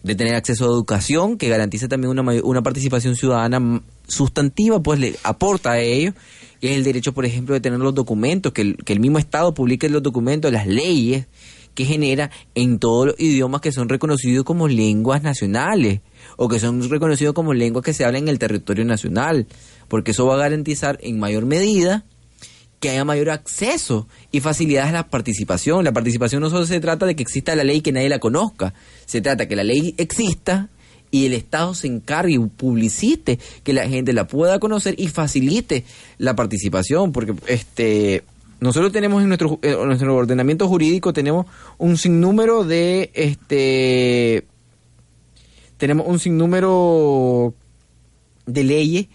de 0.06 0.14
tener 0.14 0.34
acceso 0.34 0.64
a 0.64 0.68
educación, 0.68 1.36
que 1.36 1.48
garantiza 1.48 1.88
también 1.88 2.10
una, 2.10 2.22
una 2.42 2.62
participación 2.62 3.16
ciudadana 3.16 3.82
sustantiva, 4.06 4.80
pues 4.80 5.00
le 5.00 5.16
aporta 5.24 5.72
a 5.72 5.80
ello 5.80 6.14
es 6.60 6.76
el 6.76 6.84
derecho, 6.84 7.12
por 7.12 7.24
ejemplo, 7.26 7.54
de 7.54 7.60
tener 7.60 7.78
los 7.78 7.94
documentos, 7.94 8.52
que 8.52 8.62
el, 8.62 8.76
que 8.76 8.92
el 8.92 9.00
mismo 9.00 9.18
Estado 9.18 9.54
publique 9.54 9.88
los 9.88 10.02
documentos, 10.02 10.52
las 10.52 10.66
leyes 10.66 11.26
que 11.74 11.84
genera 11.84 12.30
en 12.54 12.78
todos 12.78 13.06
los 13.08 13.20
idiomas 13.20 13.60
que 13.60 13.70
son 13.70 13.88
reconocidos 13.88 14.44
como 14.44 14.66
lenguas 14.66 15.22
nacionales 15.22 16.00
o 16.36 16.48
que 16.48 16.58
son 16.58 16.88
reconocidos 16.88 17.34
como 17.34 17.52
lenguas 17.52 17.84
que 17.84 17.92
se 17.92 18.04
hablan 18.04 18.22
en 18.22 18.28
el 18.28 18.38
territorio 18.38 18.84
nacional, 18.84 19.46
porque 19.88 20.12
eso 20.12 20.26
va 20.26 20.34
a 20.34 20.38
garantizar 20.38 20.98
en 21.02 21.18
mayor 21.18 21.44
medida 21.44 22.04
que 22.80 22.90
haya 22.90 23.04
mayor 23.04 23.30
acceso 23.30 24.06
y 24.32 24.40
facilidades 24.40 24.90
a 24.90 24.92
la 24.92 25.08
participación. 25.08 25.84
La 25.84 25.92
participación 25.92 26.42
no 26.42 26.50
solo 26.50 26.66
se 26.66 26.80
trata 26.80 27.06
de 27.06 27.16
que 27.16 27.22
exista 27.22 27.56
la 27.56 27.64
ley 27.64 27.78
y 27.78 27.80
que 27.80 27.92
nadie 27.92 28.08
la 28.08 28.18
conozca, 28.18 28.74
se 29.06 29.20
trata 29.20 29.44
de 29.44 29.48
que 29.48 29.56
la 29.56 29.64
ley 29.64 29.94
exista 29.98 30.68
y 31.10 31.26
el 31.26 31.32
Estado 31.32 31.74
se 31.74 31.86
encargue 31.86 32.34
y 32.34 32.38
publicite 32.38 33.38
que 33.62 33.72
la 33.72 33.88
gente 33.88 34.12
la 34.12 34.26
pueda 34.26 34.58
conocer 34.58 34.94
y 34.98 35.08
facilite 35.08 35.84
la 36.18 36.36
participación, 36.36 37.12
porque 37.12 37.34
este 37.46 38.24
nosotros 38.58 38.90
tenemos 38.90 39.22
en 39.22 39.28
nuestro, 39.28 39.58
en 39.62 39.86
nuestro 39.86 40.16
ordenamiento 40.16 40.66
jurídico 40.66 41.12
tenemos 41.12 41.46
un 41.78 41.98
sinnúmero 41.98 42.64
de 42.64 43.10
este 43.14 44.46
tenemos 45.76 46.06
un 46.08 46.18
sinnúmero 46.18 47.54
de 48.46 48.64
leyes 48.64 49.06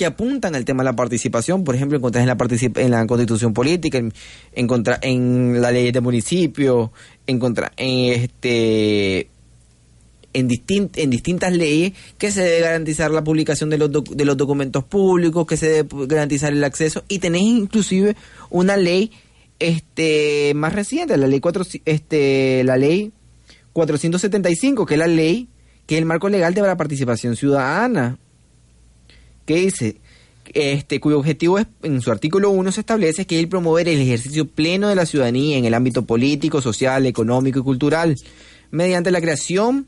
que 0.00 0.06
apuntan 0.06 0.54
al 0.54 0.64
tema 0.64 0.82
de 0.82 0.86
la 0.86 0.96
participación, 0.96 1.62
por 1.62 1.74
ejemplo, 1.74 1.98
encontrar 1.98 2.22
en 2.22 2.28
la, 2.28 2.80
en 2.80 2.90
la 2.90 3.06
constitución 3.06 3.52
política, 3.52 3.98
en, 3.98 4.14
en 4.54 5.60
la 5.60 5.70
ley 5.70 5.92
de 5.92 6.00
municipio, 6.00 6.90
encontrar 7.26 7.70
en 7.76 8.22
este 8.22 9.28
en, 10.32 10.48
en 10.94 11.10
distintas 11.10 11.52
leyes 11.52 11.92
que 12.16 12.30
se 12.30 12.40
debe 12.40 12.60
garantizar 12.60 13.10
la 13.10 13.22
publicación 13.22 13.68
de 13.68 13.76
los, 13.76 13.90
de 13.92 14.24
los 14.24 14.38
documentos 14.38 14.84
públicos, 14.84 15.46
que 15.46 15.58
se 15.58 15.68
debe 15.68 16.06
garantizar 16.06 16.50
el 16.54 16.64
acceso 16.64 17.04
y 17.06 17.18
tenéis 17.18 17.58
inclusive 17.58 18.16
una 18.48 18.78
ley 18.78 19.12
este 19.58 20.54
más 20.54 20.72
reciente, 20.72 21.18
la 21.18 21.26
ley 21.26 21.40
cuatro, 21.40 21.66
este 21.84 22.64
la 22.64 22.78
ley 22.78 23.12
475, 23.74 24.86
que 24.86 24.94
es 24.94 24.98
la 24.98 25.08
ley 25.08 25.50
que 25.84 25.96
es 25.96 25.98
el 25.98 26.06
marco 26.06 26.30
legal 26.30 26.54
de 26.54 26.62
la 26.62 26.78
participación 26.78 27.36
ciudadana 27.36 28.18
que 29.44 29.56
dice 29.56 29.96
este, 30.52 31.00
cuyo 31.00 31.18
objetivo 31.18 31.58
es, 31.58 31.66
en 31.82 32.00
su 32.00 32.10
artículo 32.10 32.50
1 32.50 32.72
se 32.72 32.80
establece 32.80 33.26
que 33.26 33.40
es 33.40 33.46
promover 33.46 33.88
el 33.88 34.00
ejercicio 34.00 34.48
pleno 34.48 34.88
de 34.88 34.96
la 34.96 35.06
ciudadanía 35.06 35.56
en 35.56 35.64
el 35.64 35.74
ámbito 35.74 36.04
político, 36.06 36.60
social, 36.60 37.06
económico 37.06 37.60
y 37.60 37.62
cultural, 37.62 38.16
mediante 38.70 39.10
la 39.10 39.20
creación 39.20 39.86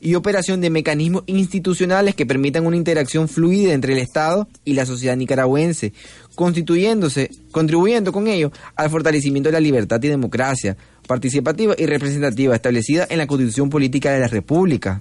y 0.00 0.16
operación 0.16 0.60
de 0.60 0.68
mecanismos 0.68 1.22
institucionales 1.26 2.14
que 2.14 2.26
permitan 2.26 2.66
una 2.66 2.76
interacción 2.76 3.26
fluida 3.26 3.72
entre 3.72 3.94
el 3.94 4.00
Estado 4.00 4.46
y 4.62 4.74
la 4.74 4.84
sociedad 4.84 5.16
nicaragüense, 5.16 5.94
constituyéndose, 6.34 7.30
contribuyendo 7.50 8.12
con 8.12 8.28
ello 8.28 8.52
al 8.76 8.90
fortalecimiento 8.90 9.48
de 9.48 9.54
la 9.54 9.60
libertad 9.60 10.02
y 10.02 10.08
democracia 10.08 10.76
participativa 11.08 11.74
y 11.78 11.86
representativa 11.86 12.54
establecida 12.54 13.06
en 13.08 13.16
la 13.16 13.26
Constitución 13.26 13.70
Política 13.70 14.12
de 14.12 14.20
la 14.20 14.28
República. 14.28 15.00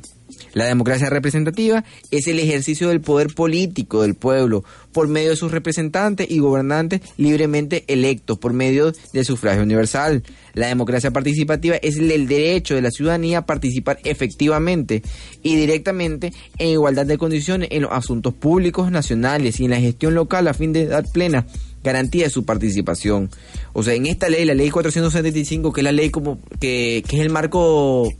La 0.53 0.65
democracia 0.65 1.09
representativa 1.09 1.83
es 2.11 2.27
el 2.27 2.39
ejercicio 2.39 2.89
del 2.89 3.01
poder 3.01 3.27
político 3.33 4.03
del 4.03 4.15
pueblo 4.15 4.63
por 4.91 5.07
medio 5.07 5.31
de 5.31 5.35
sus 5.35 5.51
representantes 5.51 6.29
y 6.29 6.39
gobernantes 6.39 7.01
libremente 7.17 7.83
electos 7.87 8.37
por 8.37 8.53
medio 8.53 8.93
del 9.11 9.25
sufragio 9.25 9.63
universal. 9.63 10.23
La 10.53 10.67
democracia 10.67 11.11
participativa 11.11 11.75
es 11.77 11.97
el 11.97 12.27
derecho 12.27 12.75
de 12.75 12.83
la 12.83 12.91
ciudadanía 12.91 13.39
a 13.39 13.45
participar 13.45 13.97
efectivamente 14.03 15.01
y 15.41 15.55
directamente 15.55 16.31
en 16.59 16.69
igualdad 16.69 17.07
de 17.07 17.17
condiciones 17.17 17.69
en 17.71 17.81
los 17.81 17.91
asuntos 17.91 18.33
públicos 18.35 18.91
nacionales 18.91 19.59
y 19.59 19.65
en 19.65 19.71
la 19.71 19.79
gestión 19.79 20.13
local 20.13 20.47
a 20.47 20.53
fin 20.53 20.71
de 20.71 20.85
dar 20.85 21.05
plena 21.11 21.47
garantía 21.83 22.25
de 22.25 22.29
su 22.29 22.45
participación. 22.45 23.29
O 23.73 23.83
sea, 23.83 23.93
en 23.93 24.05
esta 24.05 24.29
ley, 24.29 24.45
la 24.45 24.53
ley 24.53 24.69
475, 24.69 25.73
que 25.73 25.81
es 25.81 25.83
la 25.85 25.91
ley 25.91 26.09
como 26.09 26.39
que, 26.59 27.03
que 27.07 27.17
es 27.17 27.21
el 27.21 27.29
marco 27.29 28.13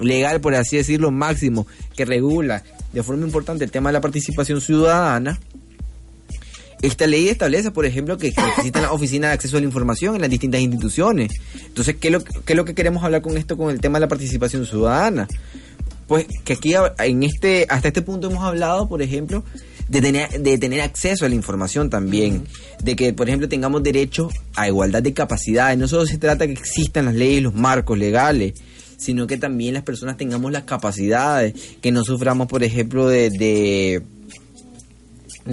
legal, 0.00 0.40
por 0.40 0.54
así 0.54 0.76
decirlo, 0.76 1.10
máximo, 1.10 1.66
que 1.96 2.04
regula 2.04 2.62
de 2.92 3.02
forma 3.02 3.24
importante 3.24 3.64
el 3.64 3.70
tema 3.70 3.90
de 3.90 3.94
la 3.94 4.00
participación 4.00 4.60
ciudadana, 4.60 5.38
esta 6.80 7.06
ley 7.06 7.28
establece, 7.28 7.70
por 7.70 7.86
ejemplo, 7.86 8.16
que 8.18 8.28
existen 8.28 8.82
las 8.82 8.92
oficinas 8.92 9.30
de 9.30 9.34
acceso 9.34 9.56
a 9.56 9.60
la 9.60 9.66
información 9.66 10.14
en 10.14 10.20
las 10.20 10.30
distintas 10.30 10.60
instituciones. 10.60 11.32
Entonces, 11.66 11.96
¿qué 11.96 12.08
es, 12.08 12.12
lo, 12.12 12.22
¿qué 12.22 12.52
es 12.52 12.56
lo 12.56 12.64
que 12.64 12.74
queremos 12.74 13.02
hablar 13.02 13.20
con 13.20 13.36
esto, 13.36 13.56
con 13.56 13.70
el 13.70 13.80
tema 13.80 13.98
de 13.98 14.02
la 14.02 14.08
participación 14.08 14.64
ciudadana? 14.64 15.26
Pues 16.06 16.26
que 16.44 16.54
aquí, 16.54 16.74
en 16.98 17.22
este, 17.24 17.66
hasta 17.68 17.88
este 17.88 18.02
punto 18.02 18.30
hemos 18.30 18.44
hablado, 18.44 18.88
por 18.88 19.02
ejemplo, 19.02 19.44
de 19.88 20.00
tener, 20.00 20.40
de 20.40 20.58
tener 20.58 20.80
acceso 20.80 21.26
a 21.26 21.28
la 21.28 21.34
información 21.34 21.90
también, 21.90 22.44
de 22.82 22.94
que, 22.94 23.12
por 23.12 23.28
ejemplo, 23.28 23.48
tengamos 23.48 23.82
derecho 23.82 24.30
a 24.54 24.68
igualdad 24.68 25.02
de 25.02 25.12
capacidades. 25.12 25.76
No 25.78 25.88
solo 25.88 26.06
se 26.06 26.18
trata 26.18 26.46
de 26.46 26.54
que 26.54 26.60
existan 26.60 27.06
las 27.06 27.14
leyes, 27.14 27.42
los 27.42 27.54
marcos 27.54 27.98
legales, 27.98 28.54
sino 28.98 29.26
que 29.26 29.38
también 29.38 29.74
las 29.74 29.84
personas 29.84 30.16
tengamos 30.16 30.52
las 30.52 30.64
capacidades, 30.64 31.54
que 31.80 31.92
no 31.92 32.04
suframos, 32.04 32.48
por 32.48 32.62
ejemplo, 32.64 33.08
de, 33.08 33.30
de, 33.30 34.02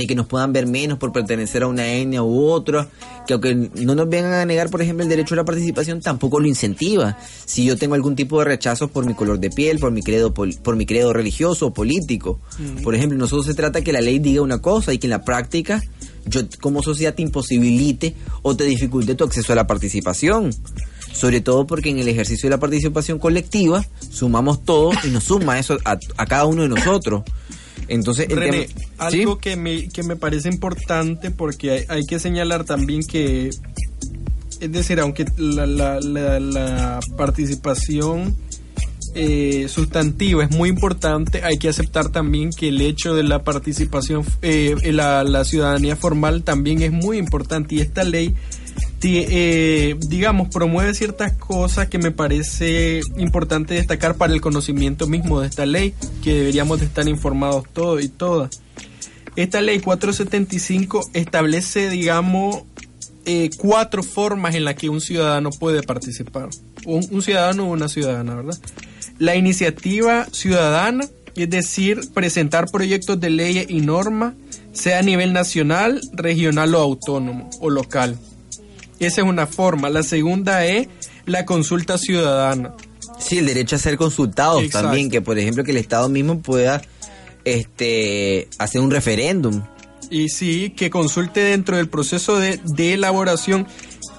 que 0.08 0.16
nos 0.16 0.26
puedan 0.26 0.52
ver 0.52 0.66
menos 0.68 0.98
por 0.98 1.14
pertenecer 1.14 1.64
a 1.64 1.68
una 1.68 1.88
etnia 1.94 2.24
u 2.24 2.48
otra, 2.48 2.90
que 3.28 3.34
aunque 3.34 3.56
no 3.56 3.96
nos 3.96 4.10
vengan 4.10 4.34
a 4.34 4.46
negar, 4.46 4.70
por 4.70 4.82
ejemplo, 4.82 5.04
el 5.04 5.10
derecho 5.10 5.36
a 5.36 5.38
la 5.38 5.46
participación, 5.46 6.02
tampoco 6.02 6.40
lo 6.40 6.48
incentiva. 6.48 7.18
Si 7.46 7.64
yo 7.64 7.78
tengo 7.78 7.94
algún 7.94 8.16
tipo 8.16 8.40
de 8.40 8.46
rechazo 8.46 8.88
por 8.88 9.06
mi 9.06 9.14
color 9.14 9.40
de 9.40 9.52
piel, 9.52 9.78
por 9.78 9.92
mi 9.92 10.02
credo, 10.02 10.34
por, 10.34 10.76
mi 10.76 10.86
credo 10.88 11.14
religioso 11.14 11.68
o 11.68 11.74
político, 11.74 12.40
por 12.84 12.96
ejemplo, 12.96 13.18
no 13.18 13.28
solo 13.28 13.44
se 13.44 13.54
trata 13.54 13.84
que 13.84 13.94
la 13.94 14.02
ley 14.02 14.18
diga 14.18 14.42
una 14.42 14.60
cosa 14.60 14.92
y 14.92 14.98
que 14.98 15.06
en 15.06 15.12
la 15.12 15.24
práctica 15.24 15.82
yo 16.26 16.42
como 16.60 16.82
sociedad 16.82 17.14
te 17.14 17.22
imposibilite 17.22 18.16
o 18.42 18.56
te 18.56 18.64
dificulte 18.64 19.14
tu 19.14 19.24
acceso 19.24 19.54
a 19.54 19.56
la 19.56 19.68
participación 19.68 20.50
sobre 21.16 21.42
todo 21.42 21.66
porque 21.66 21.90
en 21.90 22.00
el 22.00 22.08
ejercicio 22.08 22.48
de 22.48 22.56
la 22.56 22.60
participación 22.60 23.20
colectiva 23.20 23.86
sumamos 24.12 24.64
todo 24.66 24.92
y 25.04 25.08
nos 25.08 25.24
suma 25.24 25.58
eso 25.58 25.78
a, 25.86 26.26
cada 26.26 26.46
uno 26.46 26.64
de 26.64 26.70
nosotros. 26.70 27.24
Entonces, 27.88 28.28
René, 28.28 28.68
algo 28.98 29.38
que, 29.38 29.56
me, 29.56 29.90
que 29.90 30.04
me 30.04 30.16
parece 30.16 30.50
importante 30.50 31.32
porque 31.32 31.86
hay, 31.88 32.06
que 32.06 32.20
señalar 32.20 32.66
también 32.66 33.04
que, 33.04 33.50
es 34.60 34.72
decir, 34.72 35.00
aunque 35.00 35.26
la, 35.38 35.66
la, 35.66 36.00
la, 36.00 37.00
participación 37.16 38.36
eh, 39.14 39.68
sustantiva 39.70 40.44
es 40.44 40.52
muy 40.52 40.68
importante, 40.68 41.44
hay 41.44 41.58
que 41.58 41.70
aceptar 41.70 42.10
también 42.10 42.50
que 42.50 42.70
el 42.70 42.82
hecho 42.82 43.14
de 43.14 43.24
la 43.24 43.44
participación, 43.44 44.26
eh, 44.42 44.76
la, 44.92 45.24
la 45.24 45.46
ciudadanía 45.46 45.96
formal 45.96 46.44
también 46.44 46.82
es 46.82 46.92
muy 46.92 47.20
importante 47.20 47.76
y 47.76 47.82
esta 47.82 48.04
ley 48.04 48.36
eh, 49.14 49.96
digamos, 50.08 50.50
promueve 50.50 50.94
ciertas 50.94 51.34
cosas 51.34 51.88
que 51.90 51.98
me 51.98 52.12
parece 52.12 53.02
importante 53.18 53.74
destacar 53.76 54.16
para 54.16 54.34
el 54.34 54.42
conocimiento 54.42 55.06
mismo 55.06 55.42
de 55.42 55.48
esta 55.48 55.66
ley, 55.66 55.94
que 56.24 56.34
deberíamos 56.34 56.80
de 56.80 56.86
estar 56.86 57.08
informados 57.08 57.66
todos 57.72 58.04
y 58.04 58.10
todas. 58.10 58.62
Esta 59.36 59.62
ley 59.62 59.80
475 59.80 61.10
establece, 61.14 61.90
digamos, 61.90 62.64
eh, 63.26 63.50
cuatro 63.58 64.02
formas 64.02 64.56
en 64.56 64.66
las 64.66 64.76
que 64.76 64.90
un 64.90 65.02
ciudadano 65.02 65.50
puede 65.50 65.84
participar. 65.84 66.50
Un, 66.86 67.06
un 67.12 67.22
ciudadano 67.22 67.68
o 67.68 67.72
una 67.72 67.90
ciudadana, 67.90 68.36
¿verdad? 68.36 68.58
La 69.20 69.36
iniciativa 69.36 70.26
ciudadana, 70.32 71.06
es 71.36 71.50
decir, 71.50 72.02
presentar 72.14 72.72
proyectos 72.72 73.20
de 73.20 73.30
leyes 73.30 73.66
y 73.70 73.82
normas, 73.82 74.36
sea 74.72 75.00
a 75.00 75.02
nivel 75.02 75.34
nacional, 75.34 76.02
regional 76.14 76.74
o 76.76 76.80
autónomo 76.80 77.50
o 77.60 77.70
local. 77.70 78.18
Esa 79.00 79.22
es 79.22 79.28
una 79.28 79.48
forma. 79.48 79.90
La 79.90 80.04
segunda 80.04 80.66
es 80.66 80.88
la 81.26 81.46
consulta 81.46 81.98
ciudadana. 81.98 82.74
Sí, 83.20 83.40
el 83.40 83.46
derecho 83.46 83.76
a 83.76 83.80
ser 83.80 83.98
consultados 83.98 84.70
también, 84.70 85.10
que 85.10 85.22
por 85.22 85.38
ejemplo 85.38 85.64
que 85.64 85.72
el 85.72 85.78
Estado 85.78 86.10
mismo 86.10 86.42
pueda 86.42 86.82
este 87.44 88.50
hacer 88.58 88.82
un 88.82 88.92
referéndum. 88.92 89.64
Y 90.10 90.30
sí, 90.30 90.74
que 90.76 90.90
consulte 90.90 91.42
dentro 91.42 91.78
del 91.78 91.90
proceso 91.90 92.38
de, 92.38 92.60
elaboración. 92.78 93.68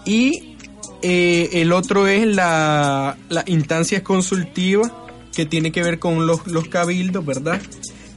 Y 0.05 0.57
eh, 1.03 1.51
el 1.55 1.73
otro 1.73 2.07
es 2.07 2.27
la, 2.27 3.17
la 3.29 3.45
instancia 3.47 4.03
consultiva, 4.03 5.07
que 5.35 5.47
tiene 5.47 5.71
que 5.71 5.83
ver 5.83 5.99
con 5.99 6.27
los, 6.27 6.47
los 6.47 6.69
cabildos, 6.69 7.25
¿verdad? 7.25 7.61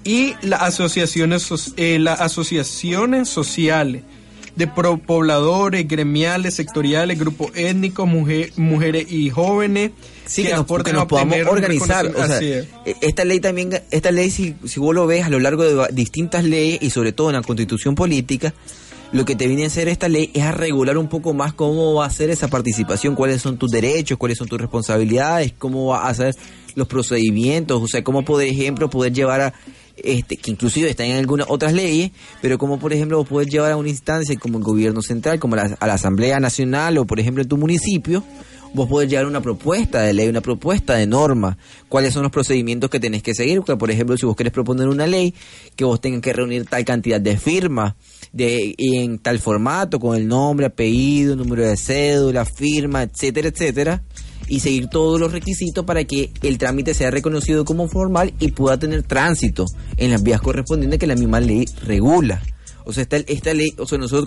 Y 0.03 0.33
las 0.41 0.61
asociaciones, 0.61 1.73
eh, 1.75 1.99
las 1.99 2.21
asociaciones 2.21 3.27
sociales 3.27 4.03
de 4.55 4.67
pobladores, 4.67 5.87
gremiales, 5.87 6.55
sectoriales, 6.55 7.17
grupos 7.17 7.51
étnicos, 7.55 8.07
mujeres 8.07 9.11
y 9.11 9.29
jóvenes. 9.29 9.91
Sí, 10.25 10.43
que, 10.43 10.53
nos, 10.53 10.65
podamos 10.65 11.37
organizar. 11.47 12.05
E, 12.41 12.67
esta 13.01 13.25
ley 13.25 13.39
también, 13.39 13.81
esta 13.89 14.11
ley, 14.11 14.29
si, 14.29 14.55
si 14.65 14.79
vos 14.79 14.93
lo 14.93 15.07
ves 15.07 15.25
a 15.25 15.29
lo 15.29 15.39
largo 15.39 15.63
de 15.63 15.87
distintas 15.91 16.43
leyes 16.43 16.79
y 16.81 16.91
sobre 16.91 17.13
todo 17.13 17.29
en 17.29 17.35
la 17.35 17.41
constitución 17.41 17.95
política, 17.95 18.53
lo 19.11 19.25
que 19.25 19.35
te 19.35 19.47
viene 19.47 19.63
a 19.63 19.67
hacer 19.67 19.87
esta 19.87 20.07
ley 20.07 20.29
es 20.33 20.43
a 20.43 20.51
regular 20.51 20.97
un 20.97 21.07
poco 21.07 21.33
más 21.33 21.53
cómo 21.53 21.95
va 21.95 22.05
a 22.05 22.09
ser 22.11 22.29
esa 22.29 22.47
participación, 22.47 23.15
cuáles 23.15 23.41
son 23.41 23.57
tus 23.57 23.71
derechos, 23.71 24.17
cuáles 24.19 24.37
son 24.37 24.47
tus 24.47 24.61
responsabilidades, 24.61 25.53
cómo 25.57 25.87
va 25.87 26.07
a 26.07 26.13
ser 26.13 26.35
los 26.75 26.87
procedimientos, 26.87 27.81
o 27.81 27.87
sea, 27.87 28.03
cómo, 28.03 28.23
por 28.23 28.41
ejemplo, 28.43 28.89
poder 28.89 29.11
llevar 29.11 29.41
a 29.41 29.53
este, 30.03 30.37
que 30.37 30.51
inclusive 30.51 30.89
están 30.89 31.07
en 31.07 31.17
algunas 31.17 31.47
otras 31.49 31.73
leyes, 31.73 32.11
pero 32.41 32.57
como 32.57 32.79
por 32.79 32.93
ejemplo 32.93 33.17
vos 33.17 33.27
podés 33.27 33.49
llevar 33.49 33.71
a 33.71 33.77
una 33.77 33.89
instancia 33.89 34.37
como 34.37 34.57
el 34.57 34.63
gobierno 34.63 35.01
central, 35.01 35.39
como 35.39 35.55
a 35.55 35.87
la 35.87 35.93
Asamblea 35.93 36.39
Nacional 36.39 36.97
o 36.97 37.05
por 37.05 37.19
ejemplo 37.19 37.43
en 37.43 37.49
tu 37.49 37.57
municipio, 37.57 38.23
vos 38.73 38.87
podés 38.87 39.09
llevar 39.09 39.25
una 39.25 39.41
propuesta 39.41 40.01
de 40.01 40.13
ley, 40.13 40.27
una 40.27 40.41
propuesta 40.41 40.95
de 40.95 41.07
norma, 41.07 41.57
cuáles 41.87 42.13
son 42.13 42.23
los 42.23 42.31
procedimientos 42.31 42.89
que 42.89 42.99
tenés 42.99 43.23
que 43.23 43.33
seguir, 43.33 43.59
porque 43.59 43.77
por 43.77 43.91
ejemplo 43.91 44.17
si 44.17 44.25
vos 44.25 44.35
querés 44.35 44.53
proponer 44.53 44.87
una 44.87 45.07
ley, 45.07 45.33
que 45.75 45.85
vos 45.85 45.99
tengas 45.99 46.21
que 46.21 46.33
reunir 46.33 46.65
tal 46.65 46.85
cantidad 46.85 47.19
de 47.19 47.37
firmas, 47.37 47.95
de, 48.31 48.75
en 48.77 49.19
tal 49.19 49.39
formato, 49.39 49.99
con 49.99 50.15
el 50.15 50.27
nombre, 50.27 50.67
apellido, 50.67 51.35
número 51.35 51.65
de 51.65 51.77
cédula, 51.77 52.45
firma, 52.45 53.03
etcétera, 53.03 53.49
etcétera, 53.49 54.03
y 54.47 54.59
seguir 54.59 54.87
todos 54.87 55.19
los 55.19 55.31
requisitos 55.31 55.85
para 55.85 56.03
que 56.03 56.31
el 56.41 56.57
trámite 56.57 56.93
sea 56.93 57.11
reconocido 57.11 57.65
como 57.65 57.87
formal 57.87 58.33
y 58.39 58.51
pueda 58.51 58.77
tener 58.77 59.03
tránsito 59.03 59.65
en 59.97 60.11
las 60.11 60.23
vías 60.23 60.41
correspondientes 60.41 60.99
que 60.99 61.07
la 61.07 61.15
misma 61.15 61.39
ley 61.39 61.65
regula. 61.83 62.41
O 62.89 62.93
sea, 62.93 63.03
esta, 63.03 63.17
esta 63.17 63.53
ley, 63.53 63.69
o 63.77 63.85
sea, 63.85 63.99
nosotros 63.99 64.25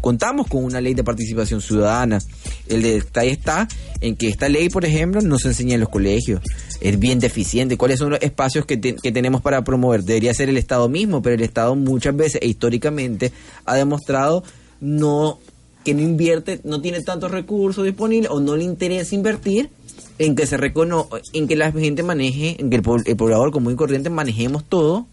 contamos 0.00 0.46
con 0.46 0.64
una 0.64 0.80
ley 0.80 0.94
de 0.94 1.04
participación 1.04 1.60
ciudadana. 1.60 2.20
El 2.66 2.80
detalle 2.80 3.32
está 3.32 3.68
en 4.00 4.16
que 4.16 4.28
esta 4.28 4.48
ley, 4.48 4.70
por 4.70 4.86
ejemplo, 4.86 5.20
no 5.20 5.38
se 5.38 5.48
enseña 5.48 5.74
en 5.74 5.80
los 5.80 5.90
colegios. 5.90 6.40
Es 6.80 6.98
bien 6.98 7.20
deficiente. 7.20 7.76
¿Cuáles 7.76 7.98
son 7.98 8.08
los 8.08 8.22
espacios 8.22 8.64
que, 8.64 8.80
que 8.80 9.12
tenemos 9.12 9.42
para 9.42 9.62
promover? 9.62 10.04
Debería 10.04 10.32
ser 10.32 10.48
el 10.48 10.56
Estado 10.56 10.88
mismo, 10.88 11.20
pero 11.20 11.34
el 11.34 11.42
Estado 11.42 11.76
muchas 11.76 12.16
veces 12.16 12.40
e 12.40 12.46
históricamente 12.46 13.30
ha 13.66 13.76
demostrado 13.76 14.42
no 14.80 15.38
que 15.84 15.94
no 15.94 16.00
invierte, 16.00 16.60
no 16.64 16.80
tiene 16.80 17.02
tantos 17.02 17.30
recursos 17.30 17.84
disponibles 17.84 18.30
o 18.30 18.40
no 18.40 18.56
le 18.56 18.64
interesa 18.64 19.14
invertir 19.14 19.70
en 20.18 20.34
que 20.36 20.46
se 20.46 20.56
recono 20.56 21.08
en 21.32 21.48
que 21.48 21.56
la 21.56 21.72
gente 21.72 22.02
maneje, 22.02 22.56
en 22.58 22.70
que 22.70 22.76
el, 22.76 23.16
poblador 23.16 23.50
común 23.50 23.72
y 23.72 23.76
corriente 23.76 24.10
manejemos 24.10 24.64
todo, 24.64 25.06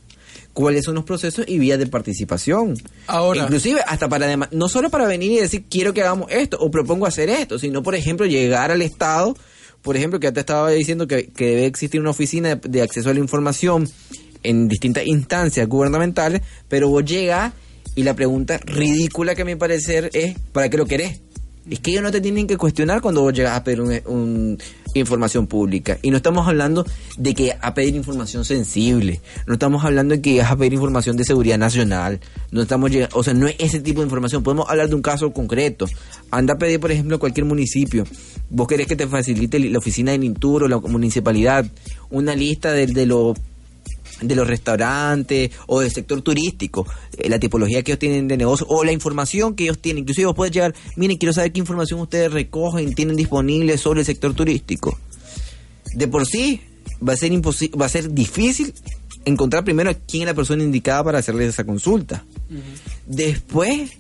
cuáles 0.54 0.86
son 0.86 0.96
los 0.96 1.04
procesos 1.04 1.46
y 1.48 1.58
vías 1.58 1.80
de 1.80 1.88
participación. 1.88 2.76
Ahora, 3.08 3.44
inclusive 3.44 3.82
hasta 3.88 4.10
para 4.10 4.36
no 4.52 4.70
solo 4.70 4.90
para 4.90 5.08
venir 5.08 5.32
y 5.32 5.38
decir 5.38 5.66
quiero 5.70 5.94
que 5.94 6.02
hagamos 6.02 6.32
esto 6.32 6.58
o 6.60 6.70
propongo 6.70 7.06
hacer 7.06 7.30
esto, 7.30 7.58
sino 7.58 7.82
por 7.82 7.96
ejemplo 7.96 8.26
llegar 8.26 8.72
al 8.72 8.82
Estado, 8.82 9.36
por 9.82 9.96
ejemplo 9.96 10.20
que 10.20 10.28
ya 10.28 10.34
te 10.34 10.42
estaba 10.42 10.70
diciendo 10.70 11.08
que, 11.08 11.28
que 11.28 11.48
debe 11.48 11.66
existir 11.66 12.00
una 12.00 12.12
oficina 12.12 12.56
de, 12.56 12.82
acceso 12.82 13.10
a 13.10 13.14
la 13.14 13.20
información 13.20 13.90
en 14.44 14.68
distintas 14.68 15.06
instancias 15.06 15.68
gubernamentales, 15.68 16.42
pero 16.68 16.90
vos 16.90 17.04
llegas 17.04 17.54
y 17.96 18.04
la 18.04 18.16
pregunta 18.16 18.60
ridícula 18.64 19.36
que 19.36 19.42
a 19.42 19.46
mi 19.46 19.56
parecer 19.56 20.10
es 20.14 20.38
¿para 20.52 20.70
qué 20.70 20.78
lo 20.78 20.86
querés? 20.86 21.22
Es 21.70 21.80
que 21.80 21.92
ellos 21.92 22.04
no 22.04 22.12
te 22.12 22.22
tienen 22.22 22.48
que 22.48 22.58
cuestionar 22.58 23.02
cuando 23.02 23.22
vos 23.22 23.34
llegas 23.34 23.56
a 23.56 23.64
pedir 23.64 23.82
un, 23.82 24.58
información 24.96 25.46
pública. 25.46 26.00
Y 26.02 26.10
no 26.10 26.18
estamos 26.18 26.48
hablando 26.48 26.86
de 27.18 27.36
que 27.36 27.56
a 27.62 27.74
pedir 27.74 27.96
información 27.96 28.44
sensible. 28.44 29.22
No 29.46 29.54
estamos 29.54 29.86
hablando 29.86 30.16
de 30.16 30.22
que 30.22 30.40
vas 30.40 30.52
a 30.52 30.56
pedir 30.56 30.74
información 30.74 31.16
de 31.16 31.24
seguridad 31.26 31.60
nacional. 31.60 32.20
No 32.52 32.62
estamos 32.62 32.92
o 33.14 33.24
sea, 33.24 33.34
no 33.34 33.48
es 33.48 33.56
ese 33.60 33.82
tipo 33.82 34.02
de 34.02 34.06
información. 34.06 34.42
Podemos 34.42 34.68
hablar 34.70 34.90
de 34.90 34.96
un 34.96 35.02
caso 35.02 35.32
concreto. 35.32 35.86
Anda 36.32 36.56
a 36.56 36.58
pedir, 36.58 36.80
por 36.80 36.92
ejemplo, 36.92 37.18
a 37.18 37.20
cualquier 37.20 37.46
municipio. 37.46 38.04
Vos 38.50 38.68
querés 38.68 38.88
que 38.88 38.96
te 38.96 39.06
facilite 39.06 39.60
la 39.60 39.78
oficina 39.78 40.12
de 40.12 40.26
Intur 40.26 40.64
o 40.64 40.68
la 40.68 40.80
municipalidad 40.80 41.66
una 42.10 42.36
lista 42.36 42.72
de, 42.72 42.88
de 42.88 43.06
los 43.06 43.38
de 44.22 44.36
los 44.36 44.48
restaurantes 44.48 45.52
o 45.68 45.80
del 45.82 45.92
sector 45.92 46.22
turístico, 46.22 46.86
eh, 47.18 47.30
la 47.30 47.40
tipología 47.40 47.84
que 47.84 47.92
ellos 47.92 48.00
tienen 48.00 48.28
de 48.28 48.38
negocio 48.38 48.66
o 48.70 48.84
la 48.84 48.92
información 48.92 49.56
que 49.56 49.64
ellos 49.64 49.80
tienen. 49.80 50.02
Inclusive 50.02 50.28
vos 50.28 50.36
puedes 50.36 50.54
llegar, 50.54 50.74
miren, 50.96 51.18
quiero 51.18 51.34
saber 51.34 51.52
qué 51.52 51.60
información 51.60 52.00
ustedes 52.00 52.32
recogen, 52.32 52.94
tienen 52.94 53.16
disponible 53.16 53.78
sobre 53.78 54.02
el 54.02 54.06
sector 54.06 54.34
turístico. 54.34 54.98
De 55.94 56.08
por 56.08 56.26
sí 56.26 56.62
va 57.08 57.14
a 57.14 57.18
ser 57.18 57.32
imposible, 57.32 57.78
va 57.78 57.86
a 57.86 57.90
ser 57.90 58.14
difícil 58.14 58.74
encontrar 59.26 59.64
primero 59.64 59.92
quién 60.08 60.24
es 60.24 60.28
la 60.28 60.34
persona 60.34 60.64
indicada 60.64 61.04
para 61.04 61.20
hacerles 61.20 61.50
esa 61.50 61.64
consulta. 61.64 62.26
Después 63.06 63.99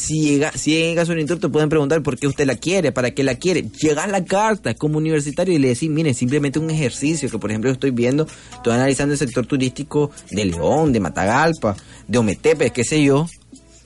si 0.00 0.22
llega, 0.22 0.50
si 0.52 0.70
llega 0.70 1.04
su 1.04 1.14
te 1.14 1.48
pueden 1.50 1.68
preguntar 1.68 2.02
por 2.02 2.18
qué 2.18 2.26
usted 2.26 2.46
la 2.46 2.56
quiere, 2.56 2.90
para 2.90 3.10
qué 3.10 3.22
la 3.22 3.34
quiere. 3.34 3.66
Llega 3.82 4.06
la 4.06 4.24
carta 4.24 4.72
como 4.72 4.96
universitario 4.96 5.54
y 5.54 5.58
le 5.58 5.68
decís, 5.68 5.90
mire, 5.90 6.14
simplemente 6.14 6.58
un 6.58 6.70
ejercicio 6.70 7.28
que, 7.28 7.38
por 7.38 7.50
ejemplo, 7.50 7.68
yo 7.68 7.74
estoy 7.74 7.90
viendo, 7.90 8.26
estoy 8.54 8.72
analizando 8.72 9.12
el 9.12 9.18
sector 9.18 9.44
turístico 9.44 10.10
de 10.30 10.46
León, 10.46 10.94
de 10.94 11.00
Matagalpa, 11.00 11.76
de 12.08 12.18
Ometepe, 12.18 12.70
qué 12.70 12.82
sé 12.82 13.04
yo, 13.04 13.28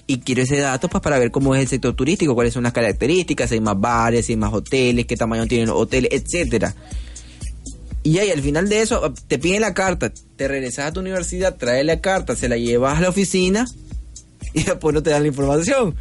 y 0.06 0.18
quiero 0.18 0.42
ese 0.42 0.58
dato 0.58 0.88
pues 0.88 1.02
para 1.02 1.18
ver 1.18 1.32
cómo 1.32 1.52
es 1.56 1.62
el 1.62 1.68
sector 1.68 1.94
turístico, 1.94 2.36
cuáles 2.36 2.54
son 2.54 2.62
las 2.62 2.72
características, 2.72 3.48
si 3.48 3.56
hay 3.56 3.60
más 3.60 3.80
bares, 3.80 4.26
si 4.26 4.34
hay 4.34 4.36
más 4.36 4.52
hoteles, 4.54 5.06
qué 5.06 5.16
tamaño 5.16 5.48
tienen 5.48 5.66
los 5.66 5.76
hoteles, 5.76 6.10
etcétera. 6.12 6.76
Y 8.04 8.18
ahí 8.18 8.30
al 8.30 8.40
final 8.40 8.68
de 8.68 8.82
eso 8.82 9.12
te 9.26 9.40
piden 9.40 9.62
la 9.62 9.74
carta, 9.74 10.12
te 10.36 10.46
regresas 10.46 10.86
a 10.86 10.92
tu 10.92 11.00
universidad, 11.00 11.56
traes 11.56 11.84
la 11.84 12.00
carta, 12.00 12.36
se 12.36 12.48
la 12.48 12.56
llevas 12.56 12.98
a 12.98 13.00
la 13.00 13.08
oficina 13.08 13.66
y 14.60 14.62
después 14.62 14.94
no 14.94 15.02
te 15.02 15.10
dan 15.10 15.22
la 15.22 15.28
información. 15.28 15.94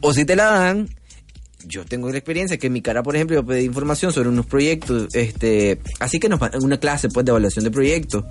O 0.00 0.12
si 0.12 0.24
te 0.24 0.36
la 0.36 0.44
dan, 0.44 0.88
yo 1.66 1.84
tengo 1.84 2.10
la 2.10 2.18
experiencia 2.18 2.56
que 2.58 2.68
en 2.68 2.72
mi 2.72 2.82
cara, 2.82 3.02
por 3.02 3.16
ejemplo, 3.16 3.36
yo 3.36 3.44
pedí 3.44 3.64
información 3.64 4.12
sobre 4.12 4.28
unos 4.28 4.46
proyectos, 4.46 5.14
este, 5.14 5.80
así 6.00 6.18
que 6.18 6.28
nos 6.28 6.40
una 6.62 6.78
clase 6.78 7.08
pues 7.08 7.26
de 7.26 7.30
evaluación 7.30 7.64
de 7.64 7.70
proyectos, 7.70 8.24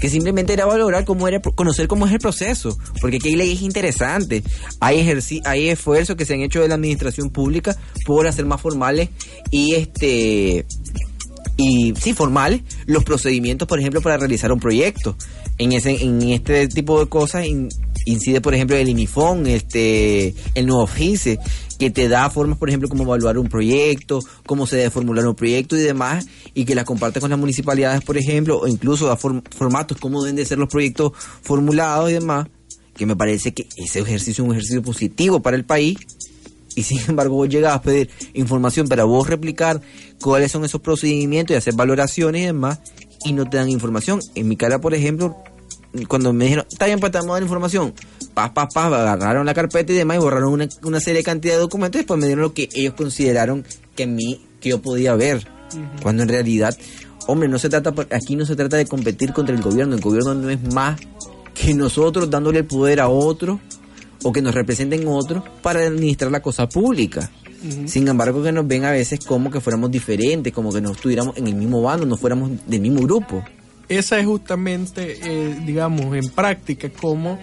que 0.00 0.08
simplemente 0.08 0.52
era 0.52 0.66
valorar 0.66 1.04
cómo 1.04 1.26
era, 1.26 1.40
conocer 1.40 1.88
cómo 1.88 2.06
es 2.06 2.12
el 2.12 2.18
proceso, 2.18 2.78
porque 3.00 3.16
aquí 3.16 3.28
hay 3.28 3.36
leyes 3.36 3.62
interesantes, 3.62 4.44
hay 4.80 5.00
ejerci 5.00 5.40
hay 5.44 5.70
esfuerzos 5.70 6.16
que 6.16 6.24
se 6.24 6.34
han 6.34 6.40
hecho 6.40 6.60
de 6.60 6.68
la 6.68 6.74
administración 6.74 7.30
pública 7.30 7.76
por 8.06 8.26
hacer 8.26 8.44
más 8.44 8.60
formales 8.60 9.08
y 9.50 9.74
este 9.74 10.66
y 11.56 11.92
sí 12.00 12.14
formales 12.14 12.62
los 12.86 13.02
procedimientos, 13.02 13.66
por 13.66 13.80
ejemplo, 13.80 14.00
para 14.00 14.16
realizar 14.16 14.52
un 14.52 14.60
proyecto. 14.60 15.16
En 15.58 15.72
ese 15.72 16.04
en 16.04 16.22
este 16.22 16.68
tipo 16.68 17.00
de 17.00 17.08
cosas 17.08 17.46
incide, 18.08 18.40
por 18.40 18.54
ejemplo, 18.54 18.76
el 18.76 18.88
INIFON, 18.88 19.46
este, 19.46 20.34
el 20.54 20.66
nuevo 20.66 20.86
FICE, 20.86 21.38
que 21.78 21.90
te 21.90 22.08
da 22.08 22.28
formas, 22.30 22.58
por 22.58 22.68
ejemplo, 22.68 22.88
cómo 22.88 23.04
evaluar 23.04 23.38
un 23.38 23.48
proyecto, 23.48 24.20
cómo 24.46 24.66
se 24.66 24.76
debe 24.76 24.90
formular 24.90 25.26
un 25.26 25.34
proyecto 25.34 25.76
y 25.76 25.80
demás, 25.80 26.26
y 26.54 26.64
que 26.64 26.74
las 26.74 26.84
comparte 26.84 27.20
con 27.20 27.30
las 27.30 27.38
municipalidades, 27.38 28.02
por 28.02 28.16
ejemplo, 28.16 28.58
o 28.58 28.66
incluso 28.66 29.06
da 29.06 29.16
formatos, 29.16 29.98
cómo 29.98 30.22
deben 30.22 30.36
de 30.36 30.44
ser 30.44 30.58
los 30.58 30.68
proyectos 30.68 31.12
formulados 31.42 32.10
y 32.10 32.14
demás, 32.14 32.48
que 32.96 33.06
me 33.06 33.14
parece 33.14 33.52
que 33.52 33.68
ese 33.76 34.00
ejercicio 34.00 34.42
es 34.42 34.48
un 34.48 34.54
ejercicio 34.54 34.82
positivo 34.82 35.40
para 35.40 35.56
el 35.56 35.64
país, 35.64 35.98
y 36.74 36.82
sin 36.82 36.98
embargo 37.08 37.36
vos 37.36 37.48
llegas 37.48 37.74
a 37.74 37.82
pedir 37.82 38.10
información 38.34 38.88
para 38.88 39.04
vos 39.04 39.28
replicar 39.28 39.80
cuáles 40.20 40.50
son 40.52 40.64
esos 40.64 40.80
procedimientos 40.80 41.54
y 41.54 41.58
hacer 41.58 41.74
valoraciones 41.74 42.42
y 42.42 42.46
demás, 42.46 42.80
y 43.24 43.32
no 43.32 43.48
te 43.48 43.56
dan 43.56 43.68
información. 43.68 44.20
En 44.34 44.48
mi 44.48 44.56
cara, 44.56 44.80
por 44.80 44.94
ejemplo, 44.94 45.36
cuando 46.06 46.32
me 46.32 46.44
dijeron, 46.44 46.66
está 46.70 46.86
bien, 46.86 47.00
pues 47.00 47.12
te 47.12 47.22
la 47.22 47.40
información, 47.40 47.94
paz, 48.34 48.50
paz, 48.50 48.68
paz, 48.72 48.92
agarraron 48.92 49.46
la 49.46 49.54
carpeta 49.54 49.92
y 49.92 49.96
demás 49.96 50.18
y 50.18 50.20
borraron 50.20 50.52
una, 50.52 50.68
una 50.82 51.00
serie 51.00 51.18
de 51.18 51.24
cantidad 51.24 51.54
de 51.54 51.60
documentos 51.60 51.96
y 51.96 52.00
después 52.00 52.20
me 52.20 52.26
dieron 52.26 52.42
lo 52.42 52.52
que 52.52 52.68
ellos 52.74 52.94
consideraron 52.94 53.64
que 53.96 54.06
mí, 54.06 54.44
que 54.60 54.70
yo 54.70 54.82
podía 54.82 55.14
ver. 55.14 55.46
Cuando 56.02 56.22
en 56.22 56.28
realidad, 56.28 56.76
hombre, 57.26 57.48
no 57.48 57.58
se 57.58 57.68
trata, 57.68 57.94
aquí 58.10 58.36
no 58.36 58.46
se 58.46 58.56
trata 58.56 58.76
de 58.76 58.86
competir 58.86 59.32
contra 59.32 59.54
el 59.54 59.62
gobierno, 59.62 59.94
el 59.94 60.00
gobierno 60.00 60.34
no 60.34 60.50
es 60.50 60.62
más 60.72 61.00
que 61.54 61.74
nosotros 61.74 62.30
dándole 62.30 62.60
el 62.60 62.66
poder 62.66 63.00
a 63.00 63.08
otro 63.08 63.60
o 64.22 64.32
que 64.32 64.42
nos 64.42 64.54
representen 64.54 65.06
otros 65.06 65.42
para 65.62 65.80
administrar 65.80 66.30
la 66.30 66.40
cosa 66.40 66.68
pública. 66.68 67.30
Sin 67.86 68.06
embargo, 68.06 68.40
que 68.42 68.52
nos 68.52 68.68
ven 68.68 68.84
a 68.84 68.92
veces 68.92 69.18
como 69.24 69.50
que 69.50 69.60
fuéramos 69.60 69.90
diferentes, 69.90 70.52
como 70.52 70.72
que 70.72 70.80
no 70.80 70.92
estuviéramos 70.92 71.36
en 71.36 71.48
el 71.48 71.56
mismo 71.56 71.82
bando, 71.82 72.06
no 72.06 72.16
fuéramos 72.16 72.52
del 72.66 72.80
mismo 72.80 73.00
grupo 73.00 73.42
esa 73.88 74.18
es 74.18 74.26
justamente, 74.26 75.18
eh, 75.22 75.56
digamos, 75.64 76.14
en 76.16 76.28
práctica 76.28 76.90
cómo 76.90 77.38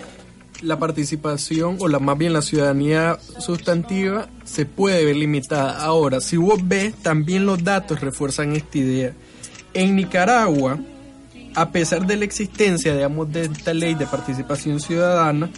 la 0.62 0.80
participación 0.80 1.78
o 1.80 1.88
la 1.88 2.00
más 2.00 2.18
bien 2.18 2.34
la 2.34 2.42
ciudadanía 2.42 3.18
sustantiva 3.40 4.30
se 4.44 4.66
puede 4.66 5.04
ver 5.06 5.16
limitada. 5.16 5.84
Ahora, 5.84 6.22
si 6.22 6.38
vos 6.38 6.60
ves, 6.64 6.96
también 6.96 7.46
los 7.46 7.64
datos 7.64 8.00
refuerzan 8.02 8.56
esta 8.56 8.78
idea. 8.78 9.14
En 9.74 9.96
Nicaragua, 9.96 10.80
a 11.56 11.72
pesar 11.72 12.06
de 12.06 12.18
la 12.18 12.26
existencia, 12.26 12.94
digamos, 12.94 13.32
de 13.32 13.46
esta 13.46 13.74
ley 13.74 13.96
de 13.96 14.06
participación 14.06 14.80
ciudadana, 14.80 15.50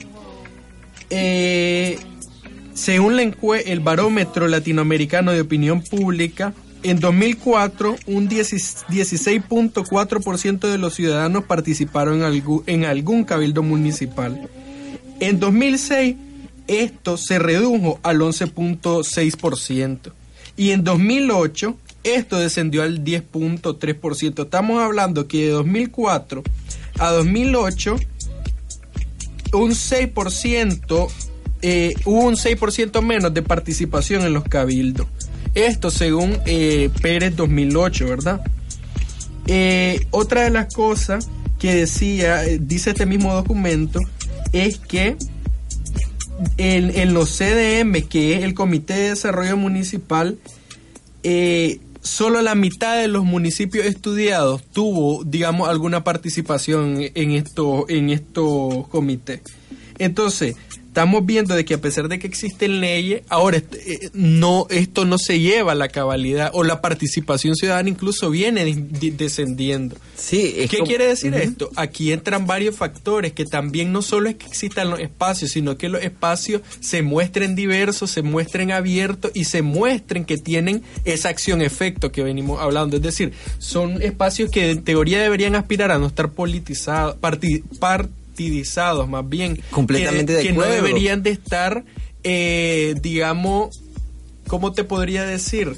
eh, 1.10 2.00
según 2.74 3.16
la 3.16 3.24
el 3.24 3.80
barómetro 3.80 4.48
latinoamericano 4.48 5.32
de 5.32 5.42
opinión 5.42 5.82
pública, 5.82 6.54
en 6.84 7.00
2004, 7.00 7.96
un 8.06 8.30
16.4% 8.30 10.60
de 10.60 10.78
los 10.78 10.94
ciudadanos 10.94 11.46
participaron 11.46 12.22
en, 12.68 12.86
algún 12.86 13.24
cabildo 13.24 13.64
municipal. 13.64 14.48
En 15.20 15.40
2006, 15.40 16.16
esto 16.68 17.18
se 17.18 17.40
redujo 17.40 18.00
al 18.04 18.20
11.6%. 18.20 20.12
Y 20.56 20.70
en 20.72 20.84
2008, 20.84 21.76
esto 22.04 22.40
descendió 22.40 22.84
al 22.84 23.04
10.3%. 23.04 24.44
Estamos 24.44 24.80
hablando 24.82 25.28
que 25.28 25.46
de 25.46 25.50
2004 25.50 26.44
a 27.00 27.12
2008, 27.12 27.96
un 29.54 29.72
6%, 29.72 31.10
eh, 31.62 31.94
hubo 32.06 32.26
un 32.26 32.36
6% 32.36 33.02
menos 33.02 33.34
de 33.34 33.42
participación 33.42 34.24
en 34.24 34.34
los 34.34 34.44
cabildos. 34.44 35.08
Esto 35.58 35.90
según 35.90 36.38
eh, 36.46 36.92
Pérez 37.02 37.36
2008, 37.36 38.06
¿verdad? 38.06 38.42
Eh, 39.48 40.06
otra 40.12 40.44
de 40.44 40.52
las 40.52 40.72
cosas 40.72 41.30
que 41.58 41.74
decía, 41.74 42.46
eh, 42.46 42.60
dice 42.62 42.92
este 42.92 43.08
mismo 43.08 43.34
documento, 43.34 44.00
es 44.54 44.78
que 44.78 45.18
en, 46.58 47.12
los 47.12 47.32
CDM, 47.36 48.08
que 48.08 48.36
es 48.36 48.44
el 48.44 48.54
Comité 48.54 48.94
de 48.94 49.10
Desarrollo 49.10 49.58
Municipal, 49.58 50.38
solo 52.04 52.44
la 52.44 52.54
mitad 52.54 53.02
de 53.02 53.08
los 53.08 53.24
municipios 53.24 53.88
estudiados 53.88 54.62
tuvo, 54.64 55.24
digamos, 55.24 55.70
alguna 55.70 56.04
participación 56.04 57.00
en, 57.16 57.32
esto, 57.32 57.90
en 57.90 58.12
estos 58.12 58.88
comités. 58.90 59.42
Entonces, 59.98 60.56
estamos 60.98 61.28
viendo 61.28 61.54
de 61.54 61.64
que 61.64 61.76
a 61.76 61.78
pesar 61.78 62.08
de 62.08 62.18
que 62.18 62.26
existen 62.26 62.82
leyes, 62.82 63.22
ahora 63.30 63.58
eh, 63.58 64.10
no 64.14 64.66
esto 64.72 65.06
no 65.06 65.20
se 65.20 65.40
lleva 65.40 65.74
a 65.74 65.76
la 65.76 65.90
cabalidad 65.90 66.50
o 66.54 66.64
la 66.64 66.82
participación 66.82 67.56
ciudadana 67.56 67.88
incluso 67.88 68.32
viene 68.32 68.66
descendiendo. 68.66 69.96
Sí, 70.16 70.56
¿Qué 70.68 70.80
quiere 70.80 71.06
decir 71.06 71.36
esto? 71.36 71.70
Aquí 71.76 72.12
entran 72.12 72.48
varios 72.48 72.76
factores 72.76 73.34
que 73.34 73.46
también 73.46 73.92
no 73.92 74.02
solo 74.02 74.28
es 74.28 74.38
que 74.38 74.48
existan 74.48 74.90
los 74.90 75.00
espacios, 75.00 75.52
sino 75.52 75.78
que 75.78 75.88
los 75.88 76.02
espacios 76.02 76.64
se 76.80 77.04
muestren 77.04 77.56
diversos, 77.56 78.10
se 78.10 78.24
muestren 78.24 78.72
abiertos 78.72 79.30
y 79.36 79.44
se 79.44 79.62
muestren 79.62 80.26
que 80.26 80.40
tienen 80.40 80.82
esa 81.06 81.30
acción-efecto 81.30 82.12
que 82.12 82.24
venimos 82.24 82.60
hablando. 82.60 82.96
Es 82.96 83.04
decir, 83.04 83.34
son 83.60 84.02
espacios 84.02 84.50
que 84.50 84.72
en 84.72 84.84
teoría 84.84 85.22
deberían 85.22 85.54
aspirar 85.54 85.92
a 85.92 86.00
no 86.00 86.08
estar 86.08 86.32
politizados, 86.32 87.18
partidizados 88.38 89.10
más 89.10 89.28
bien. 89.28 89.60
Completamente 89.72 90.34
que, 90.34 90.38
de 90.38 90.44
que 90.44 90.54
no 90.54 90.62
deberían 90.64 91.24
de 91.24 91.32
estar, 91.32 91.84
eh, 92.24 92.96
digamos, 93.02 93.82
¿cómo 94.48 94.74
te 94.74 94.84
podría 94.84 95.26
decir? 95.26 95.76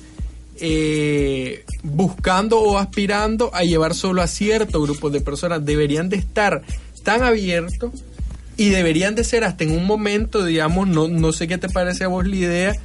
Eh, 0.61 1.63
buscando 1.83 2.59
o 2.59 2.77
aspirando 2.77 3.49
a 3.53 3.63
llevar 3.63 3.95
solo 3.95 4.21
a 4.21 4.27
ciertos 4.27 4.83
grupos 4.83 5.13
de 5.13 5.21
personas. 5.21 5.65
Deberían 5.65 6.09
de 6.09 6.17
estar 6.17 6.63
tan 7.03 7.23
abiertos 7.23 7.91
y 8.57 8.69
deberían 8.69 9.15
de 9.15 9.23
ser 9.23 9.45
hasta 9.45 9.63
en 9.63 9.71
un 9.71 9.85
momento, 9.85 10.43
digamos, 10.43 10.85
no, 10.89 11.07
no 11.07 11.31
sé 11.31 11.47
qué 11.47 11.57
te 11.57 11.69
parece 11.69 12.03
a 12.03 12.09
vos 12.09 12.27
la 12.27 12.35
idea, 12.35 12.75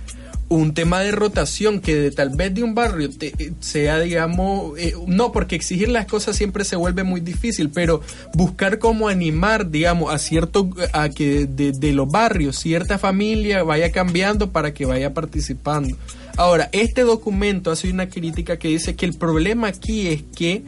un 0.49 0.75
tema 0.75 1.01
de 1.01 1.11
rotación 1.11 1.81
que 1.81 1.95
de, 1.97 2.11
tal 2.11 2.31
vez 2.31 2.55
de 2.55 2.63
un 2.63 2.75
barrio 2.75 3.09
eh, 3.21 3.53
sea, 3.61 4.01
digamos, 4.01 4.79
eh, 4.79 4.95
no, 5.07 5.33
porque 5.33 5.57
exigir 5.57 5.89
las 5.89 6.07
cosas 6.07 6.37
siempre 6.37 6.65
se 6.65 6.77
vuelve 6.77 7.03
muy 7.03 7.21
difícil, 7.21 7.71
pero 7.71 8.01
buscar 8.35 8.79
cómo 8.79 9.09
animar, 9.09 9.71
digamos, 9.71 10.13
a 10.13 10.19
cierto, 10.19 10.71
a 10.93 11.09
que 11.09 11.47
de, 11.47 11.73
de 11.73 11.93
los 11.93 12.09
barrios 12.09 12.57
cierta 12.57 12.99
familia 12.99 13.63
vaya 13.63 13.91
cambiando 13.91 14.51
para 14.51 14.75
que 14.75 14.87
vaya 14.87 15.15
participando. 15.15 15.97
Ahora, 16.37 16.69
este 16.73 17.03
documento 17.03 17.71
hace 17.71 17.91
una 17.91 18.09
crítica 18.09 18.59
que 18.59 18.69
dice 18.69 18.97
que 18.97 19.07
el 19.07 19.15
problema 19.15 19.69
aquí 19.69 20.09
es 20.09 20.25
que 20.35 20.63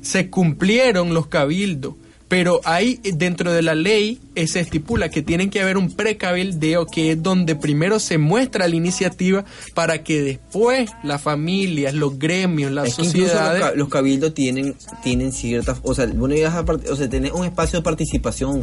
se 0.00 0.30
cumplieron 0.30 1.14
los 1.14 1.28
cabildos 1.28 1.94
pero 2.32 2.62
ahí 2.64 2.98
dentro 3.02 3.52
de 3.52 3.60
la 3.60 3.74
ley 3.74 4.18
eh, 4.36 4.46
se 4.46 4.60
estipula 4.60 5.10
que 5.10 5.20
tienen 5.20 5.50
que 5.50 5.60
haber 5.60 5.76
un 5.76 5.92
precabildeo 5.92 6.86
que 6.86 7.10
es 7.10 7.22
donde 7.22 7.56
primero 7.56 7.98
se 7.98 8.16
muestra 8.16 8.66
la 8.68 8.74
iniciativa 8.74 9.44
para 9.74 10.02
que 10.02 10.22
después 10.22 10.90
las 11.04 11.20
familias, 11.20 11.92
los 11.92 12.18
gremios, 12.18 12.72
las 12.72 12.94
sociedades... 12.94 13.76
los, 13.76 13.90
cabildos 13.90 14.32
tienen, 14.32 14.74
tienen 15.02 15.30
ciertas... 15.30 15.80
O 15.82 15.94
sea, 15.94 16.06
bueno, 16.06 16.34
a, 16.48 16.64
o 16.90 16.96
sea, 16.96 17.06
tener 17.06 17.34
un 17.34 17.44
espacio 17.44 17.80
de 17.80 17.82
participación 17.82 18.62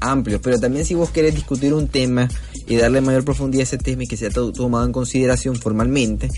amplio, 0.00 0.38
pero 0.42 0.60
también 0.60 0.84
si 0.84 0.94
vos 0.94 1.08
querés 1.08 1.34
discutir 1.34 1.72
un 1.72 1.88
tema 1.88 2.28
y 2.66 2.76
darle 2.76 3.00
mayor 3.00 3.24
profundidad 3.24 3.62
a 3.62 3.64
ese 3.64 3.78
tema 3.78 4.04
y 4.04 4.08
que 4.08 4.18
sea 4.18 4.28
tomado 4.28 4.84
en 4.84 4.92
consideración 4.92 5.56
formalmente, 5.56 6.28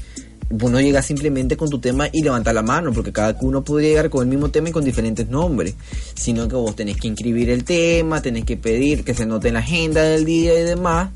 vos 0.53 0.71
no 0.71 0.81
llegas 0.81 1.07
simplemente 1.07 1.57
con 1.57 1.71
tu 1.71 1.79
tema 1.79 2.09
y 2.13 2.23
levantar 2.23 2.55
la 2.55 2.63
mano, 2.63 2.93
porque 2.93 3.13
cada 3.13 3.37
uno 3.41 3.65
puede 3.65 3.89
llegar 3.89 4.11
con 4.11 4.23
el 4.23 4.29
mismo 4.29 4.51
tema 4.51 4.69
y 4.69 4.73
con 4.73 4.85
diferentes 4.85 5.29
nombres, 5.29 5.75
sino 6.15 6.49
que 6.49 6.55
vos 6.57 6.77
tenés 6.77 6.97
que 6.99 7.09
inscribir 7.09 7.51
el 7.51 7.65
tema, 7.65 8.23
tenés 8.23 8.45
que 8.45 8.57
pedir 8.57 9.05
que 9.05 9.15
se 9.15 9.27
note 9.27 9.49
en 9.49 9.55
la 9.55 9.61
agenda 9.61 10.03
del 10.03 10.25
día 10.25 10.59
y 10.59 10.63
demás. 10.63 11.11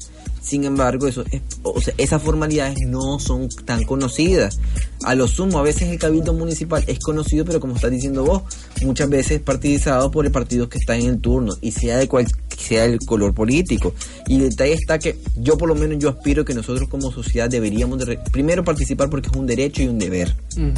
Sin 0.47 0.63
embargo, 0.63 1.09
eso 1.09 1.25
o 1.65 1.81
sea, 1.81 1.93
esas 1.99 2.23
formalidades 2.23 2.79
no 2.87 3.19
son 3.19 3.49
tan 3.49 3.83
conocidas. 3.83 4.61
A 5.03 5.17
lo 5.17 5.27
sumo, 5.27 5.59
a 5.59 5.63
veces 5.63 5.89
el 5.89 5.99
cabildo 5.99 6.33
municipal 6.35 6.85
es 6.87 7.01
conocido, 7.01 7.45
pero 7.45 7.59
como 7.59 7.75
estás 7.75 7.91
diciendo 7.91 8.25
vos, 8.25 8.43
muchas 8.83 9.09
veces 9.09 9.41
partidizado 9.41 10.09
por 10.13 10.25
el 10.25 10.31
partido 10.31 10.69
que 10.69 10.79
está 10.79 10.97
en 10.97 11.07
el 11.07 11.21
turno, 11.21 11.57
y 11.61 11.73
sea 11.73 11.99
de 11.99 12.07
cual 12.07 12.27
sea 12.57 12.85
el 12.85 13.01
color 13.01 13.35
político. 13.35 13.93
Y 14.29 14.37
el 14.37 14.51
detalle 14.51 14.75
está 14.75 15.01
que 15.01 15.19
yo 15.37 15.59
por 15.59 15.69
lo 15.69 15.75
menos 15.75 15.99
yo 15.99 16.11
aspiro 16.11 16.45
que 16.45 16.55
nosotros 16.55 16.89
como 16.89 17.11
sociedad 17.11 17.51
deberíamos 17.51 17.99
de 18.07 18.17
primero 18.31 18.63
participar 18.63 19.11
porque 19.11 19.29
es 19.29 19.37
un 19.37 19.49
derecho 19.49 19.83
y 19.83 19.89
un 19.89 19.99
deber 19.99 20.37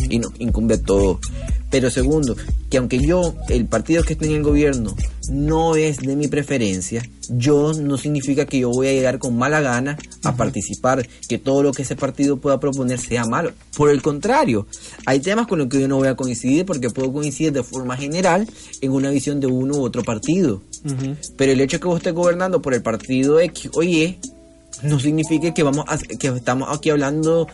y 0.09 0.19
nos 0.19 0.33
incumbe 0.39 0.77
a 0.77 0.83
todos. 0.83 1.19
Pero 1.71 1.91
segundo, 1.91 2.37
que 2.71 2.79
aunque 2.79 2.99
yo, 2.99 3.35
el 3.51 3.67
partido 3.67 4.03
que 4.03 4.15
esté 4.15 4.27
en 4.27 4.37
el 4.37 4.43
gobierno, 4.43 4.95
no 5.29 5.77
es 5.77 5.99
de 5.99 6.17
mi 6.17 6.29
preferencia, 6.29 7.03
yo 7.29 7.73
no 7.75 7.99
significa 7.99 8.47
que 8.47 8.61
yo 8.61 8.71
voy 8.71 8.89
a 8.89 8.93
llegar 8.93 9.19
con 9.19 9.37
mala 9.37 9.61
gana 9.61 9.99
a 10.25 10.37
participar, 10.37 11.07
que 11.29 11.39
todo 11.39 11.63
lo 11.63 11.73
que 11.73 11.83
ese 11.83 11.97
partido 11.97 12.39
pueda 12.39 12.59
proponer 12.61 12.99
sea 12.99 13.25
malo. 13.25 13.53
Por 13.77 13.91
el 13.91 14.03
contrario, 14.03 14.67
hay 15.07 15.21
temas 15.21 15.47
con 15.47 15.59
los 15.59 15.69
que 15.69 15.81
yo 15.81 15.89
no 15.89 15.97
voy 15.97 16.09
a 16.09 16.17
coincidir 16.17 16.65
porque 16.65 16.91
puedo 16.91 17.13
coincidir 17.13 17.53
de 17.53 17.63
forma 17.63 17.97
general 17.97 18.49
en 18.81 18.93
una 18.93 19.11
visión 19.11 19.41
de 19.41 19.47
uno 19.47 19.75
u 19.75 19.83
otro 19.83 20.03
partido. 20.03 20.63
Pero 21.37 21.53
el 21.53 21.61
hecho 21.61 21.77
de 21.77 21.81
que 21.81 21.89
vos 21.89 21.99
estés 21.99 22.15
gobernando 22.15 22.63
por 22.63 22.75
el 22.75 22.83
partido 22.83 23.41
X 23.41 23.71
oye, 23.75 24.19
no 24.83 24.99
significa 24.99 25.53
que 25.53 25.63
vamos 25.63 25.85
a, 25.89 25.99
que 25.99 26.29
estamos 26.29 26.69
aquí 26.71 26.91
hablando 26.91 27.49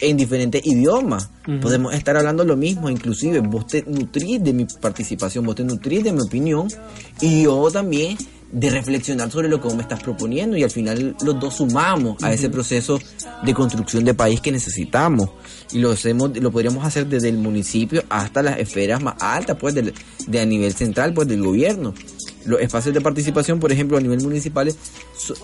en 0.00 0.16
diferentes 0.16 0.64
idiomas. 0.64 1.30
Podemos 1.60 1.94
estar 1.94 2.16
hablando 2.16 2.44
lo 2.44 2.56
mismo, 2.56 2.88
inclusive 2.88 3.40
vos 3.40 3.66
te 3.66 3.82
nutrís 3.86 4.42
de 4.42 4.52
mi 4.52 4.64
participación, 4.64 5.44
vos 5.44 5.54
te 5.54 5.64
nutrís 5.64 6.04
de 6.04 6.12
mi 6.12 6.22
opinión 6.22 6.68
y 7.20 7.44
yo 7.44 7.70
también 7.70 8.16
de 8.50 8.70
reflexionar 8.70 9.30
sobre 9.30 9.48
lo 9.48 9.60
que 9.60 9.66
vos 9.66 9.74
me 9.74 9.82
estás 9.82 10.00
proponiendo 10.00 10.56
y 10.56 10.62
al 10.62 10.70
final 10.70 11.16
los 11.22 11.40
dos 11.40 11.56
sumamos 11.56 12.22
a 12.22 12.32
ese 12.32 12.48
proceso 12.48 13.00
de 13.42 13.52
construcción 13.52 14.04
de 14.04 14.14
país 14.14 14.40
que 14.40 14.52
necesitamos. 14.52 15.30
Y 15.72 15.80
lo 15.80 15.90
hacemos 15.90 16.36
lo 16.36 16.52
podríamos 16.52 16.84
hacer 16.84 17.06
desde 17.06 17.28
el 17.28 17.38
municipio 17.38 18.04
hasta 18.08 18.42
las 18.42 18.58
esferas 18.58 19.02
más 19.02 19.16
altas 19.20 19.56
pues 19.60 19.74
de 19.74 20.40
a 20.40 20.46
nivel 20.46 20.72
central 20.72 21.12
pues 21.12 21.26
del 21.26 21.42
gobierno 21.42 21.94
los 22.46 22.60
espacios 22.60 22.94
de 22.94 23.00
participación, 23.00 23.60
por 23.60 23.72
ejemplo, 23.72 23.96
a 23.96 24.00
nivel 24.00 24.20
municipal, 24.20 24.72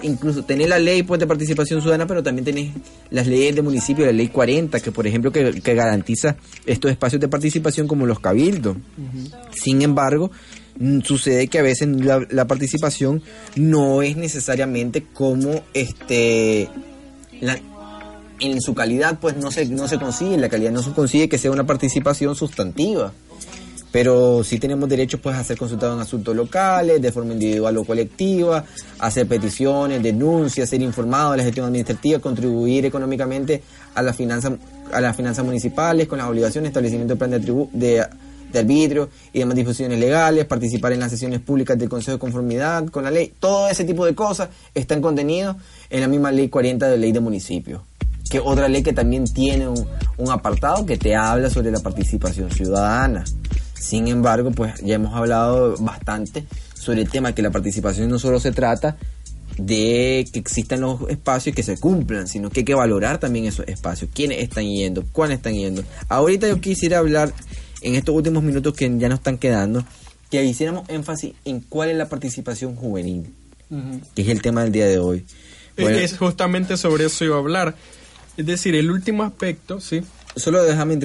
incluso 0.03 0.45
tenés 0.45 0.69
la 0.69 0.79
ley 0.79 1.03
pues, 1.03 1.21
de 1.21 1.27
participación 1.27 1.81
ciudadana, 1.81 2.07
pero 2.07 2.23
también 2.23 2.45
tenés 2.45 2.73
las 3.11 3.27
leyes 3.27 3.55
de 3.55 3.63
municipio, 3.63 4.05
la 4.07 4.13
ley 4.13 4.29
40, 4.29 4.81
que 4.81 4.93
por 4.93 5.07
ejemplo 5.07 5.33
que, 5.33 5.51
garantiza 5.75 6.37
estos 6.67 6.91
espacios 6.91 7.21
de 7.21 7.29
participación 7.29 7.87
como 7.87 8.07
los 8.07 8.21
cabildos. 8.21 8.77
Sin 9.53 9.83
embargo, 9.83 10.31
mm, 10.79 11.01
sucede 11.01 11.49
que 11.49 11.59
a 11.59 11.63
veces 11.63 11.89
la, 11.89 12.47
participación 12.47 13.23
no 13.57 14.03
es 14.03 14.17
necesariamente 14.17 15.05
como 15.13 15.63
este 15.75 16.69
en 18.41 18.61
su 18.61 18.75
calidad 18.75 19.19
pues 19.21 19.37
no 19.37 19.51
se 19.51 19.67
no 19.67 19.87
se 19.87 19.99
consigue, 19.99 20.37
la 20.39 20.49
calidad 20.49 20.73
no 20.73 20.83
se 20.83 20.93
consigue 20.93 21.29
que 21.29 21.39
sea 21.39 21.51
una 21.51 21.67
participación 21.67 22.35
sustantiva 22.35 23.13
pero 23.93 24.45
sí 24.45 24.59
tenemos 24.59 24.89
derecho 24.89 25.21
pues 25.21 25.37
a 25.37 25.45
ser 25.45 25.59
consultados 25.59 25.97
en 25.97 26.03
asuntos 26.03 26.35
locales, 26.35 27.01
de 27.03 27.13
forma 27.13 27.33
individual 27.33 27.77
o 27.79 27.85
colectiva, 27.85 28.65
hacer 28.99 29.27
peticiones, 29.27 30.03
denuncias, 30.03 30.69
ser 30.69 30.83
informados 30.83 31.33
de 31.33 31.37
la 31.39 31.45
gestión 31.45 31.67
administrativa, 31.67 32.19
contribuir 32.19 32.87
económicamente 32.87 33.63
a 33.95 34.03
las 34.03 34.17
finanzas 34.17 34.53
a 34.93 35.01
las 35.01 35.17
finanzas 35.17 35.45
municipales 35.45 36.09
con 36.09 36.19
las 36.19 36.29
obligaciones, 36.29 36.71
establecimiento 36.71 37.15
de 37.15 37.19
plan 37.19 37.31
de, 37.31 38.07
de, 38.51 38.59
arbitrio 38.59 39.09
y 39.33 39.39
demás 39.39 39.55
disposiciones 39.55 40.01
legales, 40.01 40.47
participar 40.47 40.93
en 40.93 40.99
las 40.99 41.11
sesiones 41.11 41.41
públicas 41.41 41.79
del 41.79 41.89
Consejo 41.89 42.17
de 42.17 42.19
Conformidad 42.19 42.87
con 42.87 43.05
la 43.05 43.11
ley, 43.13 43.33
todo 43.39 43.69
ese 43.69 43.85
tipo 43.85 44.05
de 44.05 44.17
cosas 44.17 44.49
están 44.75 45.01
contenidos 45.01 45.57
en 45.91 46.01
la 46.01 46.09
misma 46.09 46.33
ley 46.33 46.49
40 46.49 46.89
de 46.89 46.99
ley 46.99 47.13
de 47.13 47.21
municipios 47.21 47.83
que 48.31 48.39
otra 48.39 48.69
ley 48.69 48.83
que 48.83 48.93
también 48.93 49.25
tiene 49.25 49.69
un 49.69 50.31
apartado 50.31 50.87
que 50.87 50.97
te 50.97 51.17
habla 51.17 51.51
sobre 51.51 51.73
la 51.73 51.81
participación 51.81 52.49
ciudadana. 52.51 53.25
Sin 53.81 54.09
embargo, 54.09 54.51
pues 54.51 54.75
ya 54.83 54.97
hemos 54.97 55.15
hablado 55.15 55.75
bastante 55.79 56.45
sobre 56.75 57.01
el 57.01 57.09
tema 57.09 57.35
que 57.35 57.41
la 57.41 57.51
participación 57.51 58.11
no 58.11 58.19
solo 58.19 58.39
se 58.39 58.53
trata 58.53 58.99
de 59.57 60.29
que 60.31 60.39
existan 60.39 60.83
los 60.83 61.09
espacios 61.09 61.57
que 61.57 61.63
se 61.63 61.79
cumplan, 61.79 62.29
sino 62.29 62.51
que 62.51 62.61
hay 62.61 62.65
que 62.65 62.75
valorar 62.75 63.19
también 63.19 63.47
esos 63.47 63.67
espacios, 63.69 64.11
quiénes 64.15 64.43
están 64.43 64.65
yendo, 64.65 65.05
cuáles 65.13 65.39
están 65.39 65.55
yendo. 65.55 65.83
Ahorita 66.11 66.47
yo 66.47 66.61
quisiera 66.61 66.99
hablar 66.99 67.33
en 67.81 67.95
estos 67.95 68.15
últimos 68.15 68.43
minutos 68.43 68.75
que 68.75 68.85
ya 68.99 69.09
nos 69.09 69.21
están 69.21 69.39
quedando, 69.39 69.83
que 70.31 70.45
hiciéramos 70.45 70.87
énfasis 70.91 71.33
en 71.47 71.61
cuál 71.61 71.89
es 71.89 71.97
la 71.97 72.09
participación 72.09 72.77
juvenil, 72.77 73.33
que 74.15 74.23
es 74.23 74.29
el 74.29 74.43
tema 74.43 74.63
del 74.63 74.73
día 74.73 74.87
de 74.87 74.99
hoy. 74.99 75.25
es 75.79 76.19
justamente 76.19 76.77
sobre 76.77 77.07
eso 77.07 77.25
iba 77.25 77.37
a 77.37 77.39
hablar. 77.39 77.75
Es 78.37 78.45
decir, 78.45 78.75
el 78.75 78.91
último 78.91 79.23
aspecto, 79.23 79.81
sí, 79.81 80.03
solo 80.37 80.63
déjame 80.63 80.99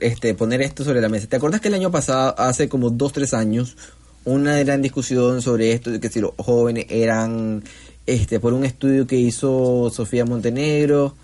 este, 0.00 0.34
poner 0.34 0.62
esto 0.62 0.84
sobre 0.84 1.00
la 1.00 1.08
mesa. 1.08 1.26
¿Te 1.26 1.36
acuerdas 1.36 1.60
que 1.60 1.68
el 1.68 1.74
año 1.74 1.90
pasado, 1.90 2.34
hace 2.38 2.68
como 2.68 2.90
dos, 2.90 3.12
tres 3.12 3.34
años, 3.34 3.76
una 4.24 4.58
gran 4.58 4.82
discusión 4.82 5.42
sobre 5.42 5.72
esto, 5.72 5.90
de 5.90 6.00
que 6.00 6.08
si 6.08 6.20
los 6.20 6.32
jóvenes 6.36 6.86
eran, 6.88 7.62
este, 8.06 8.40
por 8.40 8.52
un 8.52 8.64
estudio 8.64 9.06
que 9.06 9.16
hizo 9.16 9.90
Sofía 9.90 10.24
Montenegro 10.24 11.14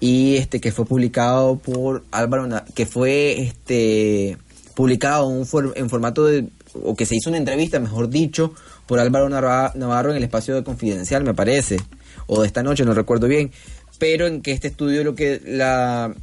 y 0.00 0.36
este 0.36 0.60
que 0.60 0.72
fue 0.72 0.84
publicado 0.84 1.56
por 1.56 2.04
Álvaro, 2.10 2.48
que 2.74 2.86
fue 2.86 3.40
este 3.40 4.38
publicado 4.74 5.30
en, 5.30 5.46
en 5.76 5.90
formato 5.90 6.24
de, 6.24 6.48
o 6.82 6.96
que 6.96 7.06
se 7.06 7.16
hizo 7.16 7.30
una 7.30 7.38
entrevista, 7.38 7.78
mejor 7.78 8.08
dicho, 8.08 8.54
por 8.86 8.98
Álvaro 8.98 9.28
Navarro 9.28 10.10
en 10.10 10.16
el 10.16 10.24
espacio 10.24 10.54
de 10.54 10.64
Confidencial, 10.64 11.24
me 11.24 11.34
parece, 11.34 11.78
o 12.26 12.40
de 12.40 12.46
esta 12.46 12.62
noche, 12.62 12.84
no 12.84 12.94
recuerdo 12.94 13.28
bien, 13.28 13.50
pero 13.98 14.26
en 14.26 14.42
que 14.42 14.52
este 14.52 14.68
estudio 14.68 15.04
lo 15.04 15.14
que 15.14 15.40
la 15.44 16.14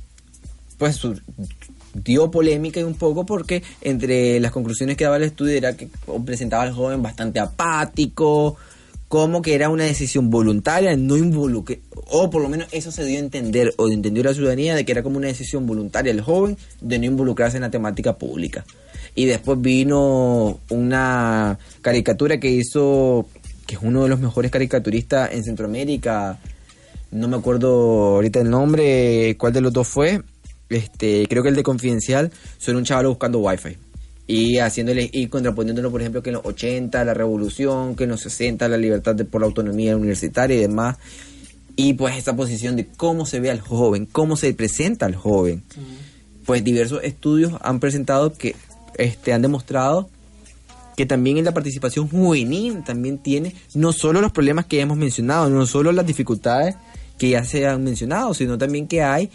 pues 0.81 0.99
dio 1.93 2.31
polémica 2.31 2.83
un 2.83 2.95
poco 2.95 3.23
porque 3.23 3.61
entre 3.81 4.39
las 4.39 4.51
conclusiones 4.51 4.97
que 4.97 5.03
daba 5.03 5.17
el 5.17 5.23
estudio 5.23 5.55
era 5.55 5.77
que 5.77 5.87
presentaba 6.25 6.63
al 6.63 6.73
joven 6.73 7.03
bastante 7.03 7.39
apático, 7.39 8.57
como 9.07 9.43
que 9.43 9.53
era 9.53 9.69
una 9.69 9.83
decisión 9.83 10.31
voluntaria, 10.31 10.97
no 10.97 11.17
involucre, 11.17 11.81
o 12.07 12.31
por 12.31 12.41
lo 12.41 12.49
menos 12.49 12.67
eso 12.71 12.91
se 12.91 13.05
dio 13.05 13.17
a 13.17 13.19
entender, 13.19 13.75
o 13.77 13.89
entendió 13.89 14.23
la 14.23 14.33
ciudadanía 14.33 14.73
de 14.73 14.83
que 14.83 14.91
era 14.91 15.03
como 15.03 15.17
una 15.17 15.27
decisión 15.27 15.67
voluntaria 15.67 16.11
el 16.11 16.21
joven 16.21 16.57
de 16.79 16.97
no 16.97 17.05
involucrarse 17.05 17.57
en 17.57 17.61
la 17.61 17.69
temática 17.69 18.17
pública. 18.17 18.65
Y 19.13 19.25
después 19.25 19.61
vino 19.61 20.57
una 20.71 21.59
caricatura 21.83 22.39
que 22.39 22.49
hizo, 22.49 23.27
que 23.67 23.75
es 23.75 23.81
uno 23.83 24.01
de 24.01 24.09
los 24.09 24.19
mejores 24.19 24.49
caricaturistas 24.49 25.31
en 25.31 25.43
Centroamérica, 25.43 26.39
no 27.11 27.27
me 27.27 27.37
acuerdo 27.37 28.15
ahorita 28.15 28.41
el 28.41 28.49
nombre, 28.49 29.35
cuál 29.37 29.53
de 29.53 29.61
los 29.61 29.73
dos 29.73 29.87
fue, 29.87 30.23
este, 30.71 31.27
creo 31.27 31.43
que 31.43 31.49
el 31.49 31.55
de 31.55 31.63
Confidencial, 31.63 32.31
son 32.57 32.77
un 32.77 32.83
chaval 32.83 33.07
buscando 33.07 33.39
wifi. 33.39 33.77
Y 34.27 34.59
haciéndole 34.59 35.09
y 35.11 35.27
contraponiéndolo 35.27 35.91
por 35.91 36.01
ejemplo 36.01 36.23
que 36.23 36.29
en 36.29 36.35
los 36.35 36.45
80 36.45 37.03
la 37.03 37.13
revolución 37.13 37.95
que 37.95 38.05
en 38.05 38.11
los 38.11 38.21
60 38.21 38.67
la 38.69 38.77
libertad 38.77 39.13
de, 39.13 39.25
por 39.25 39.41
la 39.41 39.47
autonomía 39.47 39.97
universitaria 39.97 40.55
y 40.55 40.61
demás. 40.61 40.97
Y 41.75 41.93
pues 41.93 42.15
esta 42.15 42.35
posición 42.35 42.75
de 42.75 42.87
cómo 42.87 43.25
se 43.25 43.39
ve 43.39 43.49
al 43.51 43.59
joven 43.59 44.05
cómo 44.05 44.37
se 44.37 44.53
presenta 44.53 45.05
al 45.05 45.15
joven. 45.15 45.63
Pues 46.45 46.63
diversos 46.63 47.03
estudios 47.03 47.53
han 47.61 47.79
presentado 47.79 48.33
que 48.33 48.55
este 48.97 49.33
han 49.33 49.41
demostrado 49.41 50.09
que 50.95 51.05
también 51.05 51.37
en 51.37 51.45
la 51.45 51.53
participación 51.53 52.07
juvenil 52.07 52.83
también 52.83 53.17
tiene 53.17 53.55
no 53.73 53.91
solo 53.91 54.21
los 54.21 54.31
problemas 54.31 54.65
que 54.65 54.81
hemos 54.81 54.97
mencionado 54.97 55.49
no 55.49 55.65
solo 55.65 55.93
las 55.93 56.05
dificultades 56.05 56.75
que 57.21 57.29
ya 57.29 57.43
se 57.43 57.67
han 57.67 57.83
mencionado, 57.83 58.33
sino 58.33 58.57
también 58.57 58.87
que 58.87 59.03
hay, 59.03 59.29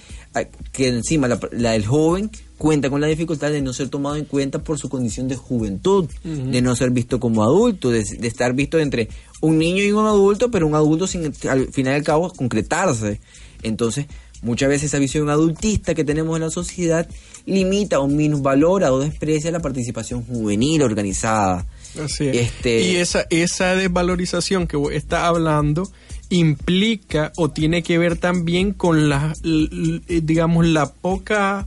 que 0.72 0.89
encima 0.89 1.28
la, 1.28 1.39
la, 1.53 1.76
el 1.76 1.87
joven 1.87 2.32
cuenta 2.59 2.91
con 2.91 3.01
la 3.01 3.07
dificultad 3.07 3.53
de 3.53 3.62
no 3.62 3.72
ser 3.72 3.91
tomado 3.91 4.16
en 4.16 4.24
cuenta 4.24 4.59
por 4.59 4.76
su 4.76 4.89
condición 4.89 5.28
de 5.28 5.37
juventud, 5.37 6.11
de 6.24 6.62
no 6.62 6.74
ser 6.74 6.91
visto 6.91 7.20
como 7.20 7.45
adulto, 7.45 7.93
de, 7.93 8.01
estar 8.01 8.55
visto 8.55 8.80
entre 8.80 9.09
un 9.41 9.59
niño 9.59 9.84
y 9.84 9.93
un 9.93 10.05
adulto, 10.05 10.51
pero 10.51 10.66
un 10.66 10.74
adulto 10.74 11.07
sin 11.07 11.32
al 11.49 11.68
final 11.68 11.93
y 11.93 11.97
al 11.97 12.03
cabo 12.03 12.32
concretarse. 12.32 13.20
Entonces, 13.62 14.07
muchas 14.43 14.68
veces 14.68 14.87
esa 14.87 14.99
visión 14.99 15.30
adultista 15.30 15.95
que 15.95 16.03
tenemos 16.03 16.34
en 16.34 16.43
la 16.43 16.51
sociedad 16.51 17.09
limita 17.45 18.01
o 18.01 18.09
minusvalora 18.09 18.93
o 18.93 18.99
desprecia 18.99 19.53
la 19.53 19.61
participación 19.61 20.24
juvenil 20.24 20.82
organizada. 20.82 21.66
Así 22.03 22.26
es. 22.26 22.37
Este, 22.37 22.80
y 22.80 22.97
esa, 22.97 23.26
esa 23.30 23.76
desvalorización 23.76 24.66
que 24.66 24.76
está 24.91 25.28
hablando 25.28 25.89
implica 26.31 27.33
o 27.37 27.51
tiene 27.51 27.83
que 27.83 27.99
ver 27.99 28.16
también 28.16 28.72
con 28.72 29.09
la, 29.09 29.35
digamos, 29.43 30.66
la 30.66 30.93
poca 30.93 31.66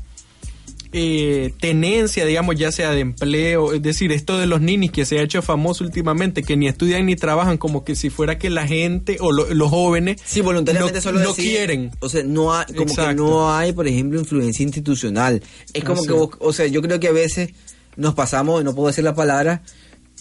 eh, 0.92 1.54
tenencia, 1.60 2.26
digamos, 2.26 2.56
ya 2.56 2.72
sea 2.72 2.92
de 2.92 3.02
empleo, 3.02 3.74
es 3.74 3.82
decir, 3.82 4.12
esto 4.12 4.40
de 4.40 4.48
los 4.48 4.60
ninis 4.60 4.92
que 4.92 5.06
se 5.06 5.20
ha 5.20 5.22
hecho 5.22 5.42
famoso 5.42 5.84
últimamente, 5.84 6.42
que 6.42 6.58
ni 6.58 6.68
estudian 6.68 7.06
ni 7.06 7.16
trabajan, 7.16 7.58
como 7.58 7.84
que 7.84 7.96
si 7.96 8.10
fuera 8.10 8.40
que 8.40 8.50
la 8.50 8.68
gente 8.68 9.18
o 9.20 9.32
los 9.32 9.70
jóvenes 9.70 10.20
sí, 10.26 10.42
voluntariamente 10.42 10.98
no, 10.98 11.02
solo 11.02 11.20
no 11.20 11.34
quieren. 11.34 11.92
O 12.00 12.10
sea, 12.10 12.24
no 12.24 12.56
hay, 12.56 12.66
como 12.74 12.96
que 12.96 13.14
no 13.14 13.54
hay, 13.54 13.72
por 13.72 13.88
ejemplo, 13.88 14.20
influencia 14.20 14.64
institucional. 14.64 15.44
Es 15.74 15.84
como 15.84 16.04
que, 16.04 16.14
o 16.40 16.54
sea, 16.54 16.66
yo 16.66 16.82
creo 16.82 17.00
que 17.00 17.08
a 17.08 17.14
veces 17.14 17.52
nos 17.96 18.16
pasamos, 18.16 18.64
no 18.64 18.74
puedo 18.74 18.88
decir 18.88 19.04
la 19.04 19.14
palabra, 19.14 19.62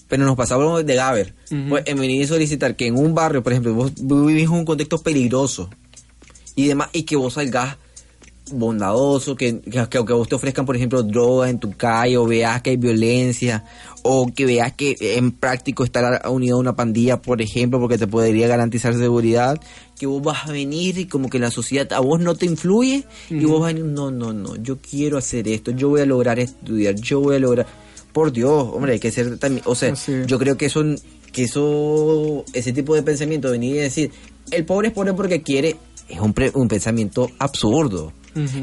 pero 0.09 0.24
nos 0.24 0.36
pasamos 0.36 0.84
de 0.84 0.94
Gaber. 0.94 1.34
pues, 1.68 1.84
en 1.86 1.98
venir 1.98 2.24
a 2.24 2.28
solicitar 2.28 2.74
que 2.74 2.86
en 2.86 2.96
un 2.96 3.14
barrio, 3.14 3.42
por 3.42 3.52
ejemplo, 3.52 3.74
vos 3.74 3.92
vivís 3.96 4.44
en 4.44 4.50
un 4.50 4.64
contexto 4.64 4.98
peligroso 4.98 5.70
y 6.56 6.66
demás, 6.66 6.88
y 6.92 7.02
que 7.02 7.16
vos 7.16 7.34
salgas 7.34 7.76
bondadoso, 8.50 9.36
que, 9.36 9.61
que, 9.61 9.86
que, 9.88 9.98
vos 9.98 10.28
te 10.28 10.34
ofrezcan, 10.34 10.66
por 10.66 10.76
ejemplo, 10.76 11.02
droga 11.02 11.50
en 11.50 11.59
tu 11.59 11.72
calle, 11.72 12.16
o 12.16 12.26
veas 12.26 12.62
que 12.62 12.70
hay 12.70 12.76
violencia, 12.76 13.64
o 14.02 14.32
que 14.34 14.46
veas 14.46 14.72
que 14.72 14.96
en 14.98 15.32
práctico 15.32 15.84
estar 15.84 16.26
unido 16.28 16.56
a 16.56 16.61
una 16.61 16.74
pandilla, 16.74 17.20
por 17.20 17.42
ejemplo, 17.42 17.78
porque 17.78 17.98
te 17.98 18.06
podría 18.06 18.48
garantizar 18.48 18.94
seguridad, 18.94 19.61
que 19.98 20.06
vos 20.06 20.22
vas 20.22 20.48
a 20.48 20.52
venir 20.52 20.98
y 20.98 21.06
como 21.06 21.28
que 21.28 21.38
la 21.38 21.50
sociedad 21.50 21.92
a 21.92 22.00
vos 22.00 22.20
no 22.20 22.34
te 22.34 22.46
influye, 22.46 23.04
y 23.30 23.44
vos 23.44 23.61
vas 23.61 23.70
a 23.70 23.74
venir, 23.74 23.84
no, 23.84 24.11
no, 24.11 24.32
no, 24.32 24.56
yo 24.56 24.78
quiero 24.78 25.18
hacer 25.18 25.48
esto, 25.48 25.70
yo 25.70 25.90
voy 25.90 26.00
a 26.00 26.06
lograr 26.06 26.38
estudiar, 26.38 26.94
yo 26.94 27.20
voy 27.20 27.36
a 27.36 27.40
lograr 27.40 27.66
por 28.19 28.33
Dios, 28.33 28.69
hombre, 28.73 28.95
hay 28.95 28.99
que 28.99 29.12
ser 29.12 29.39
también, 29.39 29.62
o 29.64 29.77
sea, 29.77 29.95
yo 30.27 30.41
creo 30.41 30.57
que 30.57 30.66
eso, 30.66 30.83
que 31.31 31.45
eso, 31.45 32.45
ese 32.53 32.73
tipo 32.73 32.97
de 32.97 33.05
pensamiento, 33.05 33.49
venir 33.53 33.77
y 33.77 33.79
decir, 33.79 34.11
el 34.51 34.64
pobre 34.64 34.89
es 34.89 34.93
pobre 34.93 35.14
porque 35.14 35.41
quiere, 35.41 35.77
es 36.09 36.19
un, 36.19 36.35
un 36.55 36.66
pensamiento 36.66 37.31
absurdo. 37.39 38.12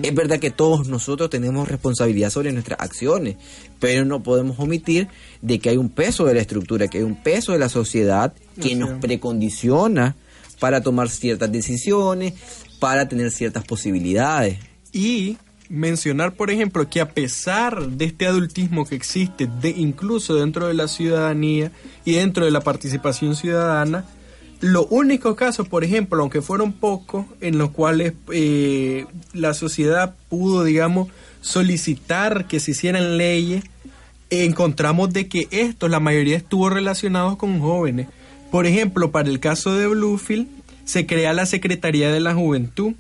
Es 0.04 0.14
verdad 0.14 0.40
que 0.40 0.52
todos 0.52 0.90
nosotros 0.90 1.30
tenemos 1.30 1.70
responsabilidad 1.70 2.32
sobre 2.32 2.52
nuestras 2.52 2.82
acciones, 2.82 3.38
pero 3.80 4.04
no 4.04 4.22
podemos 4.24 4.60
omitir 4.60 5.08
de 5.42 5.60
que 5.60 5.70
hay 5.70 5.78
un 5.78 5.88
peso 5.88 6.26
de 6.26 6.34
la 6.34 6.42
estructura, 6.42 6.90
que 6.90 6.98
hay 6.98 7.06
un 7.06 7.24
peso 7.24 7.54
de 7.54 7.60
la 7.60 7.70
sociedad 7.70 8.34
que 8.62 8.76
nos 8.76 9.00
precondiciona 9.00 10.18
para 10.60 10.82
tomar 10.82 11.08
ciertas 11.08 11.50
decisiones, 11.50 12.34
para 12.82 13.08
tener 13.08 13.32
ciertas 13.32 13.64
posibilidades. 13.64 14.60
Y 14.92 15.38
mencionar, 15.70 16.34
por 16.34 16.52
ejemplo, 16.52 16.90
que 16.90 17.02
a 17.02 17.10
pesar 17.10 17.90
de 17.90 18.06
este 18.06 18.28
adultismo 18.28 18.86
que 18.86 18.96
existe, 18.96 19.48
de, 19.62 19.70
incluso 19.70 20.36
dentro 20.36 20.68
de 20.68 20.74
la 20.74 20.88
ciudadanía 20.88 21.72
y 22.04 22.14
dentro 22.14 22.46
de 22.46 22.52
la 22.52 22.62
participación 22.62 23.36
ciudadana, 23.36 24.06
los 24.62 24.88
únicos 24.90 25.36
casos, 25.36 25.68
por 25.68 25.84
ejemplo, 25.84 26.22
aunque 26.22 26.42
fueron 26.42 26.74
pocos, 26.74 27.26
en 27.42 27.58
los 27.58 27.72
cuales 27.72 28.14
eh, 28.32 29.06
la 29.34 29.54
sociedad 29.54 30.16
pudo, 30.30 30.64
digamos, 30.64 31.10
solicitar 31.42 32.48
que 32.48 32.60
se 32.60 32.72
hicieran 32.72 33.18
leyes, 33.18 33.64
encontramos 34.30 35.14
de 35.14 35.28
que 35.28 35.48
esto, 35.52 35.88
la 35.88 36.00
mayoría 36.00 36.38
estuvo 36.38 36.70
relacionados 36.70 37.38
con 37.38 37.60
jóvenes. 37.60 38.08
Por 38.50 38.66
ejemplo, 38.66 39.12
para 39.12 39.30
el 39.30 39.40
caso 39.40 39.76
de 39.76 39.88
Bluefield, 39.88 40.48
se 40.86 41.06
crea 41.06 41.34
la 41.34 41.46
Secretaría 41.46 42.12
de 42.12 42.20
la 42.20 42.34
Juventud. 42.34 42.94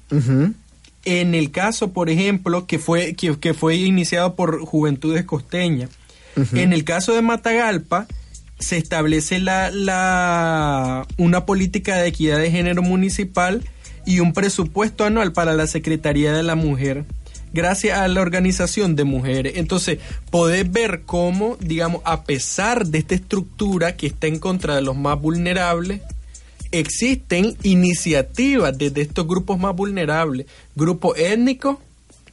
En 1.06 1.36
el 1.36 1.52
caso, 1.52 1.94
por 1.94 2.10
ejemplo, 2.10 2.66
que 2.68 2.80
fue, 2.80 3.16
que, 3.16 3.54
fue 3.54 3.76
iniciado 3.76 4.36
por 4.36 4.60
Juventudes 4.60 5.24
Costeñas. 5.26 5.90
En 6.54 6.74
el 6.74 6.84
caso 6.84 7.14
de 7.14 7.22
Matagalpa, 7.22 8.08
se 8.60 8.78
establece 8.78 9.40
la, 9.40 9.72
la, 9.72 11.08
una 11.18 11.46
política 11.46 11.96
de 11.96 12.08
equidad 12.08 12.40
de 12.40 12.52
género 12.52 12.82
municipal 12.82 13.64
y 14.06 14.20
un 14.20 14.34
presupuesto 14.34 15.06
anual 15.06 15.32
para 15.32 15.54
la 15.54 15.68
Secretaría 15.68 16.34
de 16.34 16.44
la 16.44 16.56
Mujer 16.56 17.06
gracias 17.56 17.98
a 17.98 18.08
la 18.10 18.22
organización 18.22 18.96
de 18.96 19.06
mujeres. 19.06 19.54
Entonces, 19.56 20.00
podés 20.30 20.70
ver 20.70 21.04
cómo, 21.06 21.58
digamos, 21.60 22.02
a 22.04 22.26
pesar 22.26 22.86
de 22.86 23.00
esta 23.00 23.16
estructura 23.16 23.96
que 23.96 24.08
está 24.08 24.28
en 24.28 24.40
contra 24.40 24.76
de 24.76 24.82
los 24.82 24.96
más 24.96 25.20
vulnerables, 25.20 26.02
existen 26.80 27.56
iniciativas 27.64 28.78
desde 28.78 29.02
estos 29.02 29.28
grupos 29.28 29.60
más 29.60 29.76
vulnerables, 29.76 30.48
grupos 30.76 31.18
étnicos, 31.18 31.78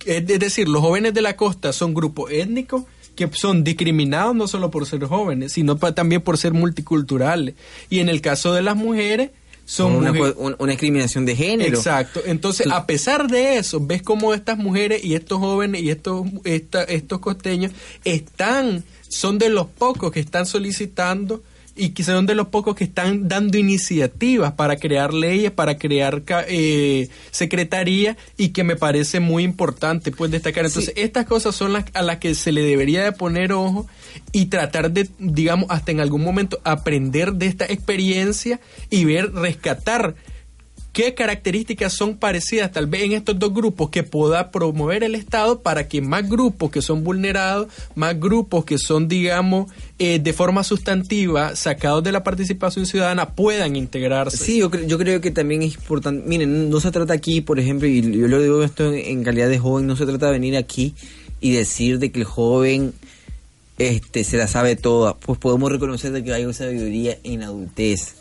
es 0.05 0.27
decir, 0.27 0.69
los 0.69 0.83
jóvenes 0.83 1.15
de 1.15 1.23
la 1.23 1.37
costa 1.37 1.73
son 1.73 1.95
grupos 1.95 2.31
étnicos 2.33 2.85
que 3.15 3.29
son 3.33 3.63
discriminados 3.63 4.35
no 4.35 4.49
solo 4.49 4.71
por 4.71 4.87
ser 4.87 5.05
jóvenes, 5.05 5.53
sino 5.53 5.77
también 5.77 6.23
por 6.23 6.39
ser 6.39 6.53
multiculturales. 6.53 7.55
Y 7.91 8.01
en 8.01 8.09
el 8.09 8.21
caso 8.21 8.55
de 8.55 8.63
las 8.63 8.77
mujeres, 8.77 9.31
son 9.65 9.95
una, 9.95 10.13
una, 10.13 10.73
discriminación 10.73 11.25
de 11.25 11.37
género. 11.37 11.77
Exacto. 11.77 12.21
Entonces, 12.27 12.67
a 12.71 12.85
pesar 12.87 13.29
de 13.29 13.59
eso, 13.59 13.85
ves 13.85 14.03
cómo 14.03 14.35
estas 14.35 14.59
mujeres 14.59 15.05
y 15.05 15.15
estos 15.15 15.39
jóvenes 15.39 15.83
y 15.83 15.91
estos, 15.91 16.27
estos 16.45 17.21
costeños 17.21 17.73
están, 18.05 18.85
son 19.09 19.39
de 19.39 19.51
los 19.51 19.67
pocos 19.67 20.11
que 20.11 20.21
están 20.21 20.47
solicitando 20.47 21.43
y 21.75 21.91
que 21.91 22.03
son 22.05 22.27
de 22.27 22.35
los 22.35 22.49
pocos 22.49 22.75
que 22.75 22.85
están 22.85 23.29
dando 23.29 23.57
iniciativas 23.57 24.53
para 24.53 24.77
crear 24.77 25.15
leyes, 25.15 25.51
para 25.51 25.79
crear 25.79 26.23
eh, 26.49 27.09
secretaría 27.31 28.17
y 28.37 28.51
que 28.51 28.65
me 28.65 28.77
parece 28.77 29.21
muy 29.21 29.43
importante 29.43 30.11
pues 30.11 30.31
destacar. 30.31 30.67
Entonces, 30.67 30.93
estas 30.97 31.27
cosas 31.27 31.55
son 31.55 31.73
las 31.73 31.85
a 31.95 32.03
las 32.03 32.19
que 32.19 32.35
se 32.35 32.53
le 32.53 32.63
debería 32.63 33.03
de 33.05 33.13
poner 33.13 33.53
ojo 33.53 33.87
y 34.33 34.47
tratar 34.47 34.91
de, 34.91 35.09
digamos, 35.19 35.67
hasta 35.71 35.93
en 35.93 36.01
algún 36.01 36.23
momento 36.23 36.61
aprender 36.65 37.35
de 37.35 37.47
esta 37.47 37.65
experiencia 37.65 38.61
y 38.91 39.05
ver, 39.05 39.33
rescatar 39.33 40.15
qué 40.93 41.15
características 41.15 41.93
son 41.93 42.17
parecidas 42.17 42.71
tal 42.71 42.87
vez 42.87 43.03
en 43.03 43.13
estos 43.13 43.39
dos 43.39 43.53
grupos 43.53 43.91
que 43.91 44.03
pueda 44.03 44.51
promover 44.51 45.03
el 45.05 45.15
Estado 45.15 45.63
para 45.63 45.89
que 45.89 46.01
más 46.01 46.29
grupos 46.29 46.71
que 46.71 46.83
son 46.83 47.03
vulnerados, 47.03 47.69
más 47.95 48.19
grupos 48.19 48.65
que 48.65 48.79
son, 48.79 49.09
digamos, 49.09 49.71
eh, 49.99 50.19
de 50.19 50.33
forma 50.33 50.65
sustantiva, 50.65 51.57
sacados 51.57 52.05
de 52.05 52.13
la 52.13 52.23
participación 52.23 52.87
ciudadana, 52.87 53.31
puedan 53.31 53.77
integrarse. 53.77 54.37
Sí, 54.37 54.59
yo, 54.59 54.71
yo 54.71 54.99
creo 54.99 55.21
que 55.21 55.31
también 55.31 55.63
es 55.63 55.75
importante, 55.75 56.23
miren, 56.27 56.69
no 56.69 56.81
se 56.81 56.91
trata 56.91 57.15
aquí, 57.15 57.41
por 57.41 57.59
ejemplo, 57.59 57.89
y 57.89 58.03
yo 58.03 58.29
lo 58.29 58.41
digo 58.43 58.63
esto 58.63 58.93
en 58.93 59.25
calidad 59.25 59.49
de 59.49 59.59
joven, 59.59 59.87
no 59.87 59.97
se 59.97 60.07
trata 60.07 60.27
de 60.27 60.33
venir 60.33 60.57
aquí 60.57 60.95
y 61.41 61.53
decir 61.53 61.99
de 61.99 62.13
que 62.13 62.21
el 62.21 62.25
joven 62.25 62.93
este 63.89 64.25
se 64.25 64.37
la 64.37 64.47
sabe 64.47 64.77
toda, 64.77 65.17
pues 65.17 65.39
podemos 65.39 65.71
reconocer 65.71 66.13
de 66.13 66.23
que 66.23 66.33
hay 66.33 66.53
sabiduría 66.53 67.19
en 67.25 67.43
adultez. 67.43 68.17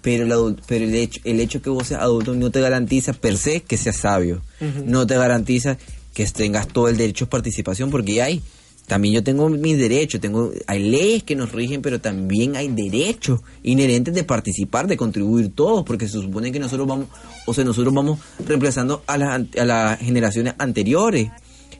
Pero, 0.00 0.24
el, 0.24 0.56
pero 0.66 0.84
el 0.84 0.94
hecho 0.94 1.20
el 1.24 1.40
hecho 1.40 1.62
que 1.62 1.70
vos 1.70 1.88
seas 1.88 2.02
adulto 2.02 2.34
no 2.34 2.50
te 2.50 2.60
garantiza 2.60 3.12
per 3.12 3.36
se 3.36 3.62
que 3.62 3.76
seas 3.76 3.96
sabio. 3.96 4.42
No 4.84 5.06
te 5.06 5.16
garantiza 5.16 5.78
que 6.14 6.26
tengas 6.26 6.68
todo 6.68 6.88
el 6.88 6.96
derecho 6.96 7.24
a 7.24 7.30
participación 7.30 7.90
porque 7.90 8.22
hay 8.22 8.42
también 8.86 9.14
yo 9.14 9.22
tengo 9.22 9.48
mis 9.48 9.78
derechos, 9.78 10.20
tengo, 10.20 10.50
hay 10.66 10.90
leyes 10.90 11.22
que 11.22 11.36
nos 11.36 11.52
rigen, 11.52 11.82
pero 11.82 12.00
también 12.00 12.56
hay 12.56 12.68
derechos 12.68 13.40
inherentes 13.62 14.12
de 14.12 14.24
participar, 14.24 14.86
de 14.86 14.96
contribuir 14.96 15.52
todos, 15.54 15.84
porque 15.84 16.08
se 16.08 16.20
supone 16.20 16.52
que 16.52 16.58
nosotros 16.58 16.86
vamos, 16.86 17.06
o 17.46 17.54
sea, 17.54 17.64
nosotros 17.64 17.94
vamos 17.94 18.18
reemplazando 18.44 19.02
a 19.06 19.16
las, 19.16 19.40
a 19.58 19.64
las 19.64 19.98
generaciones 19.98 20.54
anteriores. 20.58 21.30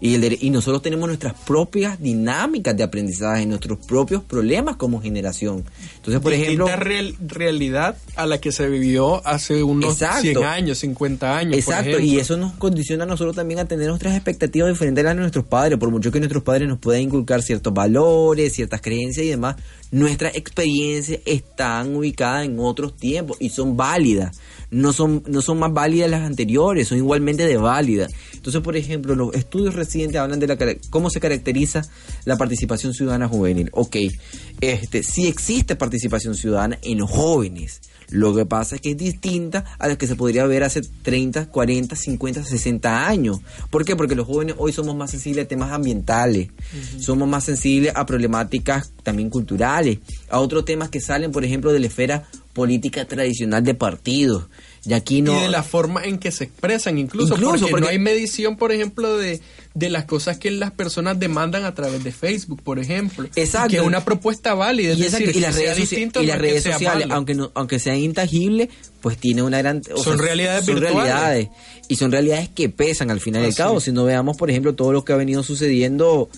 Y, 0.05 0.17
el, 0.17 0.37
y 0.41 0.51
nosotros 0.51 0.83
tenemos 0.83 1.07
nuestras 1.07 1.33
propias 1.33 2.01
dinámicas 2.03 2.77
de 2.77 2.83
aprendizaje, 2.83 3.47
nuestros 3.47 3.79
propios 3.79 4.25
problemas 4.25 4.75
como 4.75 5.01
generación. 5.01 5.65
Entonces, 5.95 6.21
por 6.21 6.33
ejemplo... 6.33 6.67
real, 6.77 7.15
realidad 7.25 7.97
a 8.17 8.27
la 8.27 8.41
que 8.41 8.51
se 8.51 8.69
vivió 8.69 9.25
hace 9.25 9.63
unos 9.63 9.99
100 9.99 10.43
años, 10.43 10.79
50 10.79 11.39
años. 11.39 11.57
Exacto, 11.57 12.01
y 12.01 12.19
eso 12.19 12.37
nos 12.37 12.53
condiciona 12.55 13.05
a 13.05 13.07
nosotros 13.07 13.37
también 13.37 13.61
a 13.61 13.67
tener 13.67 13.87
nuestras 13.87 14.17
expectativas 14.17 14.71
diferentes 14.71 15.05
a 15.05 15.07
las 15.07 15.15
de 15.15 15.21
nuestros 15.21 15.45
padres, 15.45 15.79
por 15.79 15.93
mucho 15.93 16.11
que 16.11 16.19
nuestros 16.19 16.43
padres 16.43 16.67
nos 16.67 16.79
puedan 16.79 17.03
inculcar 17.03 17.41
ciertos 17.41 17.73
valores, 17.73 18.53
ciertas 18.55 18.81
creencias 18.81 19.25
y 19.25 19.29
demás, 19.29 19.55
nuestras 19.93 20.35
experiencias 20.35 21.21
están 21.25 21.95
ubicadas 21.95 22.47
en 22.47 22.59
otros 22.59 22.97
tiempos 22.97 23.37
y 23.39 23.51
son 23.51 23.77
válidas 23.77 24.41
no 24.73 24.93
son, 24.93 25.23
no 25.29 25.43
son 25.43 25.59
más 25.59 25.73
válidas 25.73 26.11
las 26.11 26.23
anteriores, 26.23 26.89
son 26.89 26.99
igualmente 26.99 27.47
de 27.47 27.59
válidas. 27.59 28.11
Entonces, 28.33 28.63
por 28.63 28.75
ejemplo, 28.75 29.15
los 29.15 29.35
estudios 29.35 29.75
recientes 29.75 30.19
hablan 30.19 30.41
de 30.41 30.47
la, 30.49 30.57
cómo 30.91 31.11
se 31.11 31.21
caracteriza 31.21 31.83
la 32.25 32.37
participación 32.37 32.95
ciudadana 32.95 33.29
juvenil. 33.29 33.69
Ok, 33.73 33.97
este, 34.61 35.03
sí 35.03 35.29
existe 35.29 35.77
participación 35.77 36.35
ciudadana 36.35 36.79
en 36.83 36.99
los 36.99 37.11
jóvenes. 37.11 37.83
Lo 38.13 38.35
que 38.35 38.45
pasa 38.45 38.77
es 38.77 38.81
que 38.81 38.91
es 38.91 38.97
distinta 38.97 39.65
a 39.79 39.89
la 39.89 39.97
que 39.97 40.07
se 40.07 40.17
podría 40.17 40.47
ver 40.47 40.65
hace 40.65 40.83
30, 40.83 41.47
40, 41.47 41.97
50, 41.97 42.45
60 42.45 43.09
años. 43.09 43.41
¿Por 43.71 43.85
qué? 43.85 43.97
Porque 43.97 44.15
los 44.15 44.27
jóvenes 44.27 44.55
hoy 44.59 44.73
somos 44.73 44.95
más 44.95 45.11
sensibles 45.11 45.47
a 45.47 45.49
temas 45.49 45.73
ambientales, 45.73 46.49
somos 46.99 47.27
más 47.27 47.45
sensibles 47.45 47.93
a 47.97 48.05
problemáticas 48.05 48.93
también 49.03 49.31
culturales, 49.31 49.99
a 50.29 50.41
otros 50.41 50.65
temas 50.65 50.91
que 50.91 51.01
salen, 51.01 51.33
por 51.33 51.45
ejemplo, 51.45 51.73
de 51.73 51.81
la 51.81 51.87
esfera 51.87 52.29
política 52.53 53.07
tradicional 53.07 53.65
de 53.65 53.75
partidos. 53.75 54.45
Y 54.85 54.95
aquí 54.95 55.23
no. 55.23 55.39
Y 55.39 55.43
de 55.43 55.49
la 55.49 55.63
forma 55.63 56.05
en 56.05 56.19
que 56.19 56.33
se 56.33 56.45
expresan, 56.45 56.99
incluso, 56.99 57.37
porque, 57.37 57.81
no 57.81 57.87
hay 57.87 57.99
medición, 57.99 58.57
por 58.57 58.73
ejemplo, 58.73 59.17
de, 59.17 59.41
de 59.75 59.91
las 59.91 60.05
cosas 60.05 60.39
que 60.39 60.51
las 60.51 60.71
personas 60.71 61.19
demandan 61.19 61.65
a 61.65 61.75
través 61.75 62.05
de 62.05 62.13
Facebook, 62.13 62.63
por 62.63 62.79
ejemplo. 62.79 63.29
Exacto. 63.37 63.71
que 63.71 63.77
es 63.77 63.83
una 63.83 64.05
propuesta 64.05 64.55
válida. 64.55 64.93
y, 64.93 64.99
las 65.41 65.53
redes, 65.55 66.63
sociales, 66.63 67.07
aunque, 67.11 67.35
no, 67.35 67.51
aunque 67.55 67.79
sean 67.79 67.99
intangibles, 67.99 68.69
pues 69.01 69.19
tiene 69.19 69.43
una 69.43 69.59
gran... 69.59 69.83
son 69.83 70.19
realidades 70.19 70.67
son 70.67 70.81
realidades. 70.81 71.49
Y 71.89 71.97
son 71.97 72.13
realidades 72.13 72.49
que 72.49 72.69
pesan 72.69 73.11
al 73.11 73.21
final 73.21 73.43
del 73.43 73.55
cabo. 73.55 73.81
Si 73.81 73.93
no 73.93 74.05
veamos, 74.05 74.37
por 74.37 74.51
ejemplo, 74.51 74.75
todo 74.75 74.93
lo 74.93 75.05
que 75.05 75.13
ha 75.13 75.17
venido 75.17 75.43
sucediendo 75.43 76.29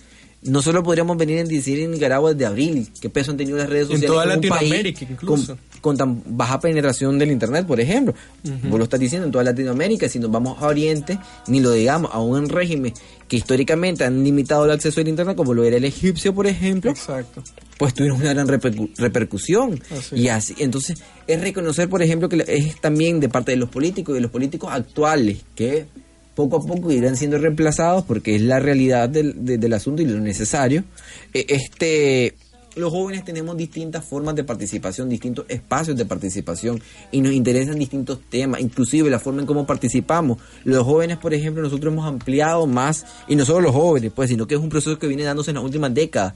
no 0.45 0.63
solo 0.63 0.83
podríamos 0.83 1.17
venir 1.17 1.41
a 1.41 1.45
decir 1.45 1.81
en 1.81 1.91
Nicaragua 1.91 2.33
desde 2.33 2.47
abril, 2.47 2.89
qué 3.01 3.11
peso 3.11 3.31
han 3.31 3.37
tenido 3.37 3.59
las 3.59 3.69
redes 3.69 3.89
sociales 3.89 4.05
en 4.05 4.09
toda 4.09 4.27
Latinoamérica 4.27 5.07
incluso 5.11 5.59
con 5.81 5.99
tan 5.99 6.23
baja 6.27 6.61
penetración 6.61 7.19
del 7.19 7.31
Internet, 7.31 7.67
por 7.67 7.79
ejemplo. 7.79 8.15
Vos 8.43 8.79
lo 8.79 8.85
estás 8.85 8.99
diciendo 8.99 9.27
en 9.27 9.33
toda 9.33 9.45
Latinoamérica, 9.45 10.09
si 10.09 10.19
nos 10.19 10.31
vamos 10.31 10.63
a 10.63 10.69
Oriente, 10.69 11.19
ni 11.47 11.61
lo 11.61 11.73
digamos, 11.73 12.11
aún 12.15 12.39
en 12.39 12.49
régimen 12.49 12.95
que 13.29 13.37
históricamente 13.37 14.05
han 14.05 14.25
limitado 14.25 14.65
el 14.65 14.71
acceso 14.71 15.01
al 15.01 15.09
Internet, 15.09 15.37
como 15.37 15.53
lo 15.53 15.63
era 15.63 15.77
el 15.77 15.85
egipcio, 15.85 16.35
por 16.35 16.47
ejemplo. 16.47 16.91
Exacto. 16.91 17.43
Pues 17.77 17.93
tuvieron 17.93 18.19
una 18.19 18.33
gran 18.33 18.49
repercusión. 18.49 19.79
Y 20.13 20.29
así, 20.29 20.55
entonces, 20.59 21.03
es 21.27 21.41
reconocer, 21.41 21.91
por 21.91 22.03
ejemplo, 22.03 22.31
que 22.31 22.45
es 22.47 22.81
también 22.81 23.21
de 23.21 23.29
parte 23.29 23.53
de 23.53 23.59
los 23.59 23.69
políticos 23.69 24.13
y 24.13 24.17
de 24.17 24.21
los 24.23 24.31
políticos 24.31 24.71
actuales, 24.73 25.45
que 25.55 25.87
poco 26.35 26.57
a 26.57 26.61
poco 26.61 26.91
irán 26.91 27.17
siendo 27.17 27.39
reemplazados 27.39 28.05
porque 28.05 28.35
es 28.35 28.43
la 28.43 28.61
realidad 28.61 29.09
del, 29.09 29.45
del 29.45 29.73
asunto 29.73 30.03
y 30.03 30.07
lo 30.07 30.21
necesario. 30.21 30.85
E, 31.33 31.47
este 31.49 32.35
los 32.77 32.91
jóvenes 32.91 33.25
tenemos 33.25 33.57
distintas 33.57 34.05
formas 34.05 34.35
de 34.35 34.43
participación, 34.43 35.09
distintos 35.09 35.47
espacios 35.49 35.97
de 35.97 36.07
participación 36.07 36.81
y 37.13 37.21
nos 37.21 37.33
interesan 37.33 37.79
distintos 37.79 38.19
temas, 38.29 38.61
inclusive 38.61 39.11
la 39.11 39.21
forma 39.21 39.43
en 39.43 39.47
cómo 39.47 39.65
participamos. 39.65 40.39
Los 40.65 40.83
jóvenes, 40.85 41.19
por 41.19 41.33
ejemplo, 41.35 41.63
nosotros 41.63 41.93
hemos 41.93 42.07
ampliado 42.07 42.67
más, 42.67 43.07
y 43.29 43.37
no 43.37 43.45
solo 43.45 43.61
los 43.61 43.73
jóvenes, 43.73 44.13
pues, 44.13 44.29
sino 44.31 44.47
que 44.47 44.57
es 44.57 44.61
un 44.61 44.71
proceso 44.71 44.99
que 44.99 45.07
viene 45.07 45.23
dándose 45.23 45.53
en 45.53 45.57
las 45.57 45.65
últimas 45.65 45.95
décadas 45.95 46.35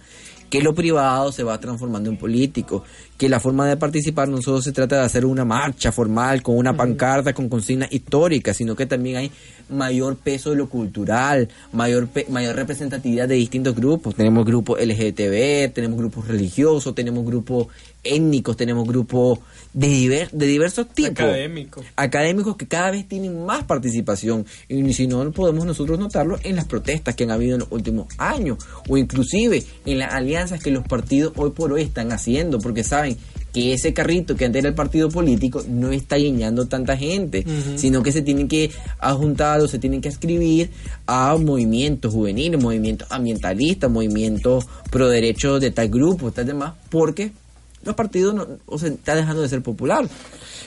que 0.48 0.62
lo 0.62 0.74
privado 0.74 1.30
se 1.32 1.42
va 1.42 1.60
transformando 1.60 2.08
en 2.08 2.16
político, 2.16 2.84
que 3.18 3.28
la 3.28 3.40
forma 3.40 3.66
de 3.66 3.76
participar 3.76 4.28
no 4.28 4.40
solo 4.40 4.62
se 4.62 4.70
trata 4.70 5.00
de 5.00 5.04
hacer 5.04 5.26
una 5.26 5.44
marcha 5.44 5.90
formal 5.90 6.40
con 6.40 6.56
una 6.56 6.76
pancarta 6.76 7.34
con 7.34 7.48
consignas 7.48 7.92
históricas, 7.92 8.56
sino 8.56 8.76
que 8.76 8.86
también 8.86 9.16
hay 9.16 9.32
mayor 9.68 10.16
peso 10.16 10.50
de 10.50 10.56
lo 10.56 10.68
cultural, 10.68 11.48
mayor 11.72 12.08
mayor 12.30 12.54
representatividad 12.54 13.28
de 13.28 13.34
distintos 13.34 13.74
grupos. 13.74 14.14
Tenemos 14.14 14.46
grupos 14.46 14.80
LGTB, 14.80 15.72
tenemos 15.74 15.98
grupos 15.98 16.28
religiosos, 16.28 16.94
tenemos 16.94 17.26
grupos 17.26 17.66
étnicos, 18.04 18.56
tenemos 18.56 18.86
grupos 18.86 19.40
de, 19.72 20.28
de 20.30 20.46
diversos 20.46 20.88
tipos. 20.88 21.20
Académicos. 21.20 21.84
Académicos 21.96 22.56
que 22.56 22.66
cada 22.66 22.90
vez 22.90 23.06
tienen 23.08 23.44
más 23.44 23.64
participación. 23.64 24.46
Y 24.68 24.92
si 24.94 25.06
no, 25.06 25.30
podemos 25.32 25.66
nosotros 25.66 25.98
notarlo 25.98 26.38
en 26.42 26.56
las 26.56 26.64
protestas 26.64 27.14
que 27.14 27.24
han 27.24 27.30
habido 27.30 27.54
en 27.54 27.60
los 27.60 27.72
últimos 27.72 28.06
años. 28.18 28.58
O 28.88 28.96
inclusive 28.96 29.64
en 29.84 29.98
las 29.98 30.14
alianzas 30.14 30.62
que 30.62 30.70
los 30.70 30.86
partidos 30.86 31.32
hoy 31.36 31.50
por 31.50 31.72
hoy 31.72 31.82
están 31.82 32.12
haciendo. 32.12 32.58
Porque 32.58 32.84
saben 32.84 33.07
que 33.52 33.72
ese 33.72 33.94
carrito 33.94 34.36
que 34.36 34.44
antes 34.44 34.60
era 34.60 34.68
el 34.68 34.74
partido 34.74 35.08
político 35.08 35.64
no 35.68 35.90
está 35.90 36.18
llenando 36.18 36.66
tanta 36.66 36.96
gente, 36.96 37.44
sino 37.76 38.02
que 38.02 38.12
se 38.12 38.22
tienen 38.22 38.48
que 38.48 38.70
juntar 39.00 39.60
o 39.60 39.68
se 39.68 39.78
tienen 39.78 40.00
que 40.00 40.08
escribir 40.08 40.70
a 41.06 41.36
movimientos 41.36 42.12
juveniles, 42.12 42.62
movimientos 42.62 43.08
ambientalistas, 43.10 43.90
movimientos 43.90 44.66
pro 44.90 45.08
derechos 45.08 45.60
de 45.60 45.70
tal 45.70 45.88
grupo, 45.88 46.30
tal 46.30 46.46
demás, 46.46 46.74
porque 46.90 47.32
los 47.84 47.94
partidos 47.94 48.34
no, 48.34 48.46
o 48.66 48.78
sea, 48.78 48.88
está 48.88 49.14
dejando 49.14 49.42
de 49.42 49.48
ser 49.48 49.62
popular. 49.62 50.08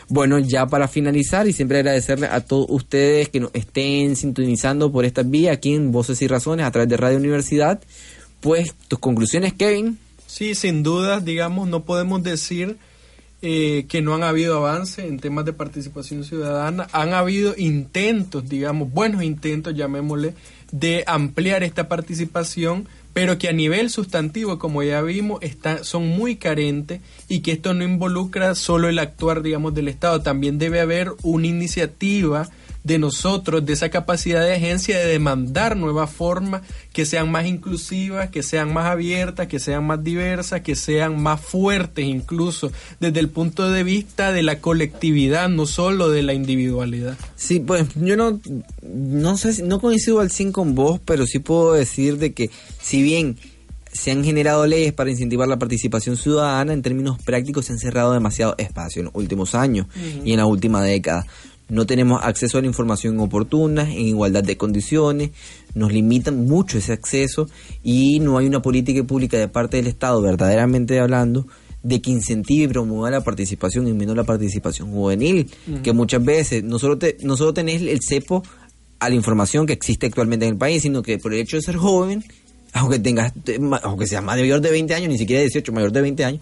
Bueno, 0.10 0.40
ya 0.40 0.66
para 0.66 0.88
finalizar 0.88 1.48
y 1.48 1.54
siempre 1.54 1.80
agradecerle 1.80 2.28
a 2.28 2.42
todos 2.42 2.66
ustedes 2.70 3.30
que 3.30 3.40
nos 3.40 3.52
estén 3.54 4.16
sintonizando 4.16 4.92
por 4.92 5.06
esta 5.06 5.24
vía 5.24 5.54
aquí 5.54 5.74
en 5.74 5.92
Voces 5.92 6.22
y 6.22 6.28
Razones 6.28 6.66
a 6.66 6.72
través 6.72 6.90
de 6.90 6.98
Radio 6.98 7.18
Universidad. 7.18 7.80
Pues 8.42 8.74
tus 8.88 9.00
conclusiones, 9.00 9.54
Kevin. 9.54 10.00
Sí, 10.32 10.56
sin 10.56 10.82
duda, 10.82 11.20
digamos, 11.20 11.68
no 11.68 11.84
podemos 11.84 12.24
decir 12.24 12.78
eh, 13.42 13.86
que 13.90 14.02
no 14.02 14.16
han 14.16 14.24
habido 14.24 14.56
avance 14.56 15.06
en 15.06 15.20
temas 15.20 15.44
de 15.44 15.52
participación 15.52 16.24
ciudadana. 16.24 16.88
Han 16.94 17.14
habido 17.14 17.54
intentos, 17.58 18.48
digamos, 18.48 18.94
buenos 18.94 19.24
intentos, 19.24 19.76
llamémosle, 19.76 20.34
de 20.72 21.04
ampliar 21.06 21.64
esta 21.64 21.90
participación 21.90 22.88
pero 23.14 23.38
que 23.38 23.50
a 23.50 23.54
nivel 23.54 23.90
sustantivo, 23.90 24.58
como 24.58 24.84
ya 24.84 25.02
vimos, 25.02 25.44
está, 25.44 25.84
son 25.84 26.08
muy 26.08 26.38
carentes 26.38 27.02
y 27.28 27.42
que 27.42 27.52
esto 27.52 27.74
no 27.74 27.84
involucra 27.84 28.56
solo 28.56 28.88
el 28.88 29.00
actuar, 29.00 29.42
digamos, 29.42 29.74
del 29.74 29.90
Estado, 29.90 30.22
también 30.22 30.58
debe 30.58 30.80
haber 30.80 31.12
una 31.22 31.48
iniciativa 31.48 32.50
de 32.84 32.98
nosotros, 32.98 33.66
de 33.66 33.74
esa 33.74 33.90
capacidad 33.90 34.42
de 34.42 34.56
agencia 34.56 34.98
de 34.98 35.06
demandar 35.06 35.78
nuevas 35.78 36.10
formas 36.10 36.62
que 36.94 37.06
sean 37.06 37.32
más 37.32 37.46
inclusivas, 37.46 38.30
que 38.30 38.44
sean 38.44 38.74
más 38.74 38.88
abiertas, 38.88 39.48
que 39.48 39.60
sean 39.60 39.86
más 39.86 40.04
diversas, 40.04 40.62
que 40.62 40.76
sean 40.76 41.22
más 41.22 41.40
fuertes 41.40 42.06
incluso 42.06 42.72
desde 43.00 43.20
el 43.20 43.30
punto 43.30 43.70
de 43.70 43.84
vista 43.84 44.32
de 44.32 44.44
la 44.44 44.60
colectividad, 44.60 45.50
no 45.50 45.66
solo 45.66 46.10
de 46.10 46.24
la 46.24 46.34
individualidad. 46.34 47.18
Sí, 47.36 47.60
pues 47.60 47.88
yo 47.96 48.18
no, 48.18 48.40
no 48.82 49.38
sé, 49.38 49.64
no 49.64 49.80
coincido 49.80 50.20
al 50.20 50.32
100 50.32 50.52
con 50.52 50.76
vos, 50.76 51.00
pero 51.06 51.26
sí 51.28 51.40
puedo 51.40 51.74
decir 51.74 52.18
de 52.18 52.34
que 52.34 52.50
si 52.82 53.04
bien 53.04 53.38
se 53.94 54.12
han 54.12 54.24
generado 54.24 54.66
leyes 54.66 54.94
para 54.94 55.12
incentivar 55.12 55.48
la 55.48 55.60
participación 55.60 56.16
ciudadana, 56.16 56.74
en 56.74 56.82
términos 56.82 57.22
prácticos 57.24 57.66
se 57.66 57.74
han 57.74 57.80
cerrado 57.80 58.14
demasiado 58.14 58.56
espacio 58.58 59.02
en 59.02 59.06
los 59.06 59.16
últimos 59.16 59.54
años 59.54 59.88
y 60.24 60.32
en 60.32 60.38
la 60.38 60.46
última 60.46 60.82
década 60.82 61.26
no 61.72 61.86
tenemos 61.86 62.20
acceso 62.22 62.58
a 62.58 62.62
la 62.62 62.68
información 62.68 63.18
oportuna, 63.22 63.84
en 63.84 64.02
igualdad 64.02 64.44
de 64.44 64.58
condiciones, 64.58 65.30
nos 65.74 65.94
limitan 65.94 66.46
mucho 66.46 66.78
ese 66.78 66.92
acceso 66.92 67.48
y 67.82 68.20
no 68.20 68.38
hay 68.38 68.46
una 68.46 68.62
política 68.62 69.02
pública 69.06 69.38
de 69.38 69.48
parte 69.48 69.78
del 69.78 69.88
Estado, 69.88 70.22
verdaderamente 70.22 71.00
hablando, 71.00 71.48
de 71.82 72.02
que 72.02 72.12
incentive 72.12 72.66
y 72.66 72.68
promueva 72.68 73.10
la 73.10 73.22
participación 73.24 73.88
y 73.88 73.94
menos 73.94 74.18
la 74.18 74.26
participación 74.26 74.92
juvenil, 74.92 75.50
que 75.82 75.94
muchas 75.94 76.22
veces 76.26 76.62
no 76.62 76.78
solo, 76.78 76.98
te, 76.98 77.16
no 77.22 77.38
solo 77.38 77.54
tenés 77.54 77.82
el 77.82 78.02
cepo 78.02 78.44
a 79.00 79.08
la 79.08 79.16
información 79.16 79.66
que 79.66 79.72
existe 79.72 80.08
actualmente 80.08 80.46
en 80.46 80.52
el 80.52 80.58
país, 80.58 80.82
sino 80.82 81.02
que 81.02 81.20
por 81.20 81.34
el 81.34 81.40
hecho 81.40 81.56
de 81.56 81.62
ser 81.62 81.78
joven, 81.78 82.22
aunque 82.74 83.00
tengas, 83.00 83.32
aunque 83.84 84.08
seas 84.08 84.22
mayor 84.22 84.60
de 84.60 84.72
20 84.72 84.94
años, 84.94 85.08
ni 85.08 85.18
siquiera 85.18 85.42
18, 85.42 85.72
mayor 85.72 85.94
de 85.94 86.02
20 86.02 86.26
años, 86.26 86.42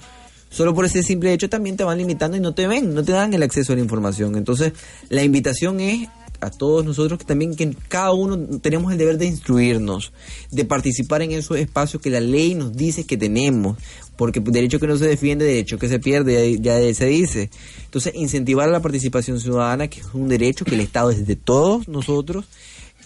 solo 0.49 0.73
por 0.73 0.85
ese 0.85 1.03
simple 1.03 1.33
hecho 1.33 1.49
también 1.49 1.77
te 1.77 1.83
van 1.83 1.97
limitando 1.97 2.37
y 2.37 2.39
no 2.39 2.53
te 2.53 2.67
ven, 2.67 2.93
no 2.93 3.03
te 3.03 3.11
dan 3.11 3.33
el 3.33 3.43
acceso 3.43 3.73
a 3.73 3.75
la 3.75 3.81
información. 3.81 4.35
Entonces, 4.35 4.73
la 5.09 5.23
invitación 5.23 5.79
es 5.79 6.09
a 6.41 6.49
todos 6.49 6.85
nosotros 6.85 7.19
que 7.19 7.25
también 7.25 7.55
que 7.55 7.75
cada 7.87 8.13
uno 8.13 8.59
tenemos 8.59 8.91
el 8.91 8.97
deber 8.97 9.17
de 9.17 9.25
instruirnos, 9.25 10.13
de 10.51 10.65
participar 10.65 11.21
en 11.21 11.31
esos 11.31 11.57
espacios 11.57 12.01
que 12.01 12.09
la 12.09 12.21
ley 12.21 12.55
nos 12.55 12.75
dice 12.75 13.05
que 13.05 13.17
tenemos, 13.17 13.77
porque 14.15 14.39
derecho 14.39 14.79
que 14.79 14.87
no 14.87 14.97
se 14.97 15.07
defiende, 15.07 15.45
derecho 15.45 15.77
que 15.77 15.87
se 15.87 15.99
pierde, 15.99 16.59
ya, 16.59 16.77
se 16.93 17.05
dice. 17.05 17.49
Entonces, 17.85 18.13
incentivar 18.15 18.69
la 18.69 18.81
participación 18.81 19.39
ciudadana, 19.39 19.87
que 19.87 20.01
es 20.01 20.07
un 20.13 20.27
derecho 20.27 20.65
que 20.65 20.75
el 20.75 20.81
Estado 20.81 21.11
es 21.11 21.25
de 21.25 21.35
todos 21.35 21.87
nosotros, 21.87 22.45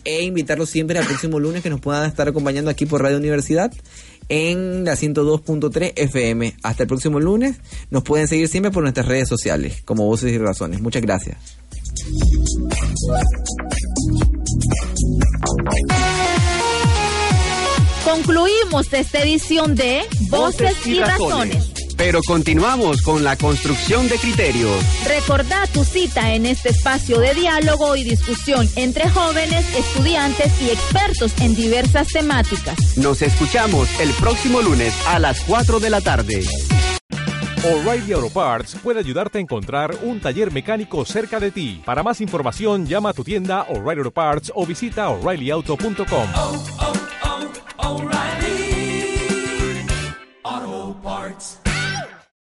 e 0.06 0.24
invitarlos 0.24 0.70
siempre 0.70 1.00
al 1.00 1.06
próximo 1.06 1.40
lunes 1.40 1.64
que 1.64 1.70
nos 1.70 1.80
puedan 1.80 2.08
estar 2.10 2.28
acompañando 2.28 2.70
aquí 2.70 2.86
por 2.86 3.02
Radio 3.02 3.18
Universidad 3.18 3.72
en 4.30 4.86
la 4.86 4.94
102.3 4.94 5.94
FM. 5.96 6.56
Hasta 6.64 6.84
el 6.84 6.88
próximo 6.88 7.20
lunes. 7.20 7.58
Nos 7.90 8.04
pueden 8.04 8.28
seguir 8.28 8.48
siempre 8.48 8.72
por 8.72 8.84
nuestras 8.84 9.08
redes 9.08 9.28
sociales, 9.28 9.82
como 9.86 10.06
Voces 10.06 10.32
y 10.32 10.38
Razones. 10.38 10.82
Muchas 10.82 11.02
gracias. 11.02 11.38
Concluimos 18.04 18.92
esta 18.92 19.24
edición 19.24 19.76
de 19.76 20.02
Voces 20.30 20.76
y 20.86 21.00
Razones. 21.00 21.73
Pero 21.98 22.22
continuamos 22.26 23.02
con 23.02 23.24
la 23.24 23.36
construcción 23.36 24.08
de 24.08 24.18
criterios. 24.18 24.84
Recordá 25.08 25.66
tu 25.68 25.84
cita 25.84 26.34
en 26.34 26.46
este 26.46 26.70
espacio 26.70 27.20
de 27.20 27.34
diálogo 27.34 27.96
y 27.96 28.04
discusión 28.04 28.68
entre 28.76 29.10
jóvenes, 29.10 29.66
estudiantes 29.76 30.62
y 30.62 30.70
expertos 30.70 31.34
en 31.42 31.56
diversas 31.56 32.08
temáticas. 32.08 32.98
Nos 32.98 33.22
escuchamos 33.22 33.88
el 34.00 34.12
próximo 34.14 34.62
lunes 34.62 34.94
a 35.08 35.20
las 35.20 35.42
4 35.42 35.80
de 35.80 35.90
la 35.90 36.02
tarde. 36.02 36.44
O'Reilly 37.66 38.12
Auto 38.12 38.30
Parts 38.30 38.76
puede 38.84 39.00
ayudarte 39.00 39.38
a 39.38 39.42
encontrar 39.42 39.96
un 40.02 40.20
taller 40.20 40.52
mecánico 40.52 41.06
cerca 41.06 41.40
de 41.40 41.50
ti. 41.50 41.82
Para 41.86 42.04
más 42.04 42.20
información, 42.20 42.86
llama 42.86 43.12
a 43.12 43.14
tu 43.14 43.24
tienda 43.24 43.62
O'Reilly 43.70 44.00
Auto 44.00 44.12
Parts 44.12 44.52
o 44.54 44.66
visita 44.66 45.08
oreillyauto.com. 45.08 46.28